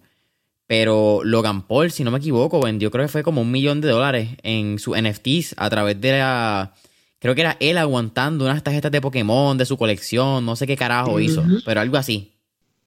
pero 0.67 1.21
Logan 1.23 1.67
Paul, 1.67 1.91
si 1.91 2.03
no 2.03 2.11
me 2.11 2.17
equivoco, 2.17 2.61
vendió 2.61 2.91
creo 2.91 3.05
que 3.05 3.11
fue 3.11 3.23
como 3.23 3.41
un 3.41 3.51
millón 3.51 3.81
de 3.81 3.89
dólares 3.89 4.29
en 4.43 4.79
sus 4.79 4.97
NFTs 4.97 5.55
a 5.57 5.69
través 5.69 5.99
de 6.01 6.11
la... 6.13 6.73
Creo 7.19 7.33
que 7.33 7.41
era 7.41 7.57
él 7.59 7.77
aguantando 7.77 8.45
unas 8.45 8.63
tarjetas 8.63 8.91
de 8.91 9.01
Pokémon 9.01 9.57
de 9.57 9.65
su 9.65 9.77
colección, 9.77 10.45
no 10.45 10.55
sé 10.55 10.67
qué 10.67 10.75
carajo 10.75 11.19
hizo, 11.19 11.43
pero 11.65 11.81
algo 11.81 11.97
así. 11.97 12.33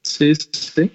Sí, 0.02 0.32
sí. 0.34 0.90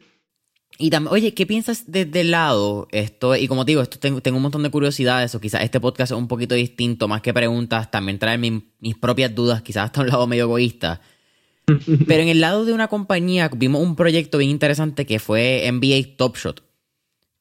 Y 0.77 0.89
también, 0.89 1.13
oye, 1.13 1.33
¿qué 1.33 1.45
piensas 1.45 1.83
desde 1.87 2.21
el 2.21 2.31
lado? 2.31 2.87
Esto, 2.91 3.35
y 3.35 3.47
como 3.47 3.63
te 3.65 3.71
digo, 3.71 3.81
esto 3.81 3.99
tengo, 3.99 4.21
tengo, 4.21 4.37
un 4.37 4.43
montón 4.43 4.63
de 4.63 4.71
curiosidades, 4.71 5.35
o 5.35 5.39
quizás 5.39 5.61
este 5.61 5.79
podcast 5.79 6.11
es 6.11 6.17
un 6.17 6.27
poquito 6.27 6.55
distinto, 6.55 7.07
más 7.07 7.21
que 7.21 7.33
preguntas, 7.33 7.91
también 7.91 8.17
trae 8.17 8.37
mis 8.37 8.95
propias 8.99 9.35
dudas, 9.35 9.61
quizás 9.61 9.85
hasta 9.85 10.01
un 10.01 10.07
lado 10.07 10.25
medio 10.25 10.43
egoísta. 10.43 11.01
Pero 12.07 12.23
en 12.23 12.29
el 12.29 12.41
lado 12.41 12.65
de 12.65 12.73
una 12.73 12.87
compañía 12.87 13.49
vimos 13.55 13.81
un 13.81 13.95
proyecto 13.95 14.37
bien 14.37 14.51
interesante 14.51 15.05
que 15.05 15.19
fue 15.19 15.69
NBA 15.71 16.17
Top 16.17 16.37
Shot, 16.37 16.62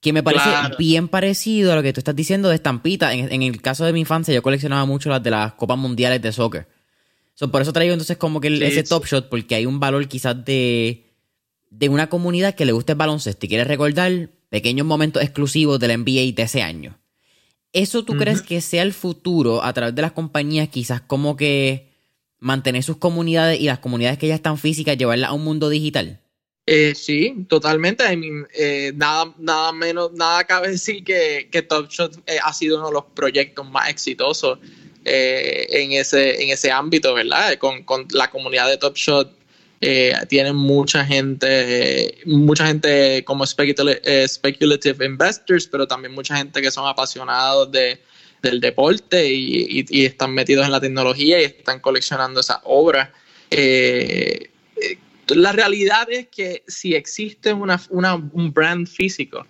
que 0.03 0.13
me 0.13 0.23
parece 0.23 0.51
bien 0.79 1.09
parecido 1.09 1.73
a 1.73 1.77
lo 1.77 1.83
que 1.83 1.95
tú 1.95 2.01
estás 2.01 2.15
diciendo 2.15 2.51
de 2.51 2.57
estampita. 2.57 3.15
En, 3.15 3.43
el 3.43 3.63
caso 3.63 3.87
de 3.87 3.95
mi 3.95 4.01
infancia, 4.01 4.35
yo 4.35 4.43
coleccionaba 4.43 4.85
mucho 4.85 5.09
las 5.09 5.23
de 5.23 5.31
las 5.31 5.55
Copas 5.55 5.79
Mundiales 5.79 6.21
de 6.21 6.33
Soccer. 6.33 6.67
por 7.51 7.63
eso 7.63 7.73
traigo 7.73 7.95
entonces 7.95 8.19
como 8.19 8.41
que 8.41 8.49
ese 8.49 8.83
Top 8.83 9.07
Shot, 9.07 9.31
porque 9.31 9.55
hay 9.55 9.65
un 9.65 9.81
valor 9.81 10.07
quizás 10.09 10.45
de 10.45 11.07
de 11.73 11.89
una 11.89 12.09
comunidad 12.09 12.55
que 12.55 12.67
le 12.67 12.73
gusta 12.73 12.93
el 12.93 12.99
baloncesto 12.99 13.47
y 13.47 13.49
quiere 13.49 13.65
recordar 13.65 14.29
pequeños 14.51 14.87
momentos 14.87 15.23
exclusivos 15.23 15.81
del 15.81 15.99
NBA 16.01 16.35
de 16.37 16.43
ese 16.43 16.63
año. 16.63 16.99
¿Eso 17.73 18.05
tú 18.05 18.19
crees 18.19 18.43
que 18.43 18.61
sea 18.61 18.83
el 18.83 18.93
futuro 18.93 19.65
a 19.65 19.73
través 19.73 19.95
de 19.95 20.03
las 20.03 20.13
compañías, 20.13 20.69
quizás 20.69 21.01
como 21.01 21.35
que 21.37 21.91
mantener 22.39 22.83
sus 22.83 22.99
comunidades 22.99 23.59
y 23.59 23.65
las 23.65 23.79
comunidades 23.79 24.19
que 24.19 24.29
ya 24.29 24.35
están 24.35 24.59
físicas, 24.59 24.99
llevarlas 24.99 25.31
a 25.31 25.33
un 25.33 25.45
mundo 25.45 25.71
digital? 25.71 26.21
Eh, 26.67 26.95
sí, 26.95 27.45
totalmente. 27.49 28.05
Eh, 28.55 28.93
nada, 28.95 29.35
nada 29.39 29.73
menos, 29.73 30.13
nada 30.13 30.45
cabe 30.45 30.69
decir 30.73 31.03
que, 31.05 31.49
que 31.51 31.63
Top 31.63 31.89
Shot 31.89 32.23
eh, 32.27 32.39
ha 32.43 32.53
sido 32.53 32.79
uno 32.79 32.89
de 32.89 32.95
los 32.95 33.05
proyectos 33.15 33.69
más 33.69 33.89
exitosos 33.89 34.59
en, 35.05 35.93
ese, 35.93 36.41
en 36.43 36.51
ese 36.51 36.71
ámbito, 36.71 37.13
¿verdad? 37.13 37.59
Con, 37.59 37.83
con 37.83 38.07
la 38.13 38.31
comunidad 38.31 38.69
de 38.69 38.77
Top 38.77 38.95
Shot 38.97 39.43
eh, 39.85 40.15
tienen 40.29 40.55
mucha 40.55 41.05
gente, 41.05 42.17
mucha 42.25 42.69
gente 42.69 43.25
como 43.25 43.43
eh, 43.43 44.29
speculative, 44.29 45.05
investors, 45.05 45.67
pero 45.67 45.89
también 45.89 46.15
mucha 46.15 46.37
gente 46.37 46.63
que 46.63 46.71
son 46.71 46.87
apasionados 46.87 47.73
de, 47.73 48.01
del 48.43 48.61
deporte 48.61 49.27
y, 49.29 49.85
están 50.05 50.35
metidos 50.35 50.67
en 50.67 50.71
la 50.71 50.81
tecnología 50.81 51.41
y 51.41 51.45
están 51.47 51.81
coleccionando 51.81 52.39
esas 52.39 52.59
obras. 52.63 53.09
Eh, 53.51 54.52
la 55.35 55.53
realidad 55.53 56.11
es 56.11 56.29
que 56.29 56.63
si 56.67 56.95
existe 56.95 57.53
una, 57.53 57.81
un 57.91 58.53
brand 58.53 58.87
físico, 58.87 59.47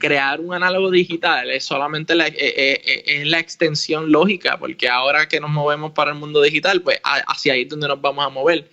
crear 0.00 0.40
un 0.40 0.54
análogo 0.54 0.90
digital 0.90 1.48
es 1.52 1.62
solamente 1.62 2.16
la, 2.16 2.26
es 2.26 3.26
la 3.26 3.38
extensión 3.38 4.10
lógica, 4.10 4.58
porque 4.58 4.88
ahora 4.88 5.28
que 5.28 5.38
nos 5.38 5.50
movemos 5.50 5.92
para 5.92 6.10
el 6.10 6.18
mundo 6.18 6.42
digital, 6.42 6.82
pues 6.82 7.00
hacia 7.04 7.52
ahí 7.52 7.62
es 7.62 7.68
donde 7.68 7.86
nos 7.86 8.00
vamos 8.00 8.26
a 8.26 8.28
mover. 8.28 8.68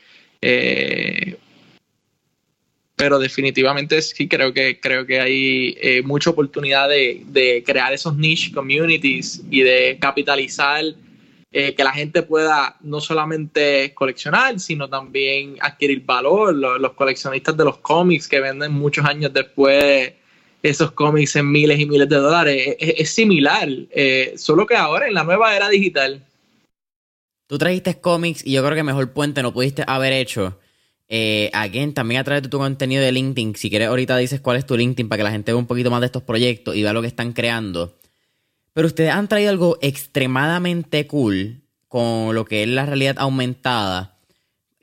Eh, 0.45 1.38
pero 2.97 3.18
definitivamente 3.18 4.01
sí 4.01 4.28
creo 4.28 4.53
que 4.53 4.80
creo 4.80 5.05
que 5.05 5.22
hay 5.22 5.78
eh, 5.82 6.01
mucha 6.03 6.32
oportunidad 6.32 6.89
de, 6.89 7.64
crear 7.66 7.93
esos 7.93 8.16
niche 8.18 8.51
communities 8.51 9.41
y 9.49 9.61
de 9.61 9.97
capitalizar 9.99 10.84
eh, 11.54 11.76
que 11.76 11.84
la 11.84 11.91
gente 11.91 12.24
pueda 12.24 12.76
no 12.82 12.99
solamente 12.99 13.93
coleccionar 13.93 14.60
sino 14.60 14.89
también 14.89 15.56
adquirir 15.62 16.04
valor 16.04 16.56
los, 16.56 16.93
coleccionistas 16.93 17.56
de 17.56 17.64
los 17.64 17.78
cómics 17.78 18.28
que 18.28 18.39
venden 18.39 18.74
muchos 18.74 19.06
años 19.06 19.32
después 19.32 20.12
esos 20.62 20.91
cómics 20.91 21.36
en 21.36 21.51
miles 21.51 21.80
y 21.80 21.86
miles 21.86 22.10
de 22.10 22.16
dólares 22.18 22.76
es, 22.80 23.10
similar 23.10 23.70
solo 24.36 24.66
que 24.66 24.76
ahora 24.76 25.08
en 25.08 25.14
la 25.14 25.24
nueva 25.24 25.56
era 25.56 25.70
digital 25.70 26.22
Tú 27.47 27.60
trajiste 27.60 27.99
cómics 27.99 28.45
y 28.45 28.54
yo 28.54 28.64
creo 28.64 28.76
que 28.76 28.84
mejor 28.84 29.12
puente 29.12 29.43
no 29.43 29.54
pudiste 29.54 29.84
haber 29.86 30.14
hecho. 30.14 30.58
Eh, 31.08 31.51
again, 31.54 31.93
también 31.93 32.22
a 32.22 32.24
través 32.24 32.41
de 32.41 32.49
tu 32.49 32.58
contenido 32.58 33.04
de 33.04 33.12
LinkedIn. 33.12 33.56
Si 33.56 33.70
quieres, 33.70 33.89
ahorita 33.89 34.18
dices 34.18 34.41
cuál 34.41 34.58
es 34.58 34.66
tu 34.66 34.76
LinkedIn 34.76 35.10
para 35.10 35.18
que 35.18 35.24
la 35.24 35.32
gente 35.32 35.51
vea 35.51 35.60
un 35.60 35.68
poquito 35.68 35.91
más 35.91 35.99
de 35.99 36.08
estos 36.08 36.24
proyectos 36.24 36.76
y 36.76 36.82
vea 36.82 36.93
lo 36.93 37.01
que 37.01 37.08
están 37.08 37.34
creando. 37.34 37.93
Pero 38.74 38.88
ustedes 38.88 39.11
han 39.11 39.28
traído 39.28 39.51
algo 39.51 39.78
extremadamente 39.82 41.07
cool 41.07 41.61
con 41.88 42.34
lo 42.34 42.45
que 42.45 42.63
es 42.63 42.69
la 42.69 42.86
realidad 42.86 43.15
aumentada. 43.19 44.17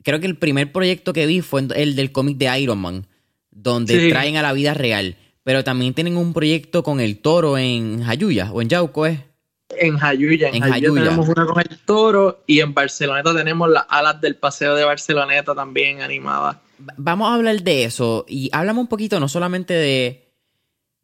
Creo 0.03 0.19
que 0.19 0.27
el 0.27 0.37
primer 0.37 0.71
proyecto 0.71 1.13
que 1.13 1.25
vi 1.25 1.41
fue 1.41 1.67
el 1.75 1.95
del 1.95 2.11
cómic 2.11 2.37
de 2.37 2.59
Iron 2.59 2.79
Man, 2.79 3.07
donde 3.51 4.09
traen 4.09 4.37
a 4.37 4.41
la 4.41 4.53
vida 4.53 4.73
real. 4.73 5.17
Pero 5.43 5.63
también 5.63 5.93
tienen 5.93 6.17
un 6.17 6.33
proyecto 6.33 6.83
con 6.83 6.99
el 6.99 7.19
toro 7.19 7.57
en 7.57 8.03
Jayuya 8.03 8.51
o 8.51 8.61
en 8.61 8.69
Yauco, 8.69 9.07
¿eh? 9.07 9.25
en 9.77 9.97
Jayuya. 9.97 10.49
En, 10.49 10.61
Jayuya, 10.61 11.03
tenemos 11.03 11.29
una 11.29 11.45
con 11.45 11.59
el 11.59 11.77
toro 11.79 12.43
y 12.45 12.59
en 12.59 12.73
Barceloneta 12.73 13.35
tenemos 13.35 13.69
las 13.69 13.85
alas 13.89 14.21
del 14.21 14.35
paseo 14.35 14.75
de 14.75 14.83
Barceloneta 14.83 15.55
también 15.55 16.01
animadas. 16.01 16.57
Vamos 16.97 17.29
a 17.29 17.35
hablar 17.35 17.61
de 17.61 17.83
eso 17.83 18.25
y 18.27 18.49
hablamos 18.51 18.83
un 18.83 18.87
poquito 18.87 19.19
no 19.19 19.29
solamente 19.29 19.73
de, 19.73 20.30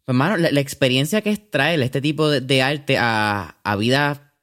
pues, 0.08 0.54
la, 0.54 0.62
experiencia 0.62 1.22
que 1.22 1.32
es 1.32 1.52
traer 1.52 1.82
este 1.82 2.00
tipo 2.00 2.30
de, 2.30 2.62
arte 2.62 2.98
a, 2.98 3.58
vida 3.78 4.34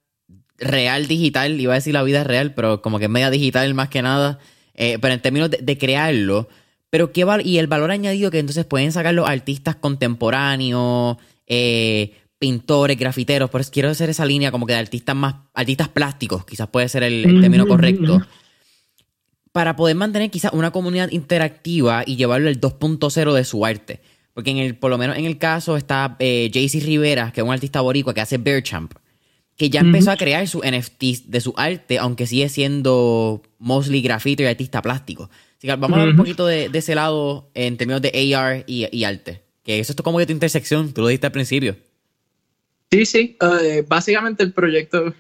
real 0.59 1.09
digital, 1.09 1.59
iba 1.59 1.73
a 1.73 1.77
decir 1.77 1.95
la 1.95 2.03
vida 2.03 2.23
real, 2.23 2.53
pero 2.53 2.83
como 2.83 2.99
que 2.99 3.07
es 3.07 3.11
media 3.11 3.31
digital 3.31 3.73
más 3.73 3.89
que 3.89 4.03
nada, 4.03 4.39
eh, 4.75 4.99
pero 5.01 5.15
en 5.15 5.23
términos 5.23 5.49
de, 5.51 5.79
crearlo, 5.79 6.51
pero 6.91 7.13
qué 7.13 7.25
y 7.45 7.57
el 7.57 7.67
valor 7.67 7.91
añadido 7.93 8.31
que 8.31 8.41
entonces 8.41 8.67
pueden 8.67 8.93
sacar 8.93 9.15
los 9.15 9.27
artistas 9.27 9.77
contemporáneos, 9.77 11.17
eh, 11.47 12.13
pintores, 12.39 12.99
grafiteros, 12.99 13.49
por 13.49 13.63
eso 13.63 13.71
quiero 13.73 13.89
hacer 13.89 14.11
esa 14.11 14.27
línea 14.27 14.51
como 14.51 14.67
que 14.67 14.75
de 14.75 14.81
artistas 14.81 15.17
más, 15.17 15.35
artistas 15.55 15.89
plásticos, 15.89 16.45
quizás 16.45 16.69
puede 16.69 16.91
ser 16.91 17.05
el, 17.05 17.41
término 17.41 17.67
correcto, 17.67 18.21
para 19.51 19.77
poder 19.77 19.97
mantener 19.97 20.31
quizás 20.31 20.53
una 20.53 20.73
comunidad 20.73 21.11
interactiva 21.11 22.03
y 22.05 22.17
llevarlo 22.17 22.51
al 22.51 22.61
2.0 22.61 23.33
de 23.33 23.45
su 23.45 23.65
arte. 23.65 24.03
Porque 24.35 24.51
en 24.51 24.59
el, 24.59 24.77
por 24.77 24.91
lo 24.91 24.99
menos 24.99 25.17
en 25.17 25.25
el 25.25 25.39
caso 25.39 25.77
está 25.77 26.17
eh, 26.19 26.51
JC 26.53 26.85
Rivera, 26.85 27.33
que 27.33 27.41
es 27.41 27.47
un 27.47 27.53
artista 27.53 27.81
boricua 27.81 28.13
que 28.13 28.21
hace 28.21 28.37
Bear 28.37 28.63
Champ, 28.63 28.93
que 29.57 29.71
ya 29.71 29.81
empezó 29.81 30.11
a 30.11 30.17
crear 30.17 30.47
su 30.49 30.61
NFT 30.61 31.27
de 31.27 31.41
su 31.41 31.55
arte, 31.57 31.99
aunque 31.99 32.27
sigue 32.27 32.49
siendo 32.49 33.43
mostly 33.59 34.03
grafito 34.03 34.43
y 34.43 34.47
artista 34.47 34.83
plástico. 34.83 35.31
Así 35.57 35.69
que 35.69 35.77
vamos 35.77 35.93
a 35.93 36.01
hablar 36.01 36.09
un 36.09 36.17
poquito 36.17 36.47
de, 36.47 36.69
ese 36.73 36.97
lado 36.97 37.51
en 37.55 37.77
términos 37.77 38.03
de 38.03 38.35
AR 38.35 38.65
y, 38.67 38.89
y 38.91 39.05
arte. 39.05 39.43
Que 39.63 39.79
eso 39.79 39.93
es 39.93 40.03
como 40.03 40.19
que 40.19 40.27
tu 40.27 40.33
intersección, 40.33 40.93
tú 40.93 41.03
lo 41.03 41.09
dijiste 41.09 41.27
al 41.27 41.33
principio. 41.33 41.77
Sí, 42.95 43.07
sí, 43.07 43.37
eh, 43.41 43.85
básicamente 43.89 44.45
el 44.45 44.53
proyecto, 44.53 45.13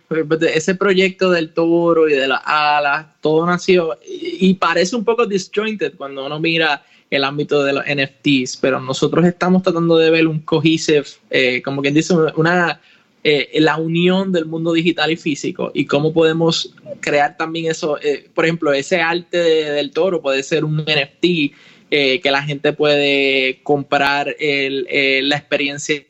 ese 0.42 0.76
proyecto 0.76 1.32
del 1.32 1.52
toro 1.52 2.08
y 2.08 2.12
de 2.12 2.28
las 2.28 2.40
alas, 2.44 3.06
todo 3.20 3.44
nació 3.46 3.98
y, 4.06 4.54
parece 4.54 4.94
un 4.94 5.04
poco 5.04 5.26
disjointed 5.26 5.94
cuando 5.96 6.24
uno 6.24 6.38
mira 6.38 6.84
el 7.14 7.24
ámbito 7.24 7.64
de 7.64 7.72
los 7.72 7.84
NFTs, 7.84 8.58
pero 8.58 8.80
nosotros 8.80 9.24
estamos 9.24 9.62
tratando 9.62 9.96
de 9.96 10.10
ver 10.10 10.26
un 10.26 10.40
cohesive, 10.40 11.04
eh, 11.30 11.62
como 11.62 11.82
quien 11.82 11.94
dice, 11.94 12.14
una, 12.36 12.80
eh, 13.22 13.48
la 13.60 13.76
unión 13.76 14.32
del 14.32 14.46
mundo 14.46 14.72
digital 14.72 15.10
y 15.10 15.16
físico 15.16 15.70
y 15.74 15.86
cómo 15.86 16.12
podemos 16.12 16.74
crear 17.00 17.36
también 17.36 17.70
eso, 17.70 17.98
por 18.34 18.44
ejemplo, 18.44 18.72
ese 18.72 19.00
arte 19.00 19.38
del 19.38 19.90
toro 19.90 20.20
puede 20.20 20.42
ser 20.42 20.64
un 20.64 20.84
NFT 20.84 21.54
que 21.90 22.30
la 22.30 22.42
gente 22.42 22.72
puede 22.72 23.60
comprar 23.62 24.34
la 24.38 25.36
experiencia 25.36 26.04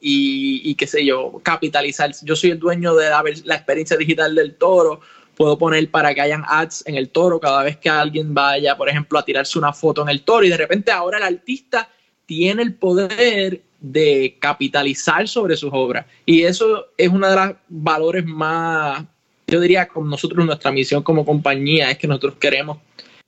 y, 0.00 0.74
qué 0.76 0.86
sé 0.86 1.04
yo, 1.04 1.40
capitalizar. 1.42 2.10
Yo 2.22 2.36
soy 2.36 2.50
el 2.50 2.58
dueño 2.58 2.94
de 2.94 3.10
la, 3.10 3.22
la, 3.44 3.54
experiencia 3.54 3.96
digital 3.96 4.34
del 4.34 4.54
toro. 4.54 5.00
Puedo 5.42 5.58
poner 5.58 5.90
para 5.90 6.14
que 6.14 6.20
hayan 6.20 6.44
ads 6.46 6.84
en 6.86 6.94
el 6.94 7.08
toro 7.08 7.40
cada 7.40 7.64
vez 7.64 7.76
que 7.76 7.90
alguien 7.90 8.32
vaya, 8.32 8.76
por 8.76 8.88
ejemplo, 8.88 9.18
a 9.18 9.24
tirarse 9.24 9.58
una 9.58 9.72
foto 9.72 10.00
en 10.02 10.08
el 10.08 10.22
toro. 10.22 10.46
Y 10.46 10.50
de 10.50 10.56
repente 10.56 10.92
ahora 10.92 11.18
el 11.18 11.24
artista 11.24 11.88
tiene 12.26 12.62
el 12.62 12.74
poder 12.74 13.60
de 13.80 14.36
capitalizar 14.38 15.26
sobre 15.26 15.56
sus 15.56 15.70
obras. 15.72 16.06
Y 16.24 16.44
eso 16.44 16.86
es 16.96 17.08
uno 17.08 17.28
de 17.28 17.34
los 17.34 17.56
valores 17.68 18.24
más, 18.24 19.04
yo 19.48 19.58
diría, 19.58 19.88
con 19.88 20.08
nosotros, 20.08 20.46
nuestra 20.46 20.70
misión 20.70 21.02
como 21.02 21.26
compañía 21.26 21.90
es 21.90 21.98
que 21.98 22.06
nosotros 22.06 22.34
queremos 22.38 22.78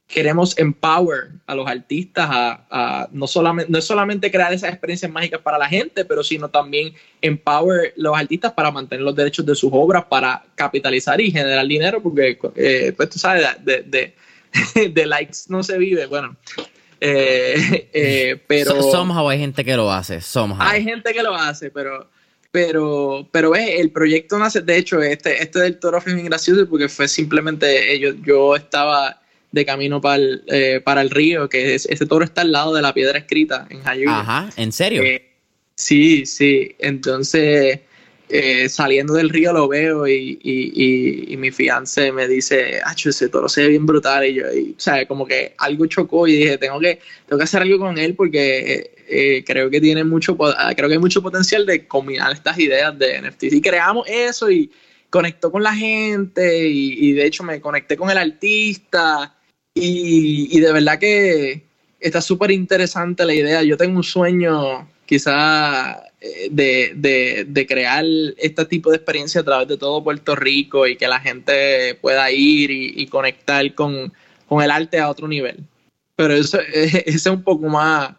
queremos 0.07 0.57
empower 0.59 1.31
a 1.47 1.55
los 1.55 1.67
artistas 1.67 2.29
a, 2.31 3.09
no 3.13 3.27
solamente 3.27 3.73
no 3.73 3.79
es 3.79 3.85
solamente 3.85 4.31
crear 4.31 4.53
esas 4.53 4.71
experiencias 4.71 5.11
mágicas 5.11 5.41
para 5.41 5.59
la 5.59 5.69
gente, 5.69 6.05
pero 6.05 6.23
sino 6.23 6.49
también 6.49 6.95
empower 7.21 7.93
los 7.97 8.17
artistas 8.17 8.53
para 8.53 8.71
mantener 8.71 9.05
los 9.05 9.17
derechos 9.17 9.47
de 9.47 9.55
sus 9.55 9.71
obras, 9.73 10.05
para 10.05 10.45
capitalizar 10.55 11.21
y 11.21 11.31
generar 11.31 11.67
dinero, 11.67 12.03
porque 12.03 12.39
eh, 12.57 12.93
pues 12.97 13.11
tú 13.11 13.19
sabes, 13.19 13.47
de, 13.65 14.15
de, 14.89 15.07
likes 15.07 15.39
no 15.49 15.63
se 15.63 15.79
vive, 15.79 16.07
bueno. 16.07 16.37
Eh, 17.01 17.89
eh, 17.93 18.41
pero 18.47 18.83
somehow 18.83 19.29
hay 19.29 19.39
gente 19.39 19.65
que 19.65 19.75
lo 19.75 19.91
hace, 19.91 20.21
somehow. 20.21 20.61
Hay 20.61 20.85
gente 20.85 21.13
que 21.13 21.23
lo 21.23 21.35
hace, 21.35 21.71
pero 21.71 22.09
pero, 22.53 23.29
pero 23.33 23.57
el 23.57 23.91
proyecto 23.91 24.39
nace, 24.39 24.61
de 24.61 24.77
hecho, 24.77 25.03
este, 25.03 25.43
este 25.43 25.59
del 25.59 25.81
Toro 25.81 26.01
fue 26.01 26.15
muy 26.15 26.23
gracioso 26.23 26.69
porque 26.69 26.89
fue 26.89 27.09
simplemente, 27.09 27.99
yo, 27.99 28.13
yo 28.25 28.55
estaba 28.55 29.24
de 29.55 29.65
camino 29.65 30.01
para 30.01 30.17
el, 30.17 30.43
eh, 30.49 30.81
para 30.85 31.01
el 31.01 31.11
río, 31.11 31.49
que 31.49 31.77
es, 31.77 31.87
ese 31.87 32.07
toro 32.07 32.25
está 32.25 32.41
al 32.41 32.51
lado 32.51 32.75
de 32.75 32.83
la 32.83 32.93
piedra 32.93 33.19
escrita 33.19 33.67
en 33.71 33.83
Jayuya. 33.83 34.21
Ajá, 34.21 34.51
¿en 34.57 34.73
serio? 34.73 35.03
Eh, 35.03 35.31
sí, 35.77 36.27
sí. 36.27 36.75
Entonces, 36.81 37.79
eh, 38.29 38.69
saliendo 38.69 39.15
del 39.15 39.31
río 39.31 39.53
lo 39.53 39.69
veo 39.69 40.09
y, 40.09 40.39
y, 40.43 41.37
mi 41.37 41.53
fiance 41.53 42.11
me 42.11 42.27
dice, 42.27 42.81
ah, 42.85 42.95
ese 42.97 43.29
toro 43.29 43.49
se 43.49 43.63
ve 43.63 43.69
bien 43.69 43.87
brutal. 43.87 44.27
Y 44.27 44.35
yo, 44.35 44.53
y, 44.53 44.77
o 44.77 45.09
como 45.09 45.25
que 45.25 45.55
algo 45.59 45.87
chocó 45.87 46.27
y 46.27 46.37
dije, 46.37 46.59
tengo 46.59 46.81
que, 46.81 46.99
tengo 47.27 47.39
que 47.39 47.45
hacer 47.45 47.63
algo 47.63 47.79
con 47.79 47.97
él 47.97 48.15
porque 48.15 48.91
creo 49.47 49.71
que 49.71 49.81
tiene 49.81 50.03
mucho, 50.03 50.37
ah, 50.41 50.73
creo 50.75 50.89
que 50.89 50.95
hay 50.95 51.01
mucho 51.01 51.23
potencial 51.23 51.65
de 51.65 51.87
combinar 51.87 52.33
estas 52.33 52.59
ideas 52.59 52.99
de 52.99 53.23
NFT. 53.23 53.45
Y 53.45 53.61
creamos 53.61 54.05
eso 54.09 54.51
y 54.51 54.69
conectó 55.15 55.53
con 55.53 55.63
la 55.63 55.73
gente 55.73 56.67
y, 56.67 57.13
de 57.13 57.25
hecho 57.25 57.45
me 57.45 57.61
conecté 57.61 57.97
con 57.97 58.11
el 58.11 58.19
artista 58.19 59.33
y, 59.75 60.61
de 60.61 60.73
verdad 60.73 60.99
que 60.99 61.65
está 62.01 62.21
súper 62.21 62.53
interesante 62.53 63.25
la 63.25 63.35
idea. 63.35 63.63
Yo 63.63 63.77
tengo 63.77 63.97
un 63.97 64.05
sueño 64.05 64.89
quizá 65.05 66.05
eh, 66.21 66.49
de, 66.51 67.45
de, 67.47 67.67
crear 67.67 68.05
este 68.39 68.65
tipo 68.67 68.91
de 68.91 68.97
experiencia 68.97 69.41
a 69.41 69.45
través 69.45 69.69
de 69.69 69.77
todo 69.77 70.05
Puerto 70.05 70.37
Rico 70.37 70.87
y 70.87 70.97
que 70.97 71.09
la 71.09 71.21
gente 71.21 71.97
pueda 71.97 72.31
ir 72.31 72.71
y, 72.71 73.07
conectar 73.09 73.75
con, 73.75 74.13
el 74.51 74.71
arte 74.71 75.01
a 75.01 75.11
otro 75.11 75.27
nivel. 75.27 75.65
Pero 76.17 76.35
eso, 76.35 76.61
es 76.73 77.27
un 77.27 77.43
poco 77.43 77.67
más, 77.69 78.15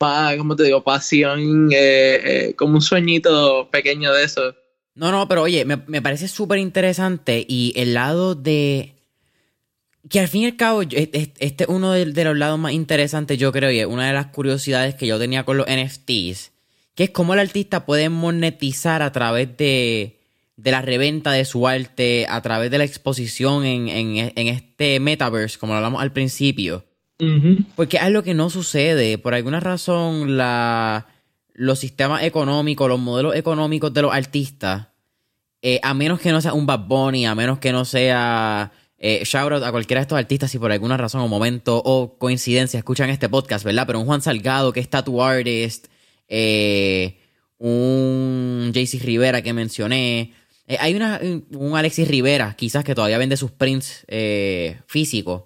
más, 0.00 0.36
como 0.36 0.56
te 0.56 0.64
digo, 0.64 0.82
pasión, 0.82 1.70
eh, 1.72 2.20
eh, 2.24 2.54
como 2.56 2.74
un 2.74 2.82
sueñito 2.82 3.68
pequeño 3.70 4.12
de 4.12 4.24
eso. 4.24 4.54
No, 4.96 5.12
no, 5.12 5.28
pero 5.28 5.42
oye, 5.42 5.64
me, 5.64 5.76
me 5.86 6.02
parece 6.02 6.26
súper 6.26 6.58
interesante 6.58 7.44
y 7.48 7.72
el 7.76 7.94
lado 7.94 8.34
de... 8.34 8.99
Que 10.08 10.20
al 10.20 10.28
fin 10.28 10.42
y 10.42 10.46
al 10.46 10.56
cabo, 10.56 10.82
este, 10.82 11.32
es 11.38 11.54
uno 11.68 11.92
de, 11.92 12.06
de, 12.06 12.24
los 12.24 12.36
lados 12.36 12.58
más 12.58 12.72
interesantes, 12.72 13.38
yo 13.38 13.52
creo, 13.52 13.70
y 13.70 13.80
es 13.80 13.86
una 13.86 14.06
de 14.06 14.14
las 14.14 14.26
curiosidades 14.26 14.94
que 14.94 15.06
yo 15.06 15.18
tenía 15.18 15.44
con 15.44 15.58
los 15.58 15.66
NFTs 15.66 16.52
que 17.00 17.04
es 17.04 17.10
cómo 17.12 17.32
el 17.32 17.40
artista 17.40 17.86
puede 17.86 18.10
monetizar 18.10 19.00
a 19.02 19.10
través 19.10 19.56
de, 19.56 20.18
la 20.56 20.82
reventa 20.82 21.32
de 21.32 21.46
su 21.46 21.66
arte, 21.66 22.26
a 22.28 22.42
través 22.42 22.70
de 22.70 22.76
la 22.76 22.84
exposición 22.84 23.64
en, 23.64 24.36
este 24.36 25.00
metaverse, 25.00 25.58
como 25.58 25.72
lo 25.72 25.78
hablamos 25.78 26.02
al 26.02 26.12
principio. 26.12 26.84
Porque 27.74 27.96
es 27.96 28.02
algo 28.02 28.22
que 28.22 28.34
no 28.34 28.50
sucede. 28.50 29.16
Por 29.16 29.32
alguna 29.32 29.60
razón, 29.60 30.36
la, 30.36 31.06
los 31.54 31.78
sistemas 31.78 32.22
económicos, 32.22 32.86
los 32.86 33.00
modelos 33.00 33.34
económicos 33.34 33.94
de 33.94 34.02
los 34.02 34.12
artistas, 34.12 34.88
eh, 35.62 35.80
a 35.82 35.94
menos 35.94 36.20
que 36.20 36.32
no 36.32 36.42
sea 36.42 36.52
un 36.52 36.66
Bad 36.66 36.86
Bunny, 36.86 37.24
a 37.24 37.34
menos 37.34 37.58
que 37.58 37.72
no 37.72 37.86
sea 37.86 38.72
eh, 39.02 39.24
shout 39.24 39.50
out 39.50 39.64
a 39.64 39.70
cualquiera 39.70 40.00
de 40.00 40.02
estos 40.02 40.18
artistas 40.18 40.50
si 40.50 40.58
por 40.58 40.70
alguna 40.70 40.98
razón 40.98 41.22
o 41.22 41.28
momento 41.28 41.80
o 41.82 42.18
coincidencia 42.18 42.76
escuchan 42.76 43.08
este 43.08 43.30
podcast, 43.30 43.64
¿verdad? 43.64 43.86
Pero 43.86 43.98
un 43.98 44.04
Juan 44.04 44.20
Salgado 44.20 44.74
que 44.74 44.80
es 44.80 44.90
tattoo 44.90 45.22
artist, 45.22 45.86
eh, 46.28 47.16
un 47.58 48.70
JC 48.74 49.02
Rivera 49.02 49.40
que 49.40 49.54
mencioné. 49.54 50.34
Eh, 50.66 50.76
hay 50.78 50.94
una, 50.94 51.18
un 51.52 51.76
Alexis 51.76 52.06
Rivera, 52.08 52.54
quizás 52.56 52.84
que 52.84 52.94
todavía 52.94 53.16
vende 53.16 53.38
sus 53.38 53.50
prints 53.50 54.04
eh, 54.06 54.78
físicos. 54.86 55.44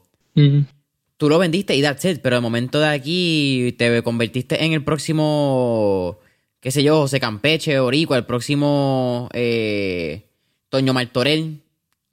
Tú 1.16 1.28
lo 1.28 1.38
vendiste 1.38 1.76
y 1.76 1.80
that's 1.80 2.04
it, 2.04 2.20
pero 2.20 2.36
de 2.36 2.42
momento 2.42 2.80
de 2.80 2.88
aquí 2.88 3.72
te 3.78 4.02
convertiste 4.02 4.64
en 4.64 4.72
el 4.72 4.82
próximo, 4.82 6.18
qué 6.58 6.72
sé 6.72 6.82
yo, 6.82 7.02
José 7.02 7.20
Campeche, 7.20 7.78
Orico, 7.78 8.16
el 8.16 8.26
próximo 8.26 9.28
Toño 10.70 10.92
Martorell. 10.92 11.63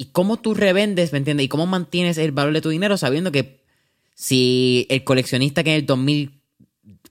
¿Y 0.01 0.05
cómo 0.05 0.37
tú 0.37 0.55
revendes, 0.55 1.11
me 1.11 1.19
entiendes? 1.19 1.45
¿Y 1.45 1.47
cómo 1.47 1.67
mantienes 1.67 2.17
el 2.17 2.31
valor 2.31 2.53
de 2.53 2.61
tu 2.61 2.69
dinero 2.69 2.97
sabiendo 2.97 3.31
que 3.31 3.59
si 4.15 4.87
el 4.89 5.03
coleccionista 5.03 5.63
que 5.63 5.69
en 5.69 5.75
el 5.75 5.85
2000 5.85 6.31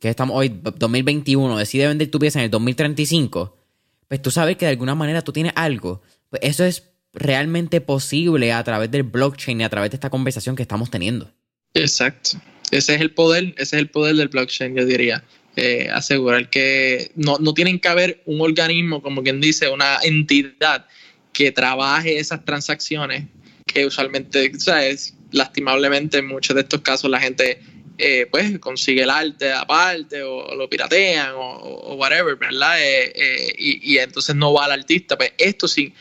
que 0.01 0.09
estamos 0.09 0.37
hoy, 0.37 0.49
2021, 0.49 1.57
decide 1.57 1.87
vender 1.87 2.11
tu 2.11 2.19
pieza 2.19 2.41
en 2.41 2.47
el 2.47 2.51
2035, 2.51 3.57
pues 4.09 4.21
tú 4.21 4.33
sabes 4.33 4.57
que 4.57 4.65
de 4.65 4.73
alguna 4.73 4.97
manera 4.97 5.23
tú 5.23 5.33
tienes 5.33 5.53
algo. 5.55 6.03
Pues 6.31 6.43
eso 6.43 6.65
es 6.65 6.83
realmente 7.15 7.81
posible 7.81 8.53
a 8.53 8.65
través 8.65 8.91
del 8.91 9.05
blockchain 9.05 9.61
y 9.61 9.63
a 9.63 9.69
través 9.69 9.93
de 9.93 9.95
esta 9.95 10.11
conversación 10.11 10.57
que 10.57 10.63
estamos 10.63 10.91
teniendo. 10.91 11.31
Exacto. 11.75 12.41
Ese 12.73 12.97
es 12.97 13.01
el 13.01 13.13
poder, 13.13 13.55
ese 13.57 13.77
es 13.77 13.83
el 13.83 13.89
poder 13.89 14.17
del 14.17 14.27
blockchain, 14.27 14.75
yo 14.75 14.85
diría. 14.85 15.23
Eh, 15.55 15.89
asegurar 15.93 16.51
que 16.51 17.13
no, 17.15 17.39
no 17.39 17.55
tienen 17.55 17.79
que 17.79 17.87
haber 17.87 18.21
un 18.27 18.41
organismo, 18.41 19.01
como 19.01 19.23
quien 19.23 19.41
dice, 19.41 19.69
una 19.69 20.01
entidad 20.03 20.87
que 21.33 21.53
trabaje 21.53 22.19
esas 22.19 22.45
transacciones 22.45 23.25
que 23.67 23.87
usualmente, 23.87 24.53
¿sabes? 24.59 25.15
lastimablemente 25.33 26.19
en 26.19 26.27
muchos 26.27 26.55
de 26.55 26.63
estos 26.63 26.81
casos 26.81 27.11
la 27.11 27.21
gente 27.21 27.61
eh, 27.99 28.27
pues 28.31 28.59
consigue 28.61 29.03
el 29.03 29.11
arte 29.11 29.53
aparte 29.53 30.23
o, 30.23 30.55
lo 30.55 30.69
piratean 30.71 31.33
o, 31.37 31.95
whatever, 31.97 32.35
¿verdad? 32.37 32.81
Eh, 32.81 33.13
eh, 33.15 33.55
y, 33.59 33.99
entonces 33.99 34.35
no 34.35 34.55
va 34.55 34.65
al 34.65 34.73
artista. 34.73 35.19
Pues 35.19 35.33
esto 35.37 35.69
sí, 35.69 35.93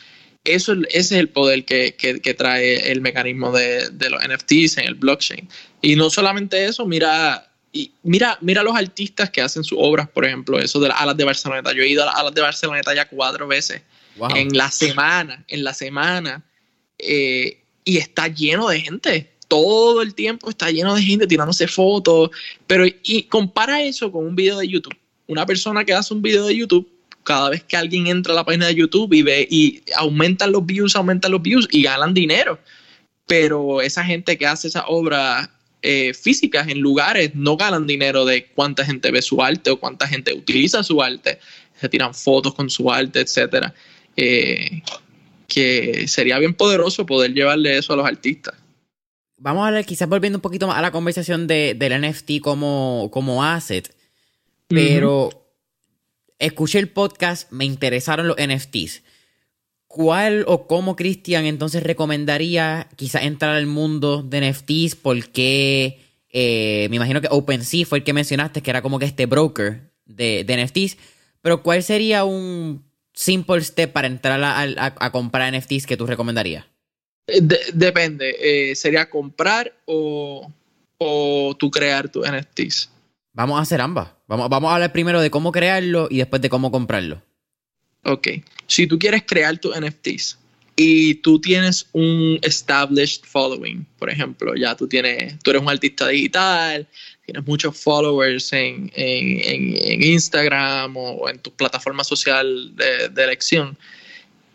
eso, 0.42 0.72
ese 0.88 0.98
es 0.98 1.12
el 1.12 1.28
poder 1.28 1.66
que, 1.66 2.34
trae 2.38 2.90
el 2.90 3.02
mecanismo 3.02 3.52
de, 3.52 3.90
los 4.08 4.22
NFTs 4.22 4.78
en 4.78 4.86
el 4.86 4.94
blockchain. 4.94 5.46
Y 5.82 5.94
no 5.96 6.08
solamente 6.08 6.64
eso, 6.64 6.86
mira, 6.86 7.52
y 7.70 7.92
mira, 8.02 8.38
mira 8.40 8.62
los 8.62 8.74
artistas 8.74 9.28
que 9.28 9.42
hacen 9.42 9.62
sus 9.62 9.76
obras, 9.78 10.08
por 10.08 10.24
ejemplo, 10.24 10.58
eso 10.58 10.80
de 10.80 10.88
las 10.88 10.98
alas 11.02 11.18
de 11.18 11.24
Barcelona. 11.24 11.70
Yo 11.74 11.82
he 11.82 11.88
ido 11.88 12.02
a 12.02 12.06
las 12.06 12.14
alas 12.16 12.34
de 12.34 12.40
Barcelona 12.40 12.80
ya 12.94 13.08
cuatro 13.08 13.46
veces 13.46 13.82
en 14.34 14.56
la 14.56 14.70
semana, 14.70 15.44
en 15.48 15.64
la 15.64 15.74
semana, 15.74 16.44
y 16.98 17.96
está 17.96 18.28
lleno 18.28 18.68
de 18.68 18.80
gente 18.80 19.30
todo 19.50 20.00
el 20.00 20.14
tiempo 20.14 20.48
está 20.48 20.70
lleno 20.70 20.94
de 20.94 21.02
gente 21.02 21.26
tirándose 21.26 21.66
fotos, 21.66 22.30
pero 22.68 22.86
y 22.86 23.24
compara 23.24 23.82
eso 23.82 24.12
con 24.12 24.24
un 24.24 24.36
video 24.36 24.58
de 24.58 24.68
YouTube. 24.68 24.96
Una 25.26 25.44
persona 25.44 25.84
que 25.84 25.92
hace 25.92 26.14
un 26.14 26.22
video 26.22 26.46
de 26.46 26.56
YouTube, 26.56 26.88
cada 27.24 27.50
vez 27.50 27.64
que 27.64 27.76
alguien 27.76 28.06
entra 28.06 28.32
a 28.32 28.36
la 28.36 28.44
página 28.44 28.68
de 28.68 28.76
YouTube 28.76 29.12
y 29.12 29.22
ve 29.22 29.48
y 29.50 29.82
aumentan 29.96 30.52
los 30.52 30.64
views, 30.64 30.94
aumentan 30.94 31.32
los 31.32 31.42
views 31.42 31.66
y 31.72 31.82
ganan 31.82 32.14
dinero. 32.14 32.60
Pero 33.26 33.80
esa 33.82 34.04
gente 34.04 34.38
que 34.38 34.46
hace 34.46 34.68
esas 34.68 34.84
obras 34.86 35.50
eh, 35.82 36.14
físicas 36.14 36.68
en 36.68 36.78
lugares 36.78 37.32
no 37.34 37.56
ganan 37.56 37.88
dinero 37.88 38.24
de 38.24 38.46
cuánta 38.54 38.84
gente 38.84 39.10
ve 39.10 39.20
su 39.20 39.42
arte 39.42 39.70
o 39.70 39.80
cuánta 39.80 40.06
gente 40.06 40.32
utiliza 40.32 40.84
su 40.84 41.02
arte. 41.02 41.40
Se 41.80 41.88
tiran 41.88 42.14
fotos 42.14 42.54
con 42.54 42.70
su 42.70 42.88
arte, 42.88 43.18
etcétera. 43.18 43.74
Eh, 44.16 44.82
que 45.46 46.06
sería 46.08 46.38
bien 46.38 46.54
poderoso 46.54 47.06
poder 47.06 47.32
llevarle 47.32 47.78
eso 47.78 47.92
a 47.92 47.96
los 47.96 48.06
artistas 48.06 48.54
vamos 49.40 49.66
a 49.66 49.70
ver, 49.70 49.84
quizás 49.84 50.08
volviendo 50.08 50.36
un 50.36 50.42
poquito 50.42 50.68
más 50.68 50.76
a 50.76 50.82
la 50.82 50.92
conversación 50.92 51.46
de, 51.46 51.74
del 51.74 52.00
NFT 52.00 52.40
como, 52.40 53.08
como 53.10 53.42
asset, 53.42 53.92
pero 54.68 55.30
escuché 56.38 56.78
el 56.78 56.88
podcast, 56.88 57.50
me 57.50 57.64
interesaron 57.64 58.28
los 58.28 58.36
NFTs. 58.36 59.02
¿Cuál 59.88 60.44
o 60.46 60.68
cómo 60.68 60.94
Cristian 60.94 61.46
entonces 61.46 61.82
recomendaría 61.82 62.88
quizás 62.94 63.24
entrar 63.24 63.56
al 63.56 63.66
mundo 63.66 64.22
de 64.22 64.48
NFTs? 64.48 64.94
Porque 64.94 65.98
eh, 66.28 66.86
me 66.90 66.96
imagino 66.96 67.20
que 67.20 67.26
OpenSea 67.28 67.86
fue 67.86 67.98
el 67.98 68.04
que 68.04 68.12
mencionaste, 68.12 68.62
que 68.62 68.70
era 68.70 68.82
como 68.82 69.00
que 69.00 69.06
este 69.06 69.26
broker 69.26 69.90
de, 70.04 70.44
de 70.44 70.64
NFTs, 70.64 70.96
pero 71.42 71.64
¿cuál 71.64 71.82
sería 71.82 72.22
un 72.22 72.84
simple 73.20 73.60
step 73.60 73.92
para 73.92 74.06
entrar 74.06 74.42
a, 74.42 74.94
a 74.98 75.12
comprar 75.12 75.52
NFTs 75.54 75.86
que 75.86 75.96
tú 75.96 76.06
recomendarías? 76.06 76.64
Depende, 77.74 78.34
eh, 78.40 78.74
¿sería 78.74 79.08
comprar 79.08 79.72
o, 79.84 80.50
o 80.98 81.56
tú 81.58 81.70
crear 81.70 82.08
tus 82.08 82.26
NFTs? 82.26 82.90
Vamos 83.32 83.58
a 83.58 83.62
hacer 83.62 83.80
ambas. 83.80 84.08
Vamos, 84.26 84.48
vamos 84.48 84.70
a 84.70 84.74
hablar 84.74 84.92
primero 84.92 85.20
de 85.20 85.30
cómo 85.30 85.52
crearlo 85.52 86.08
y 86.10 86.18
después 86.18 86.42
de 86.42 86.48
cómo 86.48 86.72
comprarlo. 86.72 87.22
Ok, 88.04 88.28
si 88.66 88.86
tú 88.86 88.98
quieres 88.98 89.22
crear 89.26 89.58
tus 89.58 89.78
NFTs 89.78 90.38
y 90.74 91.16
tú 91.16 91.40
tienes 91.40 91.86
un 91.92 92.38
established 92.42 93.24
following, 93.26 93.86
por 93.98 94.08
ejemplo, 94.10 94.54
ya 94.56 94.74
tú 94.74 94.88
tienes, 94.88 95.38
tú 95.40 95.50
eres 95.50 95.62
un 95.62 95.68
artista 95.68 96.08
digital, 96.08 96.88
tienes 97.30 97.46
muchos 97.46 97.76
followers 97.78 98.52
en, 98.52 98.90
en, 98.94 100.02
Instagram 100.02 100.96
o 100.96 101.28
en 101.28 101.38
tu 101.38 101.50
plataforma 101.52 102.04
social 102.04 102.74
de 102.74 103.22
elección, 103.22 103.76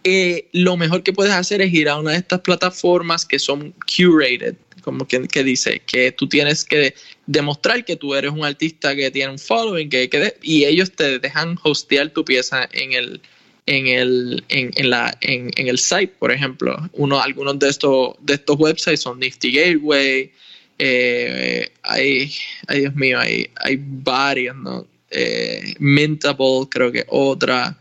eh, 0.08 0.50
lo 0.52 0.78
mejor 0.78 1.02
que 1.02 1.14
puedes 1.14 1.34
hacer 1.34 1.64
es 1.64 1.74
ir 1.74 1.90
a 1.90 1.98
una 1.98 2.12
de 2.12 2.18
estas 2.18 2.42
plataformas 2.42 3.26
que 3.26 3.40
son 3.40 3.74
curated, 3.88 4.56
como 4.84 5.08
que, 5.08 5.44
dice, 5.44 5.82
que 5.84 6.12
tú 6.12 6.30
tienes 6.30 6.64
que 6.64 6.94
demostrar 7.26 7.84
que 7.84 7.96
tú 7.96 8.14
eres 8.14 8.32
un 8.32 8.46
artista 8.46 8.96
que 8.96 9.10
tiene 9.10 9.32
un 9.32 9.40
following, 9.40 9.90
que, 9.90 10.38
y 10.44 10.66
ellos 10.66 10.92
te 10.92 11.18
dejan 11.18 11.58
hostear 11.64 12.12
tu 12.12 12.24
pieza 12.24 12.70
en 12.72 12.94
el, 12.94 13.20
en 13.66 13.88
el, 13.88 14.46
en, 14.50 14.90
la, 14.92 15.18
en, 15.22 15.52
el 15.56 15.80
site, 15.80 16.14
por 16.20 16.32
ejemplo. 16.32 16.78
Uno, 16.94 17.20
algunos 17.20 17.58
de 17.58 17.70
estos, 17.70 18.14
de 18.20 18.36
estos 18.36 18.58
websites 18.60 19.02
son 19.02 19.20
Nifty 19.20 19.52
Gateway, 19.54 20.32
eh, 20.78 21.72
hay, 21.84 22.32
ay 22.68 22.80
Dios 22.82 22.96
mío, 22.96 23.20
hay, 23.20 23.50
hay 23.56 23.78
varios, 23.80 24.56
¿no? 24.56 24.88
Eh, 25.10 25.76
Mintable, 25.80 26.68
creo 26.70 26.92
que 26.92 27.06
otra. 27.08 27.78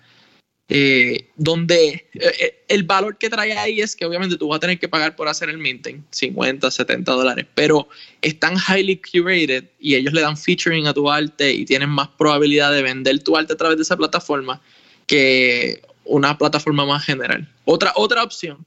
Eh, 0.67 1.29
donde 1.37 2.09
eh, 2.15 2.33
eh, 2.41 2.65
el 2.69 2.85
valor 2.85 3.19
que 3.19 3.29
trae 3.29 3.53
ahí 3.53 3.83
es 3.83 3.95
que 3.95 4.07
obviamente 4.07 4.39
tú 4.39 4.49
vas 4.49 4.57
a 4.57 4.61
tener 4.61 4.79
que 4.79 4.89
pagar 4.89 5.15
por 5.15 5.29
hacer 5.29 5.51
el 5.51 5.59
minting, 5.59 6.03
50, 6.11 6.71
70 6.71 7.13
dólares, 7.13 7.47
pero 7.55 7.87
están 8.23 8.55
highly 8.57 8.97
curated 8.97 9.65
y 9.79 9.95
ellos 9.95 10.15
le 10.15 10.23
dan 10.23 10.39
featuring 10.39 10.87
a 10.87 10.95
tu 10.95 11.11
arte 11.11 11.53
y 11.53 11.67
tienen 11.67 11.91
más 11.91 12.09
probabilidad 12.09 12.73
de 12.73 12.83
vender 12.83 13.23
tu 13.23 13.37
arte 13.37 13.53
a 13.53 13.57
través 13.57 13.77
de 13.77 13.83
esa 13.83 13.97
plataforma 13.99 14.63
que 15.07 15.83
una 16.07 16.39
plataforma 16.39 16.87
más 16.87 17.05
general. 17.05 17.47
Otra, 17.67 17.93
otra 17.95 18.23
opción 18.23 18.65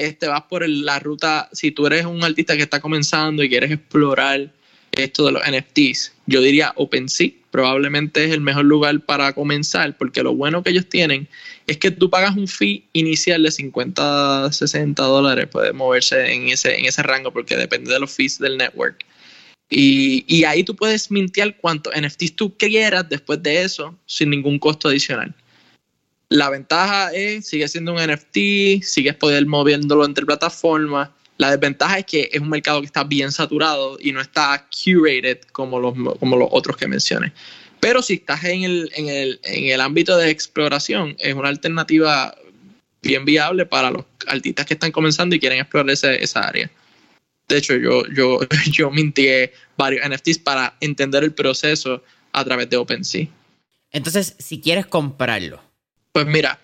este, 0.00 0.28
vas 0.28 0.42
por 0.42 0.66
la 0.68 0.98
ruta, 0.98 1.48
si 1.52 1.70
tú 1.70 1.86
eres 1.86 2.06
un 2.06 2.24
artista 2.24 2.56
que 2.56 2.62
está 2.62 2.80
comenzando 2.80 3.42
y 3.42 3.48
quieres 3.48 3.70
explorar 3.70 4.52
esto 4.92 5.26
de 5.26 5.32
los 5.32 5.42
NFTs, 5.42 6.12
yo 6.26 6.40
diría 6.40 6.72
OpenSea, 6.76 7.30
probablemente 7.50 8.24
es 8.24 8.32
el 8.32 8.40
mejor 8.40 8.64
lugar 8.64 9.00
para 9.00 9.32
comenzar, 9.32 9.96
porque 9.98 10.22
lo 10.22 10.34
bueno 10.34 10.62
que 10.62 10.70
ellos 10.70 10.88
tienen 10.88 11.28
es 11.66 11.76
que 11.76 11.90
tú 11.90 12.10
pagas 12.10 12.36
un 12.36 12.48
fee 12.48 12.84
inicial 12.92 13.42
de 13.42 13.50
50, 13.50 14.52
60 14.52 15.02
dólares, 15.02 15.46
puede 15.46 15.72
moverse 15.72 16.32
en 16.32 16.48
ese, 16.48 16.78
en 16.78 16.86
ese 16.86 17.02
rango, 17.02 17.32
porque 17.32 17.56
depende 17.56 17.92
de 17.92 18.00
los 18.00 18.10
fees 18.10 18.38
del 18.38 18.56
network. 18.56 19.04
Y, 19.68 20.24
y 20.26 20.44
ahí 20.44 20.64
tú 20.64 20.74
puedes 20.74 21.10
mintear 21.10 21.56
cuántos 21.56 21.92
NFTs 21.94 22.34
tú 22.34 22.56
quieras 22.56 23.08
después 23.08 23.42
de 23.42 23.62
eso, 23.62 23.96
sin 24.06 24.30
ningún 24.30 24.58
costo 24.58 24.88
adicional. 24.88 25.34
La 26.30 26.48
ventaja 26.48 27.10
es, 27.12 27.48
sigue 27.48 27.66
siendo 27.66 27.92
un 27.92 27.98
NFT, 27.98 28.84
sigues 28.84 29.16
poder 29.16 29.44
moviéndolo 29.46 30.04
entre 30.04 30.24
plataformas. 30.24 31.10
La 31.38 31.50
desventaja 31.50 31.98
es 31.98 32.06
que 32.06 32.30
es 32.32 32.40
un 32.40 32.48
mercado 32.48 32.80
que 32.80 32.86
está 32.86 33.02
bien 33.02 33.32
saturado 33.32 33.98
y 34.00 34.12
no 34.12 34.20
está 34.20 34.68
curated 34.70 35.40
como 35.50 35.80
los, 35.80 35.94
como 36.20 36.36
los 36.36 36.48
otros 36.52 36.76
que 36.76 36.86
mencioné. 36.86 37.32
Pero 37.80 38.00
si 38.00 38.14
estás 38.14 38.44
en 38.44 38.62
el, 38.62 38.92
en, 38.94 39.08
el, 39.08 39.40
en 39.42 39.72
el 39.72 39.80
ámbito 39.80 40.16
de 40.16 40.30
exploración, 40.30 41.16
es 41.18 41.34
una 41.34 41.48
alternativa 41.48 42.32
bien 43.02 43.24
viable 43.24 43.66
para 43.66 43.90
los 43.90 44.04
artistas 44.28 44.66
que 44.66 44.74
están 44.74 44.92
comenzando 44.92 45.34
y 45.34 45.40
quieren 45.40 45.58
explorar 45.58 45.90
esa 45.90 46.40
área. 46.40 46.70
De 47.48 47.56
hecho, 47.56 47.74
yo, 47.74 48.06
yo, 48.06 48.38
yo 48.70 48.92
mintié 48.92 49.52
varios 49.76 50.08
NFTs 50.08 50.38
para 50.38 50.76
entender 50.80 51.24
el 51.24 51.34
proceso 51.34 52.04
a 52.32 52.44
través 52.44 52.70
de 52.70 52.76
OpenSea. 52.76 53.26
Entonces, 53.90 54.36
si 54.38 54.60
quieres 54.60 54.86
comprarlo, 54.86 55.60
pues 56.12 56.26
mira, 56.26 56.58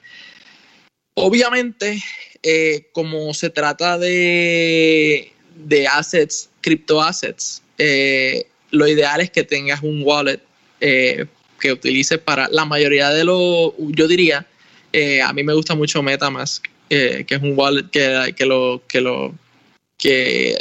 obviamente, 1.14 2.02
eh, 2.42 2.88
como 2.92 3.32
se 3.34 3.50
trata 3.50 3.98
de, 3.98 5.32
de 5.54 5.86
assets, 5.86 6.50
criptoassets, 6.60 7.62
eh, 7.78 8.46
lo 8.70 8.86
ideal 8.86 9.20
es 9.20 9.30
que 9.30 9.44
tengas 9.44 9.82
un 9.82 10.02
wallet 10.04 10.40
eh, 10.80 11.26
que 11.60 11.72
utilices 11.72 12.18
para 12.18 12.48
la 12.50 12.64
mayoría 12.64 13.10
de 13.10 13.24
los, 13.24 13.72
yo 13.78 14.08
diría, 14.08 14.46
a 15.24 15.32
mí 15.34 15.42
me 15.42 15.52
gusta 15.52 15.74
mucho 15.74 16.02
MetaMask, 16.02 16.64
que 16.88 17.26
es 17.28 17.42
un 17.42 17.52
wallet 17.54 17.90
que, 17.90 18.34
que 18.34 18.46
lo, 18.46 18.82
que 18.88 19.00
lo 19.00 19.34
que 19.98 20.56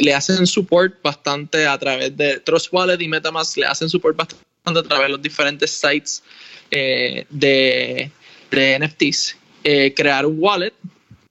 le 0.00 0.14
hacen 0.14 0.46
support 0.46 1.02
bastante 1.02 1.66
a 1.66 1.76
través 1.76 2.16
de 2.16 2.38
Trust 2.40 2.72
Wallet 2.72 3.00
y 3.00 3.08
MetaMask 3.08 3.56
le 3.56 3.66
hacen 3.66 3.88
support 3.88 4.16
bastante 4.16 4.44
a 4.64 4.82
través 4.82 5.06
de 5.06 5.12
los 5.12 5.22
diferentes 5.22 5.70
sites 5.72 6.22
de, 6.70 8.10
de 8.58 8.78
NFTs, 8.78 9.36
eh, 9.64 9.94
crear 9.94 10.26
un 10.26 10.36
wallet, 10.38 10.72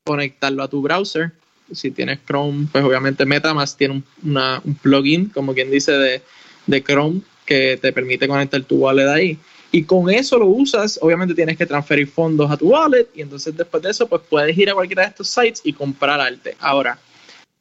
conectarlo 0.03 0.63
a 0.63 0.67
tu 0.67 0.81
browser. 0.81 1.31
Si 1.71 1.91
tienes 1.91 2.19
Chrome, 2.25 2.67
pues 2.71 2.83
obviamente 2.83 3.25
MetaMask 3.25 3.77
tiene 3.77 4.01
un, 4.23 4.75
plugin, 4.81 5.29
como 5.29 5.53
quien 5.53 5.69
dice, 5.69 5.91
de, 5.91 6.21
de 6.65 6.83
Chrome 6.83 7.21
que 7.45 7.77
te 7.77 7.91
permite 7.91 8.27
conectar 8.27 8.61
tu 8.63 8.77
wallet 8.77 9.07
ahí. 9.07 9.37
Y 9.71 9.83
con 9.83 10.09
eso 10.09 10.37
lo 10.39 10.47
usas, 10.47 10.97
obviamente 11.01 11.35
tienes 11.35 11.57
que 11.57 11.65
transferir 11.65 12.07
fondos 12.07 12.49
a 12.49 12.57
tu 12.57 12.69
wallet 12.69 13.07
y 13.13 13.21
entonces 13.21 13.55
después 13.55 13.83
de 13.83 13.91
eso 13.91 14.07
pues 14.07 14.23
puedes 14.27 14.57
ir 14.57 14.69
a 14.69 14.73
cualquiera 14.73 15.03
de 15.03 15.09
estos 15.09 15.29
sites 15.29 15.61
y 15.63 15.73
comprar 15.73 16.19
arte. 16.19 16.55
Ahora, 16.59 16.97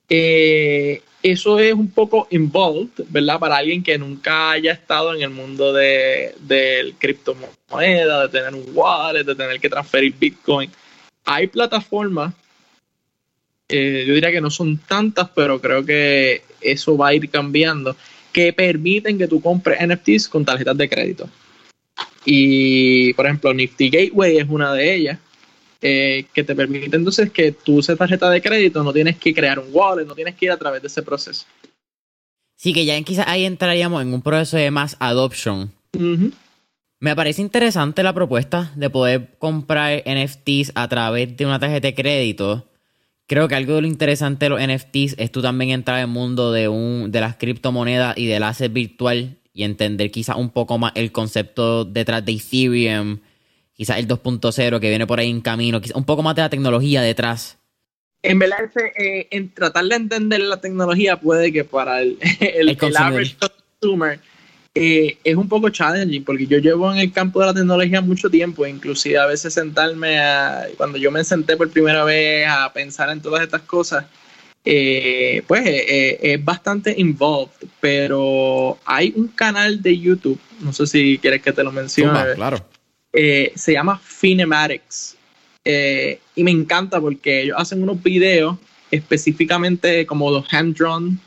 eh, 0.08 1.02
eso 1.22 1.58
es 1.58 1.74
un 1.74 1.90
poco 1.90 2.28
involved, 2.30 3.04
¿verdad? 3.08 3.38
Para 3.38 3.56
alguien 3.56 3.82
que 3.82 3.98
nunca 3.98 4.52
haya 4.52 4.72
estado 4.72 5.14
en 5.14 5.22
el 5.22 5.30
mundo 5.30 5.72
de, 5.72 6.34
del 6.40 6.94
criptomoneda, 6.94 8.26
de 8.26 8.28
tener 8.28 8.54
un 8.54 8.66
wallet, 8.72 9.24
de 9.24 9.34
tener 9.34 9.58
que 9.58 9.68
transferir 9.68 10.14
Bitcoin. 10.18 10.70
Hay 11.24 11.48
plataformas, 11.48 12.34
eh, 13.68 14.04
yo 14.06 14.14
diría 14.14 14.30
que 14.30 14.40
no 14.40 14.50
son 14.50 14.78
tantas, 14.78 15.28
pero 15.34 15.60
creo 15.60 15.84
que 15.84 16.42
eso 16.60 16.96
va 16.96 17.08
a 17.08 17.14
ir 17.14 17.28
cambiando, 17.30 17.96
que 18.32 18.52
permiten 18.52 19.18
que 19.18 19.26
tú 19.26 19.40
compres 19.40 19.80
NFTs 19.84 20.28
con 20.28 20.44
tarjetas 20.44 20.76
de 20.76 20.88
crédito. 20.88 21.28
Y, 22.24 23.12
por 23.14 23.26
ejemplo, 23.26 23.52
Nifty 23.52 23.90
Gateway 23.90 24.38
es 24.38 24.46
una 24.48 24.72
de 24.72 24.94
ellas 24.94 25.18
eh, 25.80 26.26
que 26.32 26.42
te 26.42 26.54
permite 26.54 26.96
entonces 26.96 27.30
que 27.30 27.52
tú 27.52 27.76
uses 27.76 27.96
tarjeta 27.96 28.28
de 28.30 28.42
crédito, 28.42 28.82
no 28.82 28.92
tienes 28.92 29.16
que 29.16 29.32
crear 29.32 29.58
un 29.58 29.68
wallet, 29.70 30.04
no 30.04 30.14
tienes 30.14 30.34
que 30.34 30.46
ir 30.46 30.50
a 30.50 30.56
través 30.56 30.82
de 30.82 30.88
ese 30.88 31.02
proceso. 31.02 31.46
Sí, 32.56 32.72
que 32.72 32.84
ya 32.84 33.00
quizás 33.02 33.26
ahí 33.28 33.44
entraríamos 33.44 34.02
en 34.02 34.12
un 34.12 34.20
proceso 34.20 34.56
de 34.56 34.72
más 34.72 34.96
adoption. 34.98 35.70
Me 37.00 37.14
parece 37.14 37.40
interesante 37.42 38.02
la 38.02 38.12
propuesta 38.12 38.72
de 38.74 38.90
poder 38.90 39.36
comprar 39.38 40.02
NFTs 40.04 40.72
a 40.74 40.88
través 40.88 41.36
de 41.36 41.46
una 41.46 41.60
tarjeta 41.60 41.86
de 41.86 41.94
crédito. 41.94 42.68
Creo 43.28 43.46
que 43.46 43.54
algo 43.54 43.74
de 43.74 43.82
lo 43.82 43.86
interesante 43.86 44.46
de 44.46 44.48
los 44.48 44.60
NFTs 44.60 45.14
es 45.18 45.30
tú 45.30 45.40
también 45.40 45.70
entrar 45.70 45.98
en 45.98 46.06
el 46.06 46.10
mundo 46.10 46.50
de, 46.50 46.66
un, 46.66 47.12
de 47.12 47.20
las 47.20 47.36
criptomonedas 47.36 48.18
y 48.18 48.26
del 48.26 48.42
asset 48.42 48.72
virtual 48.72 49.36
y 49.52 49.62
entender 49.62 50.10
quizás 50.10 50.36
un 50.36 50.50
poco 50.50 50.78
más 50.78 50.92
el 50.96 51.12
concepto 51.12 51.84
detrás 51.84 52.24
de 52.24 52.32
Ethereum 52.32 53.20
quizás 53.78 53.98
el 53.98 54.08
2.0 54.08 54.80
que 54.80 54.88
viene 54.88 55.06
por 55.06 55.20
ahí 55.20 55.30
en 55.30 55.40
camino, 55.40 55.80
quizás 55.80 55.96
un 55.96 56.04
poco 56.04 56.22
más 56.22 56.34
de 56.34 56.42
la 56.42 56.50
tecnología 56.50 57.00
detrás. 57.00 57.58
En 58.22 58.40
verdad, 58.40 58.68
eh, 58.96 59.28
en 59.30 59.54
tratar 59.54 59.84
de 59.84 59.94
entender 59.94 60.40
la 60.40 60.60
tecnología 60.60 61.18
puede 61.18 61.52
que 61.52 61.62
para 61.62 62.02
el, 62.02 62.18
el, 62.40 62.76
average 62.96 63.36
consumer 63.80 64.18
eh, 64.74 65.16
es 65.22 65.36
un 65.36 65.48
poco 65.48 65.68
challenging, 65.70 66.24
porque 66.24 66.48
yo 66.48 66.58
llevo 66.58 66.92
en 66.92 66.98
el 66.98 67.12
campo 67.12 67.38
de 67.38 67.46
la 67.46 67.54
tecnología 67.54 68.00
mucho 68.00 68.28
tiempo, 68.28 68.66
inclusive 68.66 69.16
a 69.16 69.26
veces 69.26 69.54
sentarme 69.54 70.18
a, 70.18 70.66
cuando 70.76 70.98
yo 70.98 71.12
me 71.12 71.22
senté 71.22 71.56
por 71.56 71.70
primera 71.70 72.02
vez 72.02 72.48
a 72.48 72.72
pensar 72.72 73.10
en 73.10 73.22
todas 73.22 73.42
estas 73.42 73.62
cosas, 73.62 74.06
eh, 74.64 75.44
pues 75.46 75.62
es 75.64 76.44
bastante 76.44 76.92
involved, 76.98 77.52
pero 77.78 78.76
hay 78.84 79.12
un 79.14 79.28
canal 79.28 79.80
de 79.80 79.96
YouTube, 79.96 80.40
no 80.60 80.72
sé 80.72 80.88
si 80.88 81.18
quieres 81.18 81.42
que 81.42 81.52
te 81.52 81.62
lo 81.62 81.70
mencione. 81.70 82.34
claro 82.34 82.64
eh, 83.12 83.52
se 83.54 83.72
llama 83.72 83.98
Finematics. 84.02 85.16
Eh, 85.64 86.18
y 86.34 86.44
me 86.44 86.50
encanta 86.50 87.00
porque 87.00 87.42
ellos 87.42 87.56
hacen 87.58 87.82
unos 87.82 88.02
videos 88.02 88.56
específicamente 88.90 90.06
como 90.06 90.30
los 90.30 90.46
hand-drawn 90.52 91.20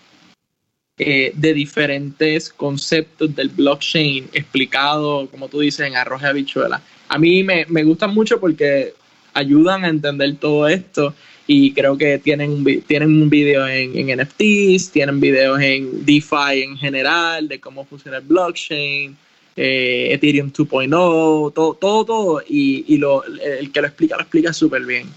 eh, 0.98 1.32
de 1.36 1.54
diferentes 1.54 2.50
conceptos 2.50 3.36
del 3.36 3.50
blockchain 3.50 4.30
explicado, 4.34 5.28
como 5.30 5.48
tú 5.48 5.60
dices, 5.60 5.88
en 5.88 5.96
arroz 5.96 6.22
y 6.22 6.26
habichuela. 6.26 6.82
A 7.08 7.18
mí 7.18 7.44
me, 7.44 7.66
me 7.68 7.84
gustan 7.84 8.14
mucho 8.14 8.40
porque 8.40 8.94
ayudan 9.34 9.86
a 9.86 9.90
entender 9.90 10.36
todo 10.38 10.68
esto 10.68 11.14
y 11.48 11.74
creo 11.74 11.98
que 11.98 12.20
tienen, 12.20 12.64
tienen 12.84 13.22
un 13.22 13.30
video 13.30 13.68
en, 13.68 13.98
en, 13.98 14.20
NFTs, 14.22 14.92
tienen 14.92 15.20
videos 15.20 15.60
en 15.60 16.06
DeFi 16.06 16.64
en 16.64 16.78
general, 16.78 17.48
de 17.48 17.60
cómo 17.60 17.84
funciona 17.86 18.18
el 18.18 18.24
blockchain, 18.24 19.18
eh, 19.56 20.10
Ethereum 20.12 20.52
2.0, 20.52 20.90
todo, 20.90 21.74
todo, 21.74 22.06
todo, 22.06 22.44
y, 22.48 22.98
lo, 22.98 23.24
el 23.24 23.72
que 23.72 23.82
lo 23.82 23.88
explica, 23.88 24.16
lo 24.16 24.22
explica 24.22 24.54
súper 24.54 24.86
bien. 24.86 25.08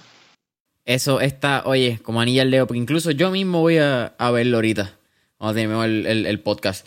Eso 0.84 1.20
está, 1.20 1.62
oye, 1.64 1.98
como 2.02 2.20
anilla 2.20 2.42
al 2.42 2.50
leo, 2.50 2.66
porque 2.66 2.80
incluso 2.80 3.10
yo 3.10 3.30
mismo 3.30 3.60
voy 3.60 3.78
a, 3.78 4.14
verlo 4.32 4.58
ahorita, 4.58 4.98
cuando 5.38 5.54
tenemos 5.54 5.84
el, 5.86 6.26
el, 6.26 6.40
podcast. 6.40 6.86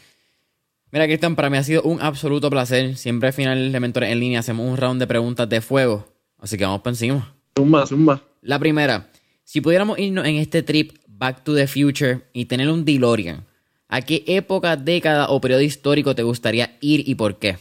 Mira, 0.91 1.05
Cristian, 1.05 1.35
para 1.35 1.49
mí 1.49 1.57
ha 1.57 1.63
sido 1.63 1.81
un 1.81 2.01
absoluto 2.01 2.49
placer. 2.49 2.95
Siempre 2.95 3.27
al 3.27 3.33
final 3.33 3.71
de 3.71 3.79
Mentores 3.79 4.11
en 4.11 4.19
Línea 4.19 4.39
hacemos 4.39 4.69
un 4.69 4.77
round 4.77 4.99
de 4.99 5.07
preguntas 5.07 5.49
de 5.49 5.61
fuego. 5.61 6.07
Así 6.39 6.57
que 6.57 6.63
vamos 6.63 6.81
para 6.81 6.91
encima. 6.91 7.35
Zumba, 7.57 7.85
zumba. 7.85 8.21
La 8.41 8.59
primera, 8.59 9.09
si 9.43 9.61
pudiéramos 9.61 9.97
irnos 9.99 10.25
en 10.25 10.35
este 10.35 10.61
trip 10.63 10.97
Back 11.07 11.43
to 11.43 11.55
the 11.55 11.67
Future 11.67 12.21
y 12.31 12.45
tener 12.45 12.69
un 12.69 12.85
DeLorean, 12.85 13.43
¿A 13.89 14.01
qué 14.01 14.23
época, 14.27 14.75
década 14.75 15.29
o 15.29 15.39
periodo 15.39 15.61
histórico 15.61 16.13
te 16.13 16.23
gustaría 16.23 16.75
ir 16.81 17.07
y 17.07 17.15
por 17.15 17.37
qué? 17.37 17.57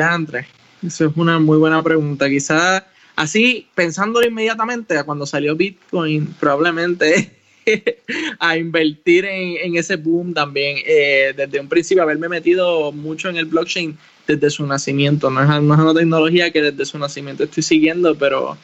Andrés, 0.00 0.46
eso 0.86 1.06
es 1.06 1.16
una 1.16 1.38
muy 1.38 1.56
buena 1.56 1.82
pregunta. 1.82 2.28
Quizás 2.28 2.82
así, 3.16 3.66
pensándolo 3.74 4.26
inmediatamente, 4.26 4.98
a 4.98 5.04
cuando 5.04 5.24
salió 5.24 5.56
Bitcoin, 5.56 6.34
probablemente 6.38 7.30
a 8.38 8.58
invertir 8.58 9.24
en, 9.24 9.74
ese 9.76 9.96
boom 9.96 10.34
también. 10.34 10.78
Eh, 10.84 11.32
desde 11.34 11.60
un 11.60 11.68
principio, 11.68 12.02
haberme 12.02 12.28
metido 12.28 12.92
mucho 12.92 13.30
en 13.30 13.38
el 13.38 13.46
blockchain 13.46 13.96
desde 14.26 14.50
su 14.50 14.66
nacimiento. 14.66 15.30
No 15.30 15.42
es, 15.42 15.48
una 15.60 15.94
tecnología 15.94 16.50
que 16.50 16.60
desde 16.60 16.84
su 16.84 16.98
nacimiento 16.98 17.44
estoy 17.44 17.62
siguiendo, 17.62 18.14
pero 18.16 18.58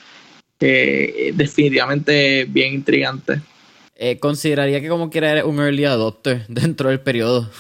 eh, 0.61 1.33
definitivamente 1.35 2.45
bien 2.45 2.75
intrigante. 2.75 3.41
Eh, 3.99 4.19
consideraría 4.19 4.81
que 4.81 4.89
como 4.89 5.09
quiera 5.09 5.33
eres 5.33 5.45
un 5.45 5.59
early 5.59 5.87
adopter 5.87 6.45
dentro 6.49 6.91
del 6.91 7.01
periodo. 7.01 7.51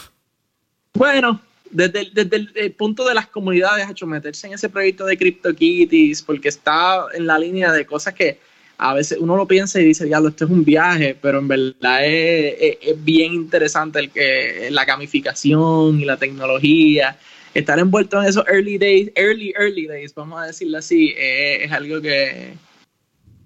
Bueno, 0.95 1.41
desde 1.70 2.01
el, 2.01 2.14
desde 2.14 2.37
el, 2.37 2.72
punto 2.72 3.07
de 3.07 3.14
las 3.14 3.26
comunidades, 3.26 3.89
hecho 3.89 4.07
meterse 4.07 4.47
en 4.47 4.55
ese 4.55 4.68
proyecto 4.68 5.05
de 5.07 5.16
CryptoKitties, 5.16 6.22
porque 6.22 6.49
está 6.49 7.07
en 7.14 7.26
la 7.26 7.39
línea 7.39 7.72
de 7.72 7.87
cosas 7.87 8.14
que 8.14 8.39
a 8.78 8.95
veces 8.95 9.18
uno 9.18 9.37
lo 9.37 9.47
piensa 9.47 9.80
y 9.80 9.84
dice, 9.84 10.09
ya, 10.09 10.18
esto 10.18 10.45
es 10.45 10.51
un 10.51 10.64
viaje, 10.64 11.16
pero 11.20 11.39
en 11.39 11.49
verdad 11.49 12.01
es, 12.05 13.05
bien 13.05 13.32
interesante 13.32 13.99
el 13.99 14.11
que 14.11 14.68
la 14.70 14.84
gamificación 14.84 16.01
y 16.01 16.05
la 16.05 16.18
tecnología. 16.18 17.18
estar 17.55 17.78
envuelto 17.78 18.20
en 18.20 18.28
esos 18.28 18.45
early 18.49 18.76
days, 18.76 19.11
early, 19.14 19.55
early 19.59 19.87
days, 19.87 20.14
vamos 20.14 20.43
a 20.43 20.47
decirlo 20.47 20.78
así, 20.78 21.14
eh, 21.16 21.64
es 21.64 21.72
algo 21.72 22.03
que, 22.03 22.53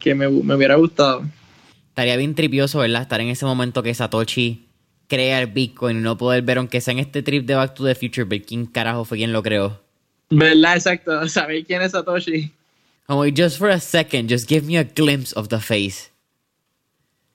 que 0.00 0.14
me, 0.16 0.28
me, 0.28 0.54
hubiera 0.56 0.74
gustado. 0.74 1.22
Estaría 2.00 2.16
bien 2.16 2.34
tripioso, 2.34 2.78
¿verdad? 2.78 3.02
Estar 3.02 3.20
en 3.20 3.28
ese 3.28 3.44
momento 3.44 3.82
que 3.82 3.92
Satoshi 3.92 4.64
crea 5.06 5.42
el 5.42 5.48
Bitcoin 5.48 5.98
y 5.98 6.00
no 6.00 6.16
poder 6.16 6.40
ver, 6.40 6.56
aunque 6.56 6.80
sea 6.80 6.92
en 6.92 6.98
este 6.98 7.22
trip 7.22 7.44
de 7.44 7.56
Back 7.56 7.74
to 7.74 7.84
the 7.84 7.94
Future, 7.94 8.24
ver 8.24 8.42
quién 8.42 8.64
carajo 8.64 9.04
fue 9.04 9.18
quien 9.18 9.34
lo 9.34 9.42
creó. 9.42 9.78
¿Verdad? 10.30 10.76
Exacto. 10.76 11.28
¿Sabéis 11.28 11.66
quién 11.66 11.82
es 11.82 11.92
Satoshi? 11.92 12.52
Como, 13.06 13.24
just 13.24 13.58
for 13.58 13.68
a 13.68 13.78
second, 13.78 14.30
just 14.30 14.48
give 14.48 14.66
me 14.66 14.78
a 14.78 14.84
glimpse 14.84 15.34
of 15.36 15.48
the 15.48 15.58
face. 15.58 16.08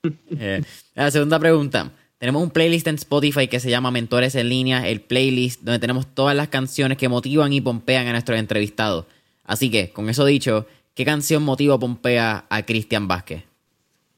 Eh, 0.39 0.63
la 0.95 1.11
segunda 1.11 1.38
pregunta. 1.38 1.91
Tenemos 2.18 2.41
un 2.41 2.49
playlist 2.49 2.88
en 2.88 2.95
Spotify 2.95 3.47
que 3.47 3.59
se 3.59 3.70
llama 3.70 3.91
Mentores 3.91 4.34
en 4.34 4.49
línea, 4.49 4.89
el 4.89 4.99
playlist 4.99 5.61
donde 5.61 5.78
tenemos 5.78 6.07
todas 6.07 6.36
las 6.36 6.47
canciones 6.47 6.97
que 6.97 7.07
motivan 7.07 7.53
y 7.53 7.61
pompean 7.61 8.07
a 8.07 8.13
nuestros 8.13 8.39
entrevistados. 8.39 9.05
Así 9.43 9.70
que, 9.70 9.91
con 9.91 10.09
eso 10.09 10.26
dicho, 10.26 10.66
¿qué 10.95 11.05
canción 11.05 11.43
motiva 11.43 11.76
o 11.76 11.80
pompea 11.80 12.47
a 12.49 12.66
Cristian 12.66 13.07
Vázquez? 13.07 13.43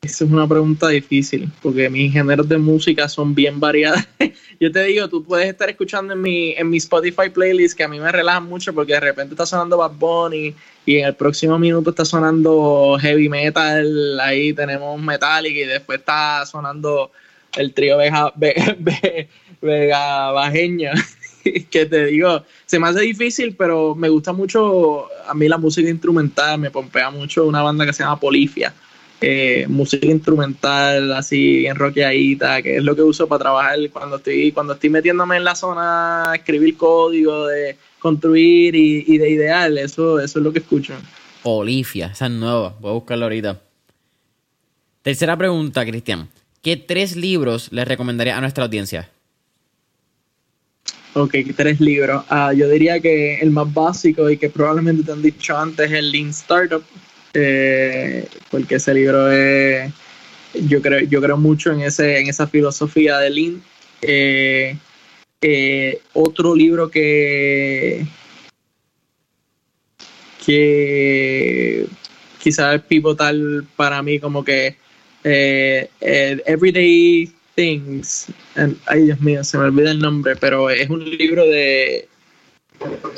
Esa 0.07 0.23
es 0.23 0.31
una 0.31 0.47
pregunta 0.47 0.87
difícil, 0.87 1.51
porque 1.61 1.89
mis 1.89 2.13
géneros 2.13 2.47
de 2.47 2.57
música 2.57 3.09
son 3.09 3.35
bien 3.35 3.59
variados. 3.59 3.99
Yo 4.59 4.71
te 4.71 4.85
digo, 4.85 5.09
tú 5.09 5.21
puedes 5.21 5.49
estar 5.49 5.69
escuchando 5.69 6.13
en 6.13 6.21
mi, 6.21 6.53
en 6.53 6.69
mi 6.69 6.77
Spotify 6.77 7.29
playlist, 7.29 7.77
que 7.77 7.83
a 7.83 7.89
mí 7.89 7.99
me 7.99 8.09
relaja 8.09 8.39
mucho, 8.39 8.73
porque 8.73 8.93
de 8.93 9.01
repente 9.01 9.33
está 9.33 9.45
sonando 9.45 9.77
Bad 9.77 9.91
Bunny, 9.99 10.55
y 10.85 10.95
en 10.95 11.07
el 11.07 11.13
próximo 11.13 11.59
minuto 11.59 11.89
está 11.89 12.05
sonando 12.05 12.97
heavy 13.01 13.27
metal, 13.27 14.17
ahí 14.21 14.53
tenemos 14.53 14.97
Metallica, 15.01 15.59
y 15.59 15.65
después 15.65 15.99
está 15.99 16.45
sonando 16.45 17.11
el 17.57 17.73
trío 17.73 17.97
Vega, 17.97 18.31
Vega, 19.61 20.31
que 21.69 21.85
te 21.85 22.05
digo, 22.05 22.45
se 22.65 22.79
me 22.79 22.87
hace 22.87 23.01
difícil, 23.01 23.57
pero 23.57 23.93
me 23.93 24.07
gusta 24.07 24.31
mucho, 24.31 25.09
a 25.27 25.33
mí 25.33 25.49
la 25.49 25.57
música 25.57 25.89
instrumental, 25.89 26.59
me 26.59 26.71
pompea 26.71 27.09
mucho 27.09 27.45
una 27.45 27.61
banda 27.61 27.85
que 27.85 27.91
se 27.91 28.03
llama 28.03 28.21
Polifia 28.21 28.73
eh, 29.19 29.65
música 29.67 30.05
instrumental 30.05 31.11
así 31.13 31.65
en 31.65 31.75
rockeadita, 31.75 32.61
que 32.61 32.77
es 32.77 32.83
lo 32.83 32.95
que 32.95 33.01
uso 33.01 33.27
para 33.27 33.39
trabajar 33.39 33.77
cuando 33.91 34.17
estoy, 34.17 34.51
cuando 34.51 34.73
estoy 34.73 34.89
metiéndome 34.89 35.37
en 35.37 35.43
la 35.43 35.55
zona, 35.55 36.31
escribir 36.35 36.77
código, 36.77 37.47
de 37.47 37.77
construir 37.99 38.75
y, 38.75 39.17
de 39.17 39.29
ideal, 39.29 39.77
eso, 39.77 40.19
eso 40.19 40.39
es 40.39 40.43
lo 40.43 40.53
que 40.53 40.59
escucho. 40.59 40.93
Olifia, 41.43 42.07
esa 42.13 42.27
es 42.27 42.31
nueva, 42.31 42.75
voy 42.79 42.91
a 42.91 42.93
buscarla 42.93 43.25
ahorita. 43.25 43.61
Tercera 45.01 45.35
pregunta, 45.35 45.85
Cristian. 45.85 46.29
¿Qué 46.61 46.77
tres 46.77 47.15
libros 47.15 47.71
les 47.71 47.87
recomendaría 47.87 48.37
a 48.37 48.41
nuestra 48.41 48.65
audiencia? 48.65 49.09
Ok, 51.13 51.33
tres 51.55 51.79
libros. 51.79 52.23
Ah, 52.29 52.53
yo 52.53 52.69
diría 52.69 52.99
que 52.99 53.39
el 53.39 53.49
más 53.49 53.73
básico 53.73 54.29
y 54.29 54.37
que 54.37 54.49
probablemente 54.49 55.03
te 55.03 55.11
han 55.11 55.21
dicho 55.21 55.57
antes 55.57 55.87
es 55.89 55.97
el 55.97 56.11
Lean 56.11 56.29
Startup 56.29 56.83
eh, 57.39 58.27
porque 58.49 58.75
ese 58.75 58.95
libro 58.95 59.31
es, 59.31 59.93
yo 60.67 60.81
creo, 60.81 61.01
yo 61.01 61.21
creo 61.21 61.37
mucho 61.37 61.71
en, 61.71 61.81
ese, 61.81 62.19
en 62.19 62.27
esa 62.27 62.47
filosofía 62.47 63.19
de 63.19 63.29
Lean. 63.29 63.61
Eh, 64.01 64.75
eh, 65.41 66.01
otro 66.13 66.55
libro 66.55 66.89
que, 66.89 68.07
que 70.43 71.85
quizás 72.39 72.75
es 72.75 72.81
pivotal 72.81 73.67
para 73.75 74.01
mí, 74.01 74.19
como 74.19 74.43
que 74.43 74.75
Everyday 75.99 77.31
Things, 77.53 78.29
ay 78.87 79.03
Dios 79.03 79.21
mío, 79.21 79.43
se 79.43 79.59
me 79.59 79.65
olvida 79.65 79.91
el 79.91 79.99
nombre, 79.99 80.35
pero 80.37 80.71
es 80.71 80.89
un 80.89 81.07
libro 81.07 81.45
de 81.45 82.07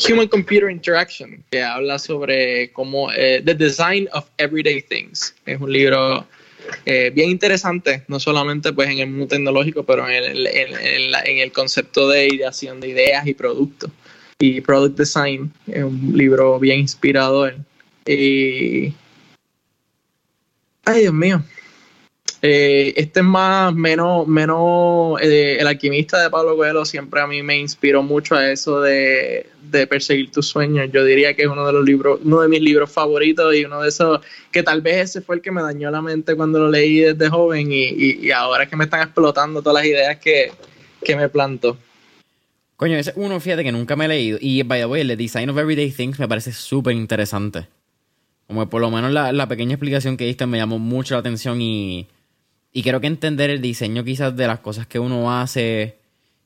Human 0.07 0.27
Computer 0.27 0.69
Interaction, 0.69 1.43
que 1.51 1.61
habla 1.61 1.99
sobre 1.99 2.71
cómo 2.71 3.11
eh, 3.11 3.41
The 3.43 3.53
Design 3.53 4.07
of 4.13 4.25
Everyday 4.37 4.81
Things. 4.81 5.35
Es 5.45 5.59
un 5.59 5.71
libro 5.71 6.25
eh, 6.85 7.11
bien 7.13 7.29
interesante, 7.29 8.03
no 8.07 8.19
solamente 8.19 8.71
pues 8.73 8.89
en 8.89 8.99
el 8.99 9.09
mundo 9.09 9.27
tecnológico, 9.27 9.83
pero 9.83 10.07
en 10.07 10.23
el, 10.23 10.47
en, 10.47 11.37
el, 11.37 11.51
concepto 11.51 12.07
de 12.07 12.27
ideación 12.27 12.79
de 12.79 12.89
ideas 12.89 13.27
y 13.27 13.33
productos. 13.33 13.91
Y 14.39 14.61
Product 14.61 14.97
Design 14.97 15.51
es 15.67 15.83
un 15.83 16.13
libro 16.15 16.59
bien 16.59 16.79
inspirador. 16.79 17.55
Y... 18.05 18.93
Ay, 20.85 21.01
Dios 21.01 21.13
mío. 21.13 21.43
Eh, 22.41 22.93
este 22.95 23.19
es 23.19 23.25
más, 23.25 23.75
menos, 23.75 24.25
menos, 24.25 25.21
eh, 25.21 25.57
el 25.59 25.67
alquimista 25.67 26.21
de 26.23 26.29
Pablo 26.29 26.55
Coelho 26.55 26.85
siempre 26.85 27.19
a 27.19 27.27
mí 27.27 27.43
me 27.43 27.57
inspiró 27.57 28.01
mucho 28.01 28.35
a 28.35 28.49
eso 28.49 28.79
de, 28.79 29.45
perseguir 29.89 30.31
tus 30.31 30.47
sueños. 30.47 30.89
Yo 30.91 31.03
diría 31.03 31.33
que 31.33 31.43
es 31.43 31.47
uno 31.49 31.67
de 31.67 31.73
los 31.73 31.83
libros, 31.83 32.21
uno 32.23 32.39
de 32.39 32.47
mis 32.47 32.61
libros 32.61 32.89
favoritos 32.89 33.53
y 33.55 33.65
uno 33.65 33.81
de 33.81 33.89
esos 33.89 34.21
que 34.51 34.63
tal 34.63 34.81
vez 34.81 35.09
ese 35.09 35.21
fue 35.21 35.35
el 35.35 35.41
que 35.41 35.51
me 35.51 35.61
dañó 35.61 35.91
la 35.91 36.01
mente 36.01 36.35
cuando 36.35 36.59
lo 36.59 36.71
leí 36.71 36.99
desde 36.99 37.29
joven 37.29 37.71
y, 37.71 37.89
y, 37.89 38.31
ahora 38.31 38.63
es 38.63 38.69
que 38.69 38.77
me 38.77 38.85
están 38.85 39.01
explotando 39.01 39.61
todas 39.61 39.83
las 39.83 39.85
ideas 39.85 40.17
que, 40.17 40.51
me 41.15 41.27
planto. 41.27 41.77
Coño, 42.77 42.97
ese 42.97 43.11
uno, 43.17 43.39
fíjate 43.41 43.65
que 43.65 43.73
nunca 43.73 43.97
me 43.97 44.05
he 44.05 44.07
leído. 44.07 44.37
Y 44.39 44.63
by 44.63 44.79
the 44.79 44.85
way, 44.85 45.01
el 45.01 45.17
Design 45.17 45.49
of 45.49 45.57
Everyday 45.57 45.91
Things 45.91 46.17
me 46.19 46.27
parece 46.27 46.53
súper 46.53 46.95
interesante. 46.95 47.67
Como 48.47 48.69
por 48.69 48.79
lo 48.79 48.89
menos 48.89 49.11
la, 49.11 49.33
la 49.33 49.47
pequeña 49.49 49.73
explicación 49.73 50.15
que 50.15 50.25
diste 50.25 50.45
me 50.45 50.57
llamó 50.57 50.79
mucho 50.79 51.15
la 51.15 51.19
atención 51.19 51.61
y 51.61 52.07
y 52.71 52.83
creo 52.83 53.01
que 53.01 53.07
entender 53.07 53.49
el 53.49 53.61
diseño 53.61 54.03
quizás 54.03 54.35
de 54.35 54.47
las 54.47 54.59
cosas 54.59 54.87
que 54.87 54.99
uno 54.99 55.37
hace, 55.37 55.97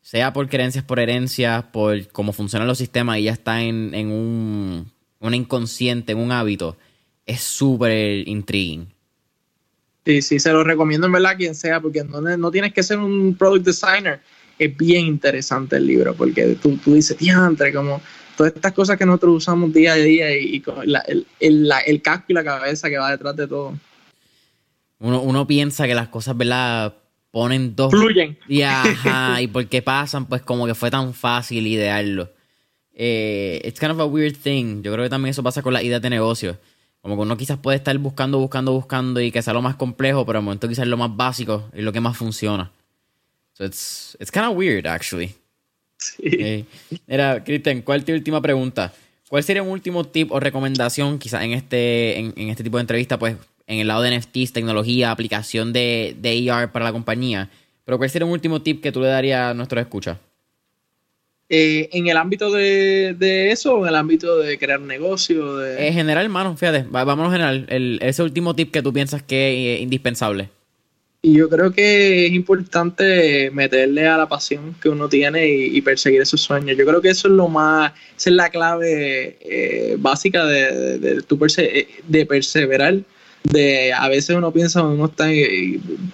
sea 0.01 0.34
por 0.34 0.47
creencias, 0.49 0.84
por 0.84 0.99
herencias, 0.99 1.63
por 1.65 2.07
cómo 2.09 2.34
funcionan 2.34 2.67
los 2.67 2.78
sistemas 2.78 3.17
y 3.19 3.24
ya 3.24 3.34
está 3.34 3.61
en, 3.61 3.93
en 3.93 4.11
un 4.11 5.34
inconsciente, 5.34 6.13
en 6.13 6.19
un 6.19 6.32
hábito, 6.32 6.78
es 7.26 7.41
súper 7.41 8.28
intriguing. 8.28 8.88
Sí, 10.05 10.21
sí, 10.21 10.39
se 10.39 10.51
lo 10.51 10.63
recomiendo 10.63 11.07
en 11.07 11.13
verdad 11.13 11.32
a 11.32 11.38
quien 11.38 11.55
sea, 11.55 11.80
porque 11.80 12.03
no, 12.03 12.19
no 12.19 12.51
tienes 12.51 12.74
que 12.74 12.84
ser 12.84 12.99
un 12.99 13.36
product 13.36 13.65
designer. 13.65 14.19
Es 14.59 14.76
bien 14.76 15.05
interesante 15.05 15.78
el 15.78 15.88
libro, 15.88 16.13
porque 16.13 16.57
tú, 16.61 16.78
tú 16.78 16.93
dices, 16.93 17.17
diantre, 17.17 17.74
como 17.74 18.01
todas 18.36 18.53
estas 18.53 18.74
cosas 18.74 18.97
que 18.97 19.05
nosotros 19.05 19.38
usamos 19.38 19.71
día 19.74 19.93
a 19.93 19.95
día 19.95 20.36
y, 20.38 20.61
el, 20.84 21.26
el, 21.39 21.71
el 21.86 22.01
casco 22.01 22.26
y 22.30 22.34
la 22.34 22.43
cabeza 22.43 22.89
que 22.89 22.97
va 22.97 23.11
detrás 23.11 23.36
de 23.36 23.47
todo. 23.47 23.74
Uno, 25.04 25.45
piensa 25.45 25.86
que 25.86 25.95
las 25.95 26.08
cosas, 26.08 26.38
¿verdad? 26.38 26.95
Ponen 27.30 27.76
dos. 27.76 27.91
Fluyen. 27.91 28.38
Y 28.47 28.62
ajá, 28.62 29.41
y 29.41 29.47
porque 29.47 29.82
pasan, 29.82 30.28
pues 30.28 30.41
como 30.41 30.66
que 30.66 30.76
fue 30.76 30.89
tan 30.89 31.14
fácil 31.14 31.68
idearlo. 31.68 32.32
Eh, 32.93 33.62
it's 33.66 33.82
kind 33.82 33.91
of 33.91 33.99
a 33.99 34.06
weird 34.06 34.38
thing. 34.38 34.82
Yo 34.82 34.93
creo 34.93 35.04
que 35.04 35.10
también 35.10 35.32
eso 35.32 35.43
pasa 35.43 35.62
con 35.62 35.74
las 35.74 35.84
ideas 35.84 36.01
de 36.01 36.10
negocio. 36.10 36.58
Como 37.01 37.18
que 37.18 37.22
uno 37.24 37.36
quizás 37.36 37.58
puede 37.58 37.76
estar 37.76 37.97
buscando, 37.97 38.39
buscando, 38.39 38.72
buscando 38.72 39.20
y 39.20 39.30
que 39.30 39.41
sea 39.41 39.54
lo 39.54 39.62
más 39.62 39.76
complejo, 39.76 40.26
pero 40.26 40.39
al 40.39 40.45
momento 40.45 40.70
quizás 40.70 40.88
lo 40.88 40.95
más 40.95 41.14
básico 41.14 41.70
es 41.74 41.84
lo 41.84 41.91
que 41.91 41.99
más 41.99 42.16
funciona. 42.16 42.72
So 43.54 43.66
it's, 43.66 44.16
it's 44.22 44.32
kind 44.32 44.45
of 44.45 44.56
weird, 44.56 44.88
actually. 44.88 45.36
Sí. 45.97 46.66
Era, 47.08 47.43
Cristian, 47.43 47.82
¿cuál 47.82 47.99
es 47.99 48.06
tu 48.06 48.14
última 48.14 48.41
pregunta? 48.41 48.93
¿Cuál 49.28 49.43
sería 49.43 49.64
un 49.64 49.70
último 49.70 50.06
tip 50.06 50.32
o 50.32 50.39
recomendación, 50.39 51.20
quizás 51.20 51.43
en 51.43 51.51
este, 51.51 52.20
en, 52.20 52.34
en 52.38 52.49
este 52.49 52.64
tipo 52.64 52.78
de 52.78 52.82
entrevista, 52.82 53.20
pues 53.20 53.36
en 53.68 53.80
el 53.80 53.88
lado 53.88 54.01
de 54.01 54.18
NFTs, 54.18 54.53
tecnología, 54.53 55.11
aplicación 55.11 55.74
de, 55.74 56.16
de 56.20 56.51
AR 56.51 56.72
para 56.72 56.86
la 56.86 56.91
compañía. 56.91 57.49
Pero 57.86 57.97
¿cuál 57.97 58.09
sería 58.09 58.26
un 58.26 58.32
último 58.32 58.61
tip 58.61 58.82
que 58.82 58.91
tú 58.91 59.01
le 59.01 59.07
darías 59.07 59.51
a 59.51 59.53
nuestros 59.53 59.82
escuchas? 59.82 60.18
Eh, 61.49 61.89
¿En 61.91 62.07
el 62.07 62.18
ámbito 62.18 62.51
de, 62.51 63.51
eso 63.51 63.76
o 63.76 63.84
en 63.84 63.89
el 63.89 63.95
ámbito 63.95 64.38
de 64.38 64.57
crear 64.57 64.80
negocio? 64.80 65.57
De... 65.57 65.88
En 65.88 65.93
general, 65.93 66.24
hermano, 66.24 66.55
fíjate, 66.57 66.86
vámonos 66.89 67.32
general. 67.32 67.66
El, 67.70 67.99
ese 68.01 68.24
último 68.24 68.55
tip 68.55 68.72
que 68.72 68.82
tú 68.82 68.93
piensas 68.93 69.22
que 69.22 69.76
es 69.76 69.82
indispensable. 69.82 70.49
Y 71.22 71.36
yo 71.36 71.49
creo 71.49 71.72
que 71.72 72.26
es 72.26 72.34
importante 72.34 73.49
meterle 73.51 74.07
a 74.07 74.18
la 74.18 74.28
pasión 74.28 74.76
que 74.82 74.89
uno 74.89 75.07
tiene 75.07 75.47
y, 75.47 75.82
perseguir 75.82 76.22
esos 76.22 76.41
sueños. 76.41 76.76
Yo 76.76 76.86
creo 76.86 77.01
que 77.01 77.09
eso 77.09 77.30
es 77.30 77.34
lo 77.34 77.47
más, 77.47 77.93
esa 78.18 78.30
es 78.30 78.36
la 78.36 78.49
clave 78.49 79.38
eh, 79.39 79.95
básica 79.99 80.45
de, 80.45 80.97
de, 80.97 81.22
de, 81.22 81.88
de 82.07 82.26
perseverar 82.26 82.99
de 83.44 83.94
a 83.94 84.08
veces 84.08 84.36
uno 84.36 84.52
piensa, 84.52 84.84
uno 84.84 85.06
está 85.06 85.28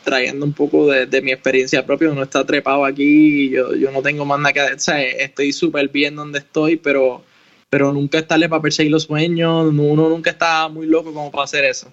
trayendo 0.04 0.46
un 0.46 0.54
poco 0.54 0.88
de, 0.88 1.22
mi 1.22 1.32
experiencia 1.32 1.86
propia, 1.86 2.10
uno 2.10 2.24
está 2.24 2.46
trepado 2.46 2.86
aquí, 2.86 3.50
yo, 3.50 3.76
yo 3.76 3.92
no 3.92 4.02
tengo 4.02 4.26
más 4.26 4.40
nada 4.40 4.54
que 4.54 4.62
o 4.62 4.80
sea, 4.80 5.02
estoy 5.02 5.54
súper 5.54 5.90
bien 5.90 6.16
donde 6.16 6.40
estoy, 6.40 6.78
pero, 6.78 7.24
pero 7.70 7.94
nunca 7.94 8.18
estarle 8.20 8.50
para 8.50 8.62
perseguir 8.62 8.92
los 8.92 9.04
sueños, 9.04 9.68
uno 9.68 10.10
nunca 10.10 10.32
está 10.32 10.68
muy 10.70 10.88
loco 10.88 11.14
como 11.14 11.32
para 11.32 11.44
hacer 11.44 11.66
eso. 11.66 11.92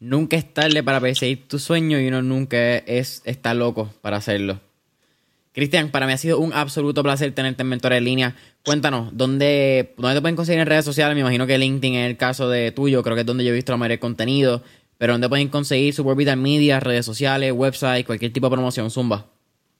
Nunca 0.00 0.36
estarle 0.36 0.82
para 0.82 1.00
perseguir 1.00 1.48
tu 1.48 1.58
sueño 1.58 2.00
y 2.00 2.06
uno 2.06 2.22
nunca 2.22 2.76
es, 2.78 3.22
está 3.24 3.54
loco 3.54 3.92
para 4.00 4.18
hacerlo. 4.18 4.60
Cristian, 5.58 5.90
para 5.90 6.06
mí 6.06 6.12
ha 6.12 6.18
sido 6.18 6.38
un 6.38 6.52
absoluto 6.52 7.02
placer 7.02 7.32
tenerte 7.32 7.62
en 7.62 7.68
Mentor 7.68 7.92
en 7.92 8.04
Línea. 8.04 8.36
Cuéntanos, 8.64 9.10
¿dónde, 9.12 9.92
¿dónde 9.96 10.14
te 10.14 10.20
pueden 10.20 10.36
conseguir 10.36 10.60
en 10.60 10.66
redes 10.68 10.84
sociales? 10.84 11.16
Me 11.16 11.22
imagino 11.22 11.48
que 11.48 11.58
LinkedIn 11.58 11.94
es 11.96 12.08
el 12.08 12.16
caso 12.16 12.48
de 12.48 12.70
tuyo, 12.70 13.02
creo 13.02 13.16
que 13.16 13.22
es 13.22 13.26
donde 13.26 13.44
yo 13.44 13.50
he 13.50 13.54
visto 13.54 13.72
la 13.72 13.76
mayoría 13.78 13.96
de 13.96 14.00
contenido. 14.00 14.62
Pero 14.98 15.14
¿dónde 15.14 15.28
pueden 15.28 15.48
conseguir 15.48 15.92
su 15.94 16.04
Vital 16.04 16.36
Media, 16.36 16.78
redes 16.78 17.04
sociales, 17.04 17.52
website, 17.52 18.06
cualquier 18.06 18.32
tipo 18.32 18.46
de 18.46 18.52
promoción, 18.52 18.88
Zumba? 18.88 19.26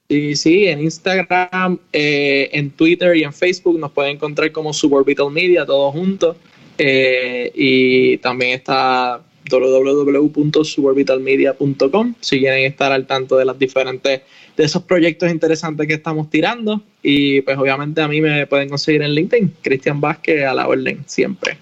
Sí, 0.08 0.34
sí, 0.34 0.66
en 0.66 0.80
Instagram, 0.80 1.78
eh, 1.92 2.48
en 2.52 2.70
Twitter 2.70 3.16
y 3.16 3.22
en 3.22 3.32
Facebook 3.32 3.78
nos 3.78 3.92
pueden 3.92 4.16
encontrar 4.16 4.50
como 4.50 4.72
Suborbital 4.72 5.30
Media, 5.30 5.64
todos 5.64 5.92
juntos. 5.92 6.36
Eh, 6.76 7.52
y 7.54 8.16
también 8.18 8.52
está 8.52 9.20
www.suborbitalmedia.com 9.48 12.14
si 12.20 12.38
quieren 12.38 12.64
estar 12.64 12.92
al 12.92 13.06
tanto 13.06 13.36
de 13.36 13.44
las 13.44 13.58
diferentes 13.58 14.22
de 14.56 14.64
esos 14.64 14.82
proyectos 14.82 15.30
interesantes 15.30 15.86
que 15.86 15.94
estamos 15.94 16.30
tirando 16.30 16.82
y 17.02 17.40
pues 17.42 17.58
obviamente 17.58 18.00
a 18.02 18.08
mí 18.08 18.20
me 18.20 18.46
pueden 18.46 18.68
conseguir 18.68 19.02
en 19.02 19.12
LinkedIn 19.12 19.54
Cristian 19.62 20.00
Vázquez 20.00 20.44
a 20.44 20.54
la 20.54 20.68
orden 20.68 21.02
siempre 21.06 21.58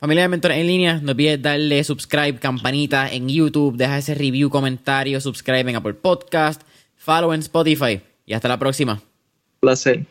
Familia 0.00 0.22
de 0.22 0.28
Mentores 0.28 0.56
en 0.56 0.66
línea, 0.66 0.98
no 1.02 1.12
olvides 1.12 1.42
darle 1.42 1.84
subscribe, 1.84 2.38
campanita 2.38 3.12
en 3.12 3.28
YouTube, 3.28 3.76
deja 3.76 3.98
ese 3.98 4.14
review, 4.14 4.48
comentario, 4.48 5.20
subscribe 5.20 5.68
en 5.68 5.76
Apple 5.76 5.92
Podcast, 5.92 6.62
follow 6.96 7.34
en 7.34 7.40
Spotify 7.40 8.00
y 8.24 8.32
hasta 8.32 8.48
la 8.48 8.58
próxima. 8.58 9.02
Placer. 9.60 10.06